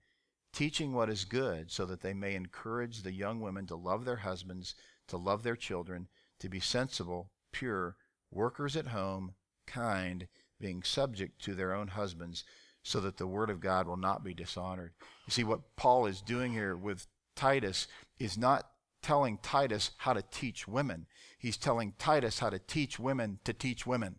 teaching 0.54 0.94
what 0.94 1.10
is 1.10 1.26
good, 1.26 1.72
so 1.72 1.86
that 1.86 2.02
they 2.02 2.14
may 2.14 2.36
encourage 2.36 3.04
the 3.04 3.14
young 3.14 3.40
women 3.42 3.66
to 3.68 3.76
love 3.76 4.06
their 4.06 4.18
husbands, 4.18 4.76
to 5.08 5.18
love 5.18 5.44
their 5.44 5.56
children, 5.56 6.08
to 6.40 6.50
be 6.50 6.60
sensible, 6.60 7.32
pure, 7.52 7.96
workers 8.32 8.76
at 8.76 8.88
home, 8.88 9.34
kind, 9.66 10.28
being 10.60 10.84
subject 10.84 11.42
to 11.44 11.54
their 11.54 11.74
own 11.74 11.90
husbands, 11.90 12.44
so 12.84 13.00
that 13.00 13.18
the 13.18 13.28
word 13.28 13.50
of 13.50 13.60
God 13.60 13.88
will 13.88 13.98
not 13.98 14.24
be 14.24 14.34
dishonored. 14.34 14.94
You 15.26 15.32
see, 15.32 15.44
what 15.44 15.76
Paul 15.76 16.06
is 16.06 16.22
doing 16.22 16.54
here 16.54 16.76
with 16.76 17.08
Titus 17.36 17.88
is 18.20 18.38
not 18.38 18.70
telling 19.02 19.38
Titus 19.38 19.92
how 19.98 20.14
to 20.14 20.24
teach 20.32 20.68
women. 20.68 21.06
He's 21.38 21.58
telling 21.58 21.94
Titus 21.98 22.40
how 22.40 22.50
to 22.50 22.60
teach 22.60 23.00
women 23.00 23.40
to 23.44 23.54
teach 23.54 23.86
women. 23.86 24.16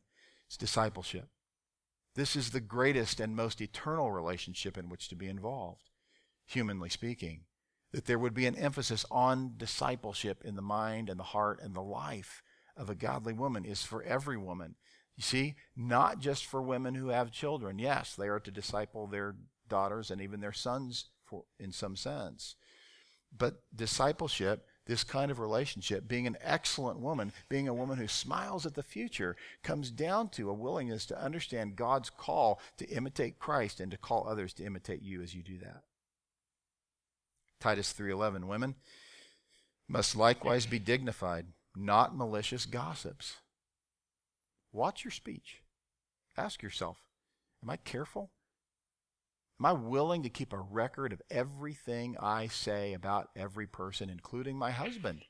It's 0.47 0.57
discipleship. 0.57 1.29
This 2.17 2.35
is 2.35 2.51
the 2.51 2.61
greatest 2.61 3.21
and 3.21 3.37
most 3.37 3.61
eternal 3.61 4.11
relationship 4.11 4.79
in 4.79 4.89
which 4.89 5.09
to 5.09 5.15
be 5.15 5.29
involved, 5.29 5.91
humanly 6.47 6.89
speaking. 6.89 7.43
That 7.93 8.07
there 8.07 8.19
would 8.19 8.35
be 8.35 8.47
an 8.47 8.57
emphasis 8.57 9.05
on 9.11 9.53
discipleship 9.59 10.43
in 10.43 10.57
the 10.57 10.63
mind 10.63 11.11
and 11.11 11.21
the 11.21 11.25
heart 11.25 11.61
and 11.63 11.75
the 11.75 11.83
life 11.83 12.43
of 12.75 12.89
a 12.89 12.95
godly 12.95 13.35
woman 13.35 13.67
is 13.67 13.83
for 13.83 14.03
every 14.03 14.39
woman. 14.39 14.77
You 15.15 15.23
see, 15.23 15.57
not 15.77 16.19
just 16.19 16.47
for 16.47 16.63
women 16.63 16.95
who 16.95 17.09
have 17.09 17.31
children. 17.31 17.79
Yes, 17.79 18.15
they 18.15 18.29
are 18.29 18.41
to 18.41 18.51
disciple 18.51 19.07
their 19.07 19.37
daughters 19.69 20.11
and 20.11 20.21
even 20.21 20.41
their 20.41 20.53
sons 20.53 21.11
for, 21.25 21.45
in 21.59 21.71
some 21.71 21.97
sense. 21.97 22.57
But 23.37 23.63
discipleship 23.75 24.67
this 24.87 25.05
kind 25.05 25.31
of 25.31 25.39
relationship, 25.39 26.09
being 26.09 26.27
an 26.27 26.39
excellent 26.41 27.01
woman, 27.01 27.33
being 27.49 27.69
a 27.69 27.75
woman 27.75 27.99
who 27.99 28.09
smiles 28.09 28.65
at 28.65 28.75
the 28.75 28.83
future, 28.83 29.37
comes 29.63 29.91
down 29.91 30.29
to 30.31 30.49
a 30.49 30.55
willingness 30.55 31.07
to 31.07 31.21
understand 31.21 31.77
God's 31.77 32.09
call 32.09 32.61
to 32.79 32.89
imitate 32.89 33.39
Christ 33.39 33.81
and 33.81 33.91
to 33.91 33.99
call 33.99 34.27
others 34.29 34.53
to 34.55 34.65
imitate 34.65 35.03
you 35.03 35.23
as 35.23 35.35
you 35.35 35.43
do 35.43 35.59
that. 35.59 35.83
Titus 37.61 37.93
3:11 37.93 38.47
Women 38.47 38.77
must 39.89 40.17
likewise 40.17 40.67
be 40.67 40.79
dignified, 40.79 41.47
not 41.75 42.17
malicious 42.17 42.67
gossips. 42.67 43.37
Watch 44.73 45.05
your 45.05 45.13
speech. 45.13 45.63
Ask 46.37 46.63
yourself, 46.63 46.99
am 47.63 47.71
I 47.71 47.77
careful? 47.77 48.31
Am 49.59 49.67
I 49.67 49.73
willing 49.73 50.23
to 50.23 50.29
keep 50.29 50.53
a 50.53 50.59
record 50.59 51.13
of 51.13 51.23
everything 51.31 52.17
I 52.21 52.47
say 52.49 52.93
about 52.93 53.31
every 53.35 53.67
person, 53.67 54.11
including 54.11 54.59
my 54.59 54.71
husband, 54.71 55.25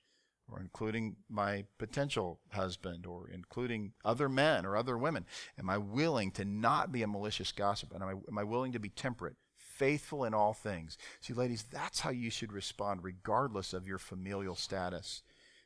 or 0.51 0.61
including 0.61 1.17
my 1.29 1.65
potential 1.79 2.41
husband, 2.51 3.07
or 3.07 3.29
including 3.29 3.93
other 4.05 4.29
men 4.29 4.67
or 4.67 4.77
other 4.77 4.99
women? 4.99 5.27
Am 5.59 5.71
I 5.71 5.79
willing 5.79 6.33
to 6.33 6.45
not 6.45 6.91
be 6.91 7.03
a 7.03 7.07
malicious 7.07 7.53
gossip? 7.53 7.93
And 7.93 8.03
am 8.03 8.09
I, 8.09 8.13
am 8.13 8.39
I 8.39 8.43
willing 8.43 8.73
to 8.73 8.81
be 8.81 8.89
temperate, 8.89 9.37
faithful 9.55 10.25
in 10.25 10.35
all 10.35 10.55
things? 10.55 10.99
See, 11.21 11.33
ladies, 11.33 11.63
that's 11.63 12.01
how 12.01 12.11
you 12.11 12.31
should 12.31 12.53
respond, 12.53 13.05
regardless 13.05 13.73
of 13.73 13.87
your 13.87 13.99
familial 13.99 14.57
status, 14.57 15.23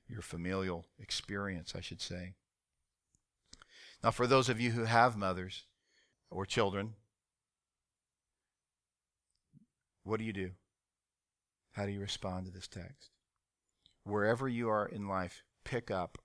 your 0.06 0.22
familial 0.22 0.86
experience, 0.98 1.74
I 1.74 1.80
should 1.80 2.02
say. 2.02 2.34
Now, 4.04 4.10
for 4.10 4.26
those 4.26 4.50
of 4.50 4.60
you 4.60 4.72
who 4.72 4.84
have 4.84 5.16
mothers 5.16 5.64
or 6.30 6.44
children, 6.44 6.94
what 10.04 10.18
do 10.18 10.24
you 10.24 10.32
do? 10.32 10.50
How 11.72 11.86
do 11.86 11.92
you 11.92 12.00
respond 12.00 12.46
to 12.46 12.52
this 12.52 12.68
text? 12.68 13.10
Wherever 14.04 14.48
you 14.48 14.68
are 14.68 14.86
in 14.86 15.06
life, 15.08 15.42
pick 15.64 15.90
up 15.90 16.18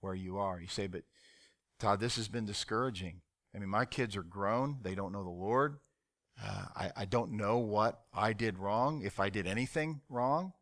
where 0.00 0.14
you 0.14 0.38
are. 0.38 0.60
You 0.60 0.68
say, 0.68 0.86
but 0.86 1.02
Todd, 1.78 2.00
this 2.00 2.16
has 2.16 2.28
been 2.28 2.46
discouraging. 2.46 3.20
I 3.54 3.58
mean, 3.58 3.68
my 3.68 3.84
kids 3.84 4.16
are 4.16 4.22
grown. 4.22 4.78
They 4.82 4.94
don't 4.94 5.12
know 5.12 5.24
the 5.24 5.30
Lord. 5.30 5.78
Uh, 6.42 6.64
I, 6.74 6.90
I 6.96 7.04
don't 7.04 7.32
know 7.32 7.58
what 7.58 8.02
I 8.14 8.32
did 8.32 8.58
wrong, 8.58 9.02
if 9.04 9.20
I 9.20 9.28
did 9.28 9.46
anything 9.46 10.00
wrong. 10.08 10.54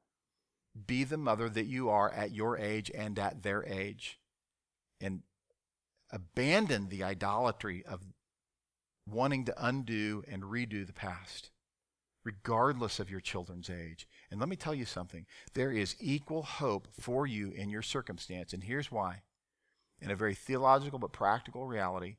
Be 0.86 1.04
the 1.04 1.16
mother 1.16 1.48
that 1.48 1.66
you 1.66 1.88
are 1.88 2.10
at 2.10 2.32
your 2.32 2.58
age 2.58 2.90
and 2.94 3.18
at 3.18 3.42
their 3.42 3.64
age. 3.64 4.18
And 5.00 5.22
abandon 6.10 6.88
the 6.88 7.04
idolatry 7.04 7.84
of 7.86 8.00
wanting 9.06 9.44
to 9.44 9.66
undo 9.66 10.24
and 10.28 10.42
redo 10.42 10.86
the 10.86 10.92
past, 10.92 11.50
regardless 12.24 13.00
of 13.00 13.10
your 13.10 13.20
children's 13.20 13.70
age. 13.70 14.06
And 14.30 14.38
let 14.40 14.48
me 14.48 14.56
tell 14.56 14.74
you 14.74 14.84
something 14.84 15.26
there 15.54 15.72
is 15.72 15.96
equal 16.00 16.42
hope 16.42 16.88
for 16.98 17.26
you 17.26 17.50
in 17.50 17.70
your 17.70 17.82
circumstance. 17.82 18.52
And 18.52 18.64
here's 18.64 18.92
why. 18.92 19.22
In 20.00 20.10
a 20.10 20.16
very 20.16 20.34
theological 20.34 20.98
but 20.98 21.12
practical 21.12 21.66
reality, 21.66 22.16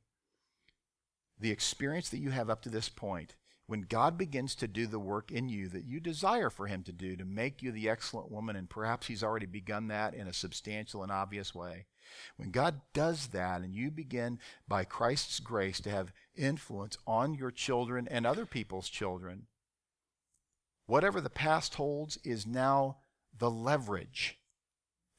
the 1.40 1.52
experience 1.52 2.10
that 2.10 2.19
you 2.19 2.30
have 2.30 2.49
up 2.49 2.61
to 2.64 2.69
this 2.69 2.90
point 2.90 3.36
when 3.72 3.82
God 3.84 4.18
begins 4.18 4.53
to 4.56 4.68
do 4.68 4.86
the 4.86 4.99
work 4.99 5.32
in 5.32 5.48
you 5.48 5.69
that 5.69 5.86
you 5.86 6.02
desire 6.02 6.49
for 6.49 6.68
Him 6.68 6.84
to 6.84 6.91
do 6.91 7.15
to 7.15 7.23
make 7.23 7.61
you 7.61 7.72
the 7.72 7.90
excellent 7.90 8.30
woman, 8.30 8.57
and 8.57 8.69
perhaps 8.69 9.07
He's 9.07 9.23
already 9.23 9.45
begun 9.45 9.88
that 9.88 10.14
in 10.14 10.28
a 10.28 10.34
substantial 10.34 11.03
and 11.03 11.11
obvious 11.11 11.56
way, 11.56 11.86
when 12.36 12.52
God 12.52 12.82
does 12.94 13.28
that 13.28 13.61
and 13.61 13.73
you 13.73 13.90
begin 13.90 14.40
by 14.68 14.84
Christ's 14.84 15.40
grace 15.40 15.80
to 15.82 15.90
have 15.90 16.11
influence 16.36 16.98
on 17.07 17.34
your 17.34 17.49
children 17.49 18.10
and 18.11 18.26
other 18.26 18.45
people's 18.45 18.90
children, 18.90 19.48
whatever 20.91 21.22
the 21.22 21.30
past 21.30 21.76
holds 21.76 22.18
is 22.26 22.45
now 22.45 22.97
the 23.39 23.49
leverage 23.49 24.38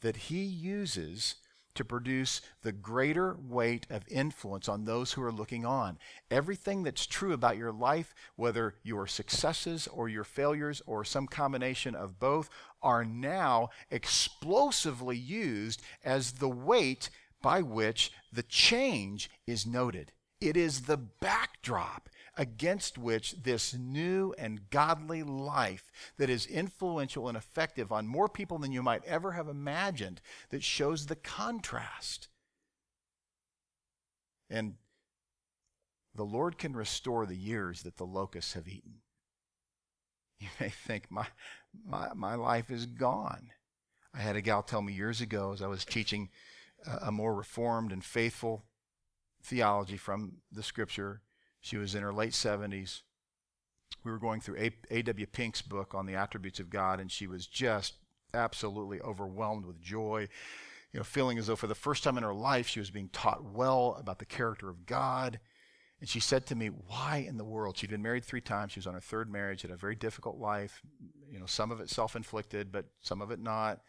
that 0.03 0.17
He 0.29 0.43
uses 0.43 1.37
to 1.75 1.83
produce 1.83 2.43
the 2.61 2.73
greater 2.73 3.39
weight 3.41 3.87
of 3.89 4.03
influence 4.11 4.69
on 4.69 4.85
those 4.85 5.13
who 5.13 5.23
are 5.23 5.33
looking 5.33 5.65
on. 5.65 5.97
Everything 6.31 6.83
that's 6.83 7.07
true 7.07 7.33
about 7.33 7.57
your 7.57 7.73
life, 7.73 8.15
whether 8.37 8.75
your 8.83 9.07
successes 9.07 9.89
or 9.89 10.11
your 10.11 10.25
failures 10.25 10.83
or 10.85 11.07
some 11.07 11.27
combination 11.27 11.95
of 11.95 12.21
both, 12.21 12.51
are 12.83 13.03
now 13.03 13.71
explosively 13.91 15.17
used 15.17 15.81
as 16.05 16.33
the 16.33 16.51
weight 16.51 17.09
by 17.41 17.63
which 17.63 18.13
the 18.31 18.43
change 18.43 19.31
is 19.47 19.65
noted. 19.65 20.13
It 20.39 20.55
is 20.55 20.83
the 20.83 20.99
backdrop 20.99 22.11
against 22.37 22.97
which 22.97 23.43
this 23.43 23.75
new 23.75 24.35
and 24.39 24.71
godly 24.71 25.23
life 25.23 25.91
that 26.17 26.31
is 26.31 26.47
influential 26.47 27.29
and 27.29 27.37
effective 27.37 27.93
on 27.93 28.07
more 28.07 28.29
people 28.29 28.59
than 28.59 28.73
you 28.73 28.83
might 28.83 29.05
ever 29.05 29.33
have 29.33 29.49
imagined 29.49 30.21
that 30.51 30.63
shows 30.63 31.07
the 31.07 31.17
contrast. 31.17 32.29
And 34.49 34.75
the 36.15 36.25
Lord 36.25 36.59
can 36.59 36.75
restore 36.75 37.27
the 37.27 37.37
years 37.37 37.83
that 37.83 37.97
the 37.97 38.07
locusts 38.07 38.55
have 38.55 38.69
eaten. 38.69 39.01
You 40.41 40.49
may 40.59 40.71
think, 40.71 41.11
my, 41.11 41.27
my, 41.87 42.09
my 42.15 42.35
life 42.35 42.71
is 42.71 42.87
gone. 42.87 43.51
I 44.15 44.19
had 44.19 44.37
a 44.37 44.43
gal 44.43 44.63
tell 44.63 44.83
me 44.83 44.93
years 44.93 45.21
ago 45.21 45.53
as 45.53 45.63
I 45.63 45.69
was 45.69 45.85
teaching 45.85 46.31
a, 46.87 47.07
a 47.09 47.13
more 47.13 47.35
reformed 47.35 47.93
and 47.93 48.05
faithful 48.05 48.65
theology 49.43 49.97
from 49.97 50.39
the 50.51 50.63
scripture 50.63 51.23
she 51.63 51.77
was 51.79 51.95
in 51.95 52.03
her 52.03 52.13
late 52.13 52.33
70s. 52.33 53.03
We 54.05 54.11
were 54.11 54.19
going 54.19 54.41
through 54.41 54.71
A.W. 54.91 55.27
Pink's 55.27 55.63
book 55.63 55.95
on 55.95 56.07
the 56.07 56.17
attributes 56.17 56.59
of 56.59 56.71
God, 56.71 56.99
and 57.01 57.11
she 57.11 57.29
was 57.29 57.47
just 57.47 57.95
absolutely 58.35 59.01
overwhelmed 59.01 59.65
with 59.65 59.81
joy, 59.81 60.29
you 60.93 60.99
know, 60.99 61.05
feeling 61.05 61.39
as 61.39 61.47
though 61.47 61.57
for 61.57 61.69
the 61.69 61.75
first 61.75 62.03
time 62.03 62.19
in 62.19 62.25
her 62.25 62.35
life 62.35 62.67
she 62.67 62.81
was 62.81 62.91
being 62.91 63.09
taught 63.11 63.45
well 63.45 63.97
about 63.99 64.19
the 64.19 64.25
character 64.25 64.69
of 64.69 64.87
God. 64.87 65.39
And 66.01 66.09
she 66.09 66.19
said 66.19 66.47
to 66.47 66.57
me, 66.57 66.67
Why 66.67 67.25
in 67.29 67.37
the 67.37 67.45
world? 67.45 67.77
She'd 67.77 67.91
been 67.91 68.03
married 68.03 68.25
three 68.25 68.41
times. 68.41 68.73
She 68.73 68.81
was 68.81 68.89
on 68.89 68.95
her 68.95 69.01
third 69.01 69.31
marriage, 69.31 69.63
had 69.63 69.71
a 69.71 69.77
very 69.77 69.95
difficult 69.95 70.39
life, 70.39 70.83
you 71.31 71.39
know, 71.39 71.47
some 71.47 71.71
of 71.71 71.81
it 71.81 71.89
self 71.89 72.17
inflicted, 72.17 72.73
but 72.73 72.87
some 73.03 73.23
of 73.23 73.31
it 73.31 73.39
not. 73.39 73.83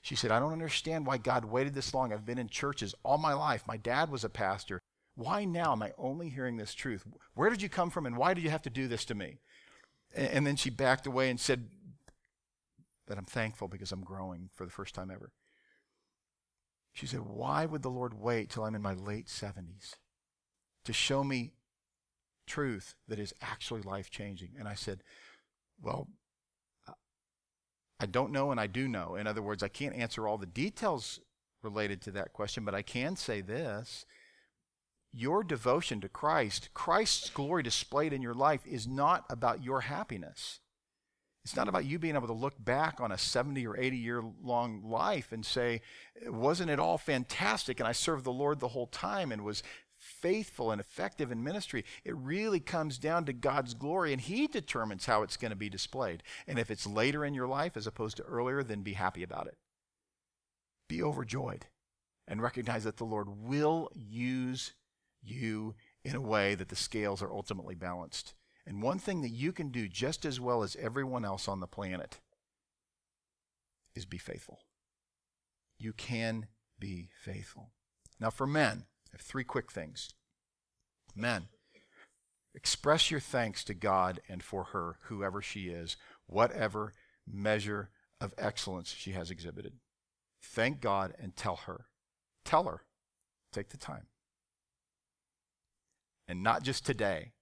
She 0.00 0.14
said, 0.14 0.30
I 0.30 0.38
don't 0.38 0.52
understand 0.52 1.04
why 1.04 1.18
God 1.18 1.44
waited 1.44 1.74
this 1.74 1.92
long. 1.92 2.10
I've 2.10 2.24
been 2.24 2.38
in 2.38 2.48
churches 2.48 2.94
all 3.04 3.18
my 3.18 3.34
life. 3.34 3.64
My 3.66 3.76
dad 3.76 4.10
was 4.10 4.24
a 4.24 4.30
pastor. 4.30 4.80
Why 5.18 5.44
now 5.44 5.72
am 5.72 5.82
I 5.82 5.90
only 5.98 6.28
hearing 6.28 6.58
this 6.58 6.72
truth? 6.72 7.04
Where 7.34 7.50
did 7.50 7.60
you 7.60 7.68
come 7.68 7.90
from 7.90 8.06
and 8.06 8.16
why 8.16 8.34
did 8.34 8.44
you 8.44 8.50
have 8.50 8.62
to 8.62 8.70
do 8.70 8.86
this 8.86 9.04
to 9.06 9.16
me? 9.16 9.40
And, 10.14 10.28
and 10.28 10.46
then 10.46 10.54
she 10.54 10.70
backed 10.70 11.08
away 11.08 11.28
and 11.28 11.40
said 11.40 11.66
that 13.08 13.18
I'm 13.18 13.24
thankful 13.24 13.66
because 13.66 13.90
I'm 13.90 14.04
growing 14.04 14.48
for 14.54 14.64
the 14.64 14.70
first 14.70 14.94
time 14.94 15.10
ever. 15.10 15.32
She 16.92 17.06
said, 17.06 17.22
Why 17.22 17.66
would 17.66 17.82
the 17.82 17.90
Lord 17.90 18.14
wait 18.14 18.48
till 18.48 18.62
I'm 18.62 18.76
in 18.76 18.82
my 18.82 18.94
late 18.94 19.26
70s 19.26 19.94
to 20.84 20.92
show 20.92 21.24
me 21.24 21.50
truth 22.46 22.94
that 23.08 23.18
is 23.18 23.34
actually 23.42 23.82
life 23.82 24.10
changing? 24.10 24.50
And 24.56 24.68
I 24.68 24.74
said, 24.74 25.02
Well, 25.82 26.06
I 27.98 28.06
don't 28.06 28.30
know 28.30 28.52
and 28.52 28.60
I 28.60 28.68
do 28.68 28.86
know. 28.86 29.16
In 29.16 29.26
other 29.26 29.42
words, 29.42 29.64
I 29.64 29.68
can't 29.68 29.96
answer 29.96 30.28
all 30.28 30.38
the 30.38 30.46
details 30.46 31.18
related 31.64 32.00
to 32.02 32.12
that 32.12 32.32
question, 32.32 32.64
but 32.64 32.76
I 32.76 32.82
can 32.82 33.16
say 33.16 33.40
this 33.40 34.06
your 35.12 35.42
devotion 35.42 36.00
to 36.00 36.08
Christ, 36.08 36.68
Christ's 36.74 37.30
glory 37.30 37.62
displayed 37.62 38.12
in 38.12 38.22
your 38.22 38.34
life, 38.34 38.60
is 38.66 38.86
not 38.86 39.24
about 39.30 39.62
your 39.64 39.82
happiness. 39.82 40.60
It's 41.44 41.56
not 41.56 41.68
about 41.68 41.86
you 41.86 41.98
being 41.98 42.14
able 42.14 42.26
to 42.26 42.34
look 42.34 42.62
back 42.62 43.00
on 43.00 43.10
a 43.10 43.16
70 43.16 43.66
or 43.66 43.76
80 43.76 43.96
year 43.96 44.22
long 44.42 44.82
life 44.84 45.32
and 45.32 45.46
say, 45.46 45.80
wasn't 46.26 46.70
it 46.70 46.78
all 46.78 46.98
fantastic? 46.98 47.80
And 47.80 47.88
I 47.88 47.92
served 47.92 48.24
the 48.24 48.32
Lord 48.32 48.60
the 48.60 48.68
whole 48.68 48.86
time 48.86 49.32
and 49.32 49.42
was 49.42 49.62
faithful 49.96 50.70
and 50.70 50.80
effective 50.80 51.32
in 51.32 51.42
ministry. 51.42 51.84
It 52.04 52.14
really 52.16 52.60
comes 52.60 52.98
down 52.98 53.24
to 53.24 53.32
God's 53.32 53.74
glory, 53.74 54.12
and 54.12 54.20
He 54.20 54.46
determines 54.46 55.06
how 55.06 55.22
it's 55.22 55.36
going 55.36 55.50
to 55.50 55.56
be 55.56 55.68
displayed. 55.68 56.22
And 56.46 56.58
if 56.58 56.70
it's 56.70 56.86
later 56.86 57.24
in 57.24 57.34
your 57.34 57.48
life 57.48 57.76
as 57.76 57.86
opposed 57.86 58.18
to 58.18 58.22
earlier, 58.24 58.62
then 58.62 58.82
be 58.82 58.92
happy 58.92 59.22
about 59.22 59.46
it. 59.46 59.56
Be 60.88 61.02
overjoyed 61.02 61.66
and 62.26 62.42
recognize 62.42 62.84
that 62.84 62.98
the 62.98 63.04
Lord 63.04 63.28
will 63.28 63.90
use 63.94 64.72
you 65.22 65.74
in 66.04 66.14
a 66.14 66.20
way 66.20 66.54
that 66.54 66.68
the 66.68 66.76
scales 66.76 67.22
are 67.22 67.32
ultimately 67.32 67.74
balanced. 67.74 68.34
And 68.66 68.82
one 68.82 68.98
thing 68.98 69.22
that 69.22 69.30
you 69.30 69.52
can 69.52 69.70
do 69.70 69.88
just 69.88 70.24
as 70.24 70.40
well 70.40 70.62
as 70.62 70.76
everyone 70.76 71.24
else 71.24 71.48
on 71.48 71.60
the 71.60 71.66
planet 71.66 72.20
is 73.94 74.04
be 74.04 74.18
faithful. 74.18 74.60
You 75.78 75.92
can 75.92 76.48
be 76.78 77.08
faithful. 77.22 77.70
Now, 78.20 78.30
for 78.30 78.46
men, 78.46 78.84
I 79.12 79.16
have 79.16 79.20
three 79.20 79.44
quick 79.44 79.72
things. 79.72 80.14
Men, 81.14 81.48
express 82.54 83.10
your 83.10 83.20
thanks 83.20 83.64
to 83.64 83.74
God 83.74 84.20
and 84.28 84.42
for 84.42 84.64
her, 84.64 84.98
whoever 85.04 85.40
she 85.40 85.68
is, 85.68 85.96
whatever 86.26 86.92
measure 87.26 87.90
of 88.20 88.34
excellence 88.36 88.94
she 88.96 89.12
has 89.12 89.30
exhibited. 89.30 89.74
Thank 90.42 90.80
God 90.80 91.14
and 91.18 91.34
tell 91.34 91.56
her. 91.56 91.86
Tell 92.44 92.64
her. 92.64 92.82
Take 93.52 93.70
the 93.70 93.76
time 93.76 94.06
and 96.28 96.42
not 96.42 96.62
just 96.62 96.84
today, 96.84 97.32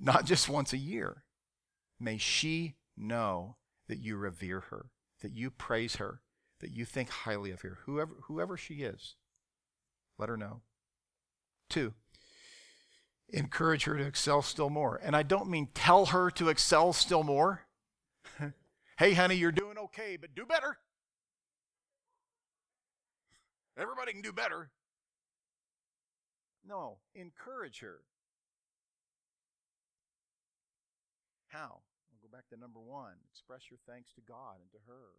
not 0.00 0.24
just 0.24 0.48
once 0.48 0.72
a 0.72 0.78
year. 0.78 1.24
May 2.00 2.16
she 2.16 2.76
know 2.96 3.56
that 3.88 3.98
you 3.98 4.16
revere 4.16 4.60
her, 4.70 4.86
that 5.20 5.32
you 5.32 5.50
praise 5.50 5.96
her, 5.96 6.22
that 6.60 6.70
you 6.70 6.84
think 6.84 7.10
highly 7.10 7.50
of 7.50 7.60
her, 7.60 7.78
whoever, 7.84 8.14
whoever 8.24 8.56
she 8.56 8.76
is. 8.76 9.16
Let 10.18 10.28
her 10.28 10.36
know. 10.36 10.62
Two, 11.68 11.92
encourage 13.28 13.84
her 13.84 13.96
to 13.96 14.06
excel 14.06 14.42
still 14.42 14.70
more. 14.70 14.98
And 15.02 15.14
I 15.14 15.22
don't 15.22 15.50
mean 15.50 15.68
tell 15.74 16.06
her 16.06 16.30
to 16.32 16.48
excel 16.48 16.92
still 16.92 17.22
more. 17.22 17.66
hey, 18.98 19.14
honey, 19.14 19.36
you're 19.36 19.52
doing 19.52 19.76
okay, 19.78 20.16
but 20.18 20.34
do 20.34 20.46
better. 20.46 20.78
Everybody 23.76 24.12
can 24.12 24.22
do 24.22 24.32
better. 24.32 24.70
No, 26.66 26.98
encourage 27.14 27.80
her. 27.80 28.00
How? 31.48 31.80
We'll 32.10 32.20
go 32.20 32.34
back 32.34 32.48
to 32.50 32.60
number 32.60 32.80
one. 32.80 33.16
Express 33.30 33.70
your 33.70 33.80
thanks 33.88 34.12
to 34.14 34.20
God 34.20 34.60
and 34.60 34.70
to 34.72 34.84
her. 34.86 35.16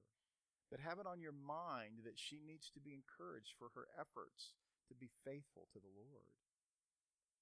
But 0.70 0.80
have 0.80 1.02
it 1.02 1.10
on 1.10 1.22
your 1.22 1.34
mind 1.34 2.06
that 2.06 2.22
she 2.22 2.38
needs 2.46 2.70
to 2.78 2.80
be 2.80 2.94
encouraged 2.94 3.58
for 3.58 3.74
her 3.74 3.90
efforts 3.98 4.54
to 4.88 4.94
be 4.94 5.10
faithful 5.26 5.66
to 5.74 5.80
the 5.82 5.90
Lord. 5.90 6.30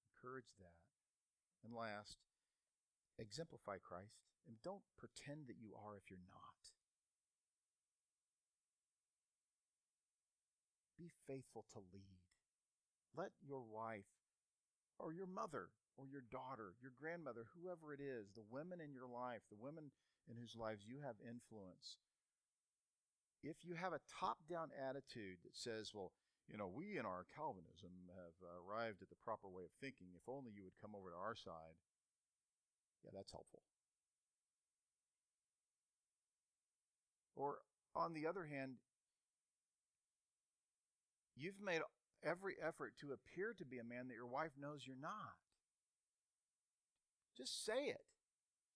Encourage 0.08 0.56
that. 0.56 0.80
And 1.64 1.74
last, 1.74 2.16
exemplify 3.18 3.76
Christ 3.82 4.24
and 4.46 4.56
don't 4.64 4.86
pretend 4.96 5.48
that 5.48 5.60
you 5.60 5.76
are 5.76 5.96
if 5.96 6.08
you're 6.08 6.24
not. 6.32 6.72
Be 10.96 11.10
faithful 11.26 11.64
to 11.74 11.78
lead. 11.92 12.17
Let 13.18 13.34
your 13.42 13.66
wife 13.66 14.06
or 15.02 15.12
your 15.12 15.26
mother 15.26 15.74
or 15.98 16.06
your 16.06 16.22
daughter, 16.30 16.78
your 16.78 16.94
grandmother, 16.94 17.50
whoever 17.58 17.90
it 17.90 17.98
is, 17.98 18.30
the 18.30 18.46
women 18.46 18.78
in 18.78 18.94
your 18.94 19.10
life, 19.10 19.42
the 19.50 19.58
women 19.58 19.90
in 20.30 20.38
whose 20.38 20.54
lives 20.54 20.86
you 20.86 21.02
have 21.02 21.18
influence, 21.26 21.98
if 23.42 23.66
you 23.66 23.74
have 23.74 23.92
a 23.92 24.06
top 24.06 24.38
down 24.48 24.70
attitude 24.78 25.42
that 25.42 25.58
says, 25.58 25.90
well, 25.94 26.12
you 26.46 26.56
know, 26.56 26.70
we 26.70 26.98
in 26.98 27.04
our 27.04 27.26
Calvinism 27.34 27.90
have 28.14 28.36
uh, 28.40 28.54
arrived 28.62 29.02
at 29.02 29.10
the 29.10 29.20
proper 29.26 29.50
way 29.50 29.66
of 29.66 29.74
thinking, 29.82 30.14
if 30.14 30.22
only 30.28 30.54
you 30.54 30.62
would 30.62 30.78
come 30.80 30.94
over 30.94 31.10
to 31.10 31.18
our 31.18 31.34
side, 31.34 31.74
Yeah, 33.04 33.10
that's 33.14 33.32
helpful. 33.32 33.62
Or 37.36 37.58
on 37.94 38.14
the 38.14 38.26
other 38.26 38.44
hand, 38.44 38.78
you've 41.36 41.60
made 41.62 41.82
every 42.24 42.56
effort 42.62 42.94
to 43.00 43.12
appear 43.12 43.54
to 43.58 43.64
be 43.64 43.78
a 43.78 43.84
man 43.84 44.08
that 44.08 44.14
your 44.14 44.26
wife 44.26 44.52
knows 44.60 44.86
you're 44.86 44.96
not. 45.00 45.38
Just 47.36 47.64
say 47.64 47.86
it. 47.86 48.02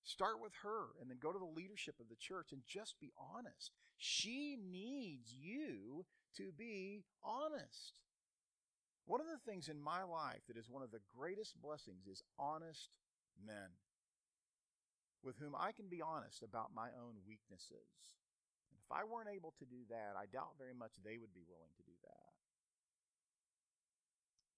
Start 0.05 0.41
with 0.43 0.53
her 0.63 0.95
and 1.01 1.09
then 1.09 1.19
go 1.23 1.33
to 1.33 1.39
the 1.39 1.45
leadership 1.45 1.95
of 2.01 2.09
the 2.09 2.17
church 2.17 2.51
and 2.53 2.63
just 2.67 2.99
be 3.01 3.13
honest. 3.17 3.71
She 3.97 4.59
needs 4.59 5.33
you 5.33 6.05
to 6.37 6.51
be 6.57 7.05
honest. 7.23 7.95
One 9.07 9.21
of 9.21 9.27
the 9.27 9.43
things 9.51 9.69
in 9.69 9.81
my 9.81 10.03
life 10.03 10.43
that 10.49 10.57
is 10.57 10.71
one 10.71 10.83
of 10.83 10.91
the 10.91 11.03
greatest 11.17 11.61
blessings 11.61 12.07
is 12.07 12.23
honest 12.39 12.91
men 13.45 13.79
with 15.23 15.39
whom 15.39 15.55
I 15.55 15.71
can 15.71 15.87
be 15.87 16.03
honest 16.03 16.43
about 16.43 16.75
my 16.75 16.91
own 16.99 17.23
weaknesses. 17.27 17.95
And 18.71 18.79
if 18.79 18.91
I 18.91 19.07
weren't 19.07 19.31
able 19.31 19.55
to 19.59 19.67
do 19.67 19.87
that, 19.91 20.15
I 20.19 20.27
doubt 20.27 20.59
very 20.59 20.75
much 20.75 20.93
they 21.03 21.19
would 21.19 21.35
be 21.35 21.47
willing 21.47 21.71
to 21.79 21.83
do 21.87 21.95
that. 22.03 22.22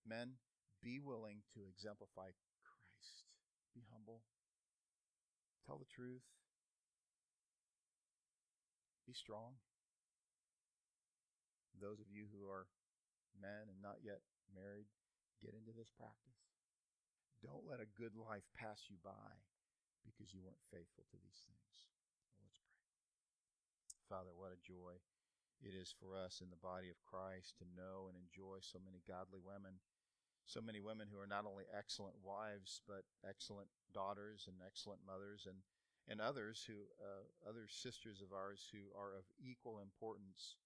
Men, 0.04 0.36
be 0.84 1.00
willing 1.00 1.40
to 1.56 1.64
exemplify 1.64 2.36
Christ. 2.60 3.24
Be 3.72 3.82
humble. 3.88 4.20
Tell 5.64 5.80
the 5.80 5.88
truth. 5.88 6.24
Be 9.08 9.16
strong. 9.16 9.56
Those 11.80 12.00
of 12.00 12.12
you 12.12 12.28
who 12.32 12.44
are 12.48 12.68
men 13.40 13.72
and 13.72 13.80
not 13.80 14.04
yet 14.04 14.20
married, 14.52 14.88
get 15.42 15.56
into 15.56 15.72
this 15.72 15.90
practice. 15.96 16.40
Don't 17.40 17.68
let 17.68 17.80
a 17.80 17.96
good 17.96 18.16
life 18.16 18.46
pass 18.56 18.88
you 18.88 18.96
by 19.04 19.40
because 20.04 20.32
you 20.32 20.40
weren't 20.40 20.70
faithful 20.72 21.04
to 21.12 21.18
these 21.20 21.44
things. 21.44 21.76
Well, 22.36 22.48
let's 22.48 22.60
pray. 22.64 22.88
Father, 24.08 24.32
what 24.32 24.52
a 24.52 24.60
joy 24.60 25.00
it 25.64 25.72
is 25.76 25.92
for 25.96 26.12
us 26.16 26.44
in 26.44 26.52
the 26.52 26.60
body 26.60 26.92
of 26.92 27.04
Christ 27.04 27.56
to 27.60 27.74
know 27.76 28.08
and 28.08 28.16
enjoy 28.16 28.60
so 28.60 28.80
many 28.80 29.00
godly 29.04 29.40
women, 29.40 29.80
so 30.46 30.60
many 30.60 30.80
women 30.80 31.08
who 31.10 31.18
are 31.18 31.26
not 31.30 31.46
only 31.48 31.64
excellent 31.72 32.16
wives, 32.22 32.80
but 32.86 33.04
excellent 33.28 33.68
daughters 33.92 34.44
and 34.46 34.56
excellent 34.64 35.00
mothers, 35.06 35.46
and, 35.48 35.56
and 36.08 36.20
others 36.20 36.64
who, 36.66 36.84
uh, 37.00 37.24
other 37.48 37.66
sisters 37.68 38.20
of 38.20 38.32
ours 38.32 38.68
who 38.72 38.92
are 38.98 39.16
of 39.16 39.24
equal 39.40 39.80
importance, 39.80 40.56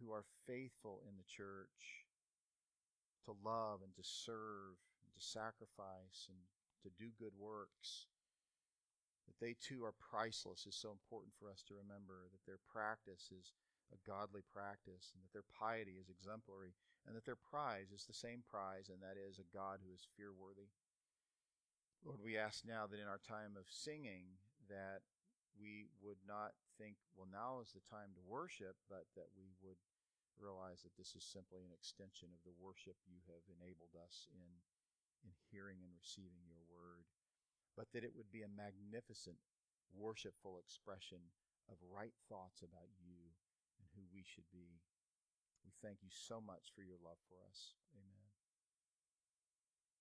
who 0.00 0.12
are 0.12 0.24
faithful 0.46 1.02
in 1.08 1.16
the 1.16 1.28
church 1.28 2.06
to 3.26 3.36
love 3.44 3.80
and 3.84 3.92
to 3.94 4.02
serve 4.02 4.78
and 5.04 5.12
to 5.12 5.20
sacrifice 5.20 6.30
and 6.32 6.38
to 6.80 6.88
do 6.96 7.10
good 7.18 7.34
works 7.36 8.06
that 9.28 9.36
they 9.44 9.54
too 9.60 9.84
are 9.84 9.92
priceless. 10.00 10.64
Is 10.64 10.74
so 10.74 10.90
important 10.90 11.36
for 11.36 11.50
us 11.52 11.60
to 11.68 11.76
remember 11.76 12.24
that 12.32 12.44
their 12.48 12.62
practice 12.72 13.28
is 13.28 13.52
a 13.90 13.98
godly 14.04 14.44
practice 14.52 15.12
and 15.14 15.20
that 15.24 15.32
their 15.32 15.46
piety 15.48 15.96
is 15.96 16.12
exemplary 16.12 16.76
and 17.08 17.16
that 17.16 17.24
their 17.24 17.38
prize 17.38 17.88
is 17.94 18.04
the 18.04 18.16
same 18.16 18.44
prize 18.44 18.92
and 18.92 19.00
that 19.00 19.16
is 19.16 19.40
a 19.40 19.52
God 19.54 19.80
who 19.80 19.92
is 19.92 20.08
fear 20.16 20.32
worthy. 20.34 20.68
Lord, 22.04 22.20
we 22.22 22.38
ask 22.38 22.62
now 22.62 22.86
that 22.86 23.00
in 23.00 23.10
our 23.10 23.20
time 23.20 23.56
of 23.58 23.66
singing 23.66 24.38
that 24.70 25.02
we 25.58 25.90
would 26.04 26.20
not 26.22 26.54
think, 26.78 27.00
well, 27.18 27.26
now 27.26 27.58
is 27.58 27.74
the 27.74 27.82
time 27.82 28.14
to 28.14 28.22
worship, 28.22 28.78
but 28.86 29.08
that 29.18 29.32
we 29.34 29.50
would 29.64 29.80
realize 30.38 30.86
that 30.86 30.94
this 30.94 31.18
is 31.18 31.26
simply 31.26 31.66
an 31.66 31.74
extension 31.74 32.30
of 32.30 32.44
the 32.46 32.54
worship 32.54 32.94
you 33.10 33.18
have 33.26 33.42
enabled 33.58 33.98
us 33.98 34.30
in, 34.30 34.46
in 35.26 35.34
hearing 35.50 35.82
and 35.82 35.90
receiving 35.98 36.46
your 36.46 36.62
word 36.70 37.10
but 37.78 37.86
that 37.94 38.02
it 38.02 38.10
would 38.18 38.26
be 38.34 38.42
a 38.42 38.50
magnificent, 38.58 39.38
worshipful 39.94 40.58
expression 40.58 41.22
of 41.70 41.78
right 41.86 42.18
thoughts 42.26 42.66
about 42.66 42.90
you 42.98 43.27
should 44.28 44.48
be. 44.52 44.80
We 45.64 45.72
thank 45.82 46.02
you 46.02 46.10
so 46.12 46.40
much 46.40 46.72
for 46.74 46.82
your 46.82 47.00
love 47.02 47.18
for 47.28 47.36
us. 47.48 47.74
Amen. 47.96 48.17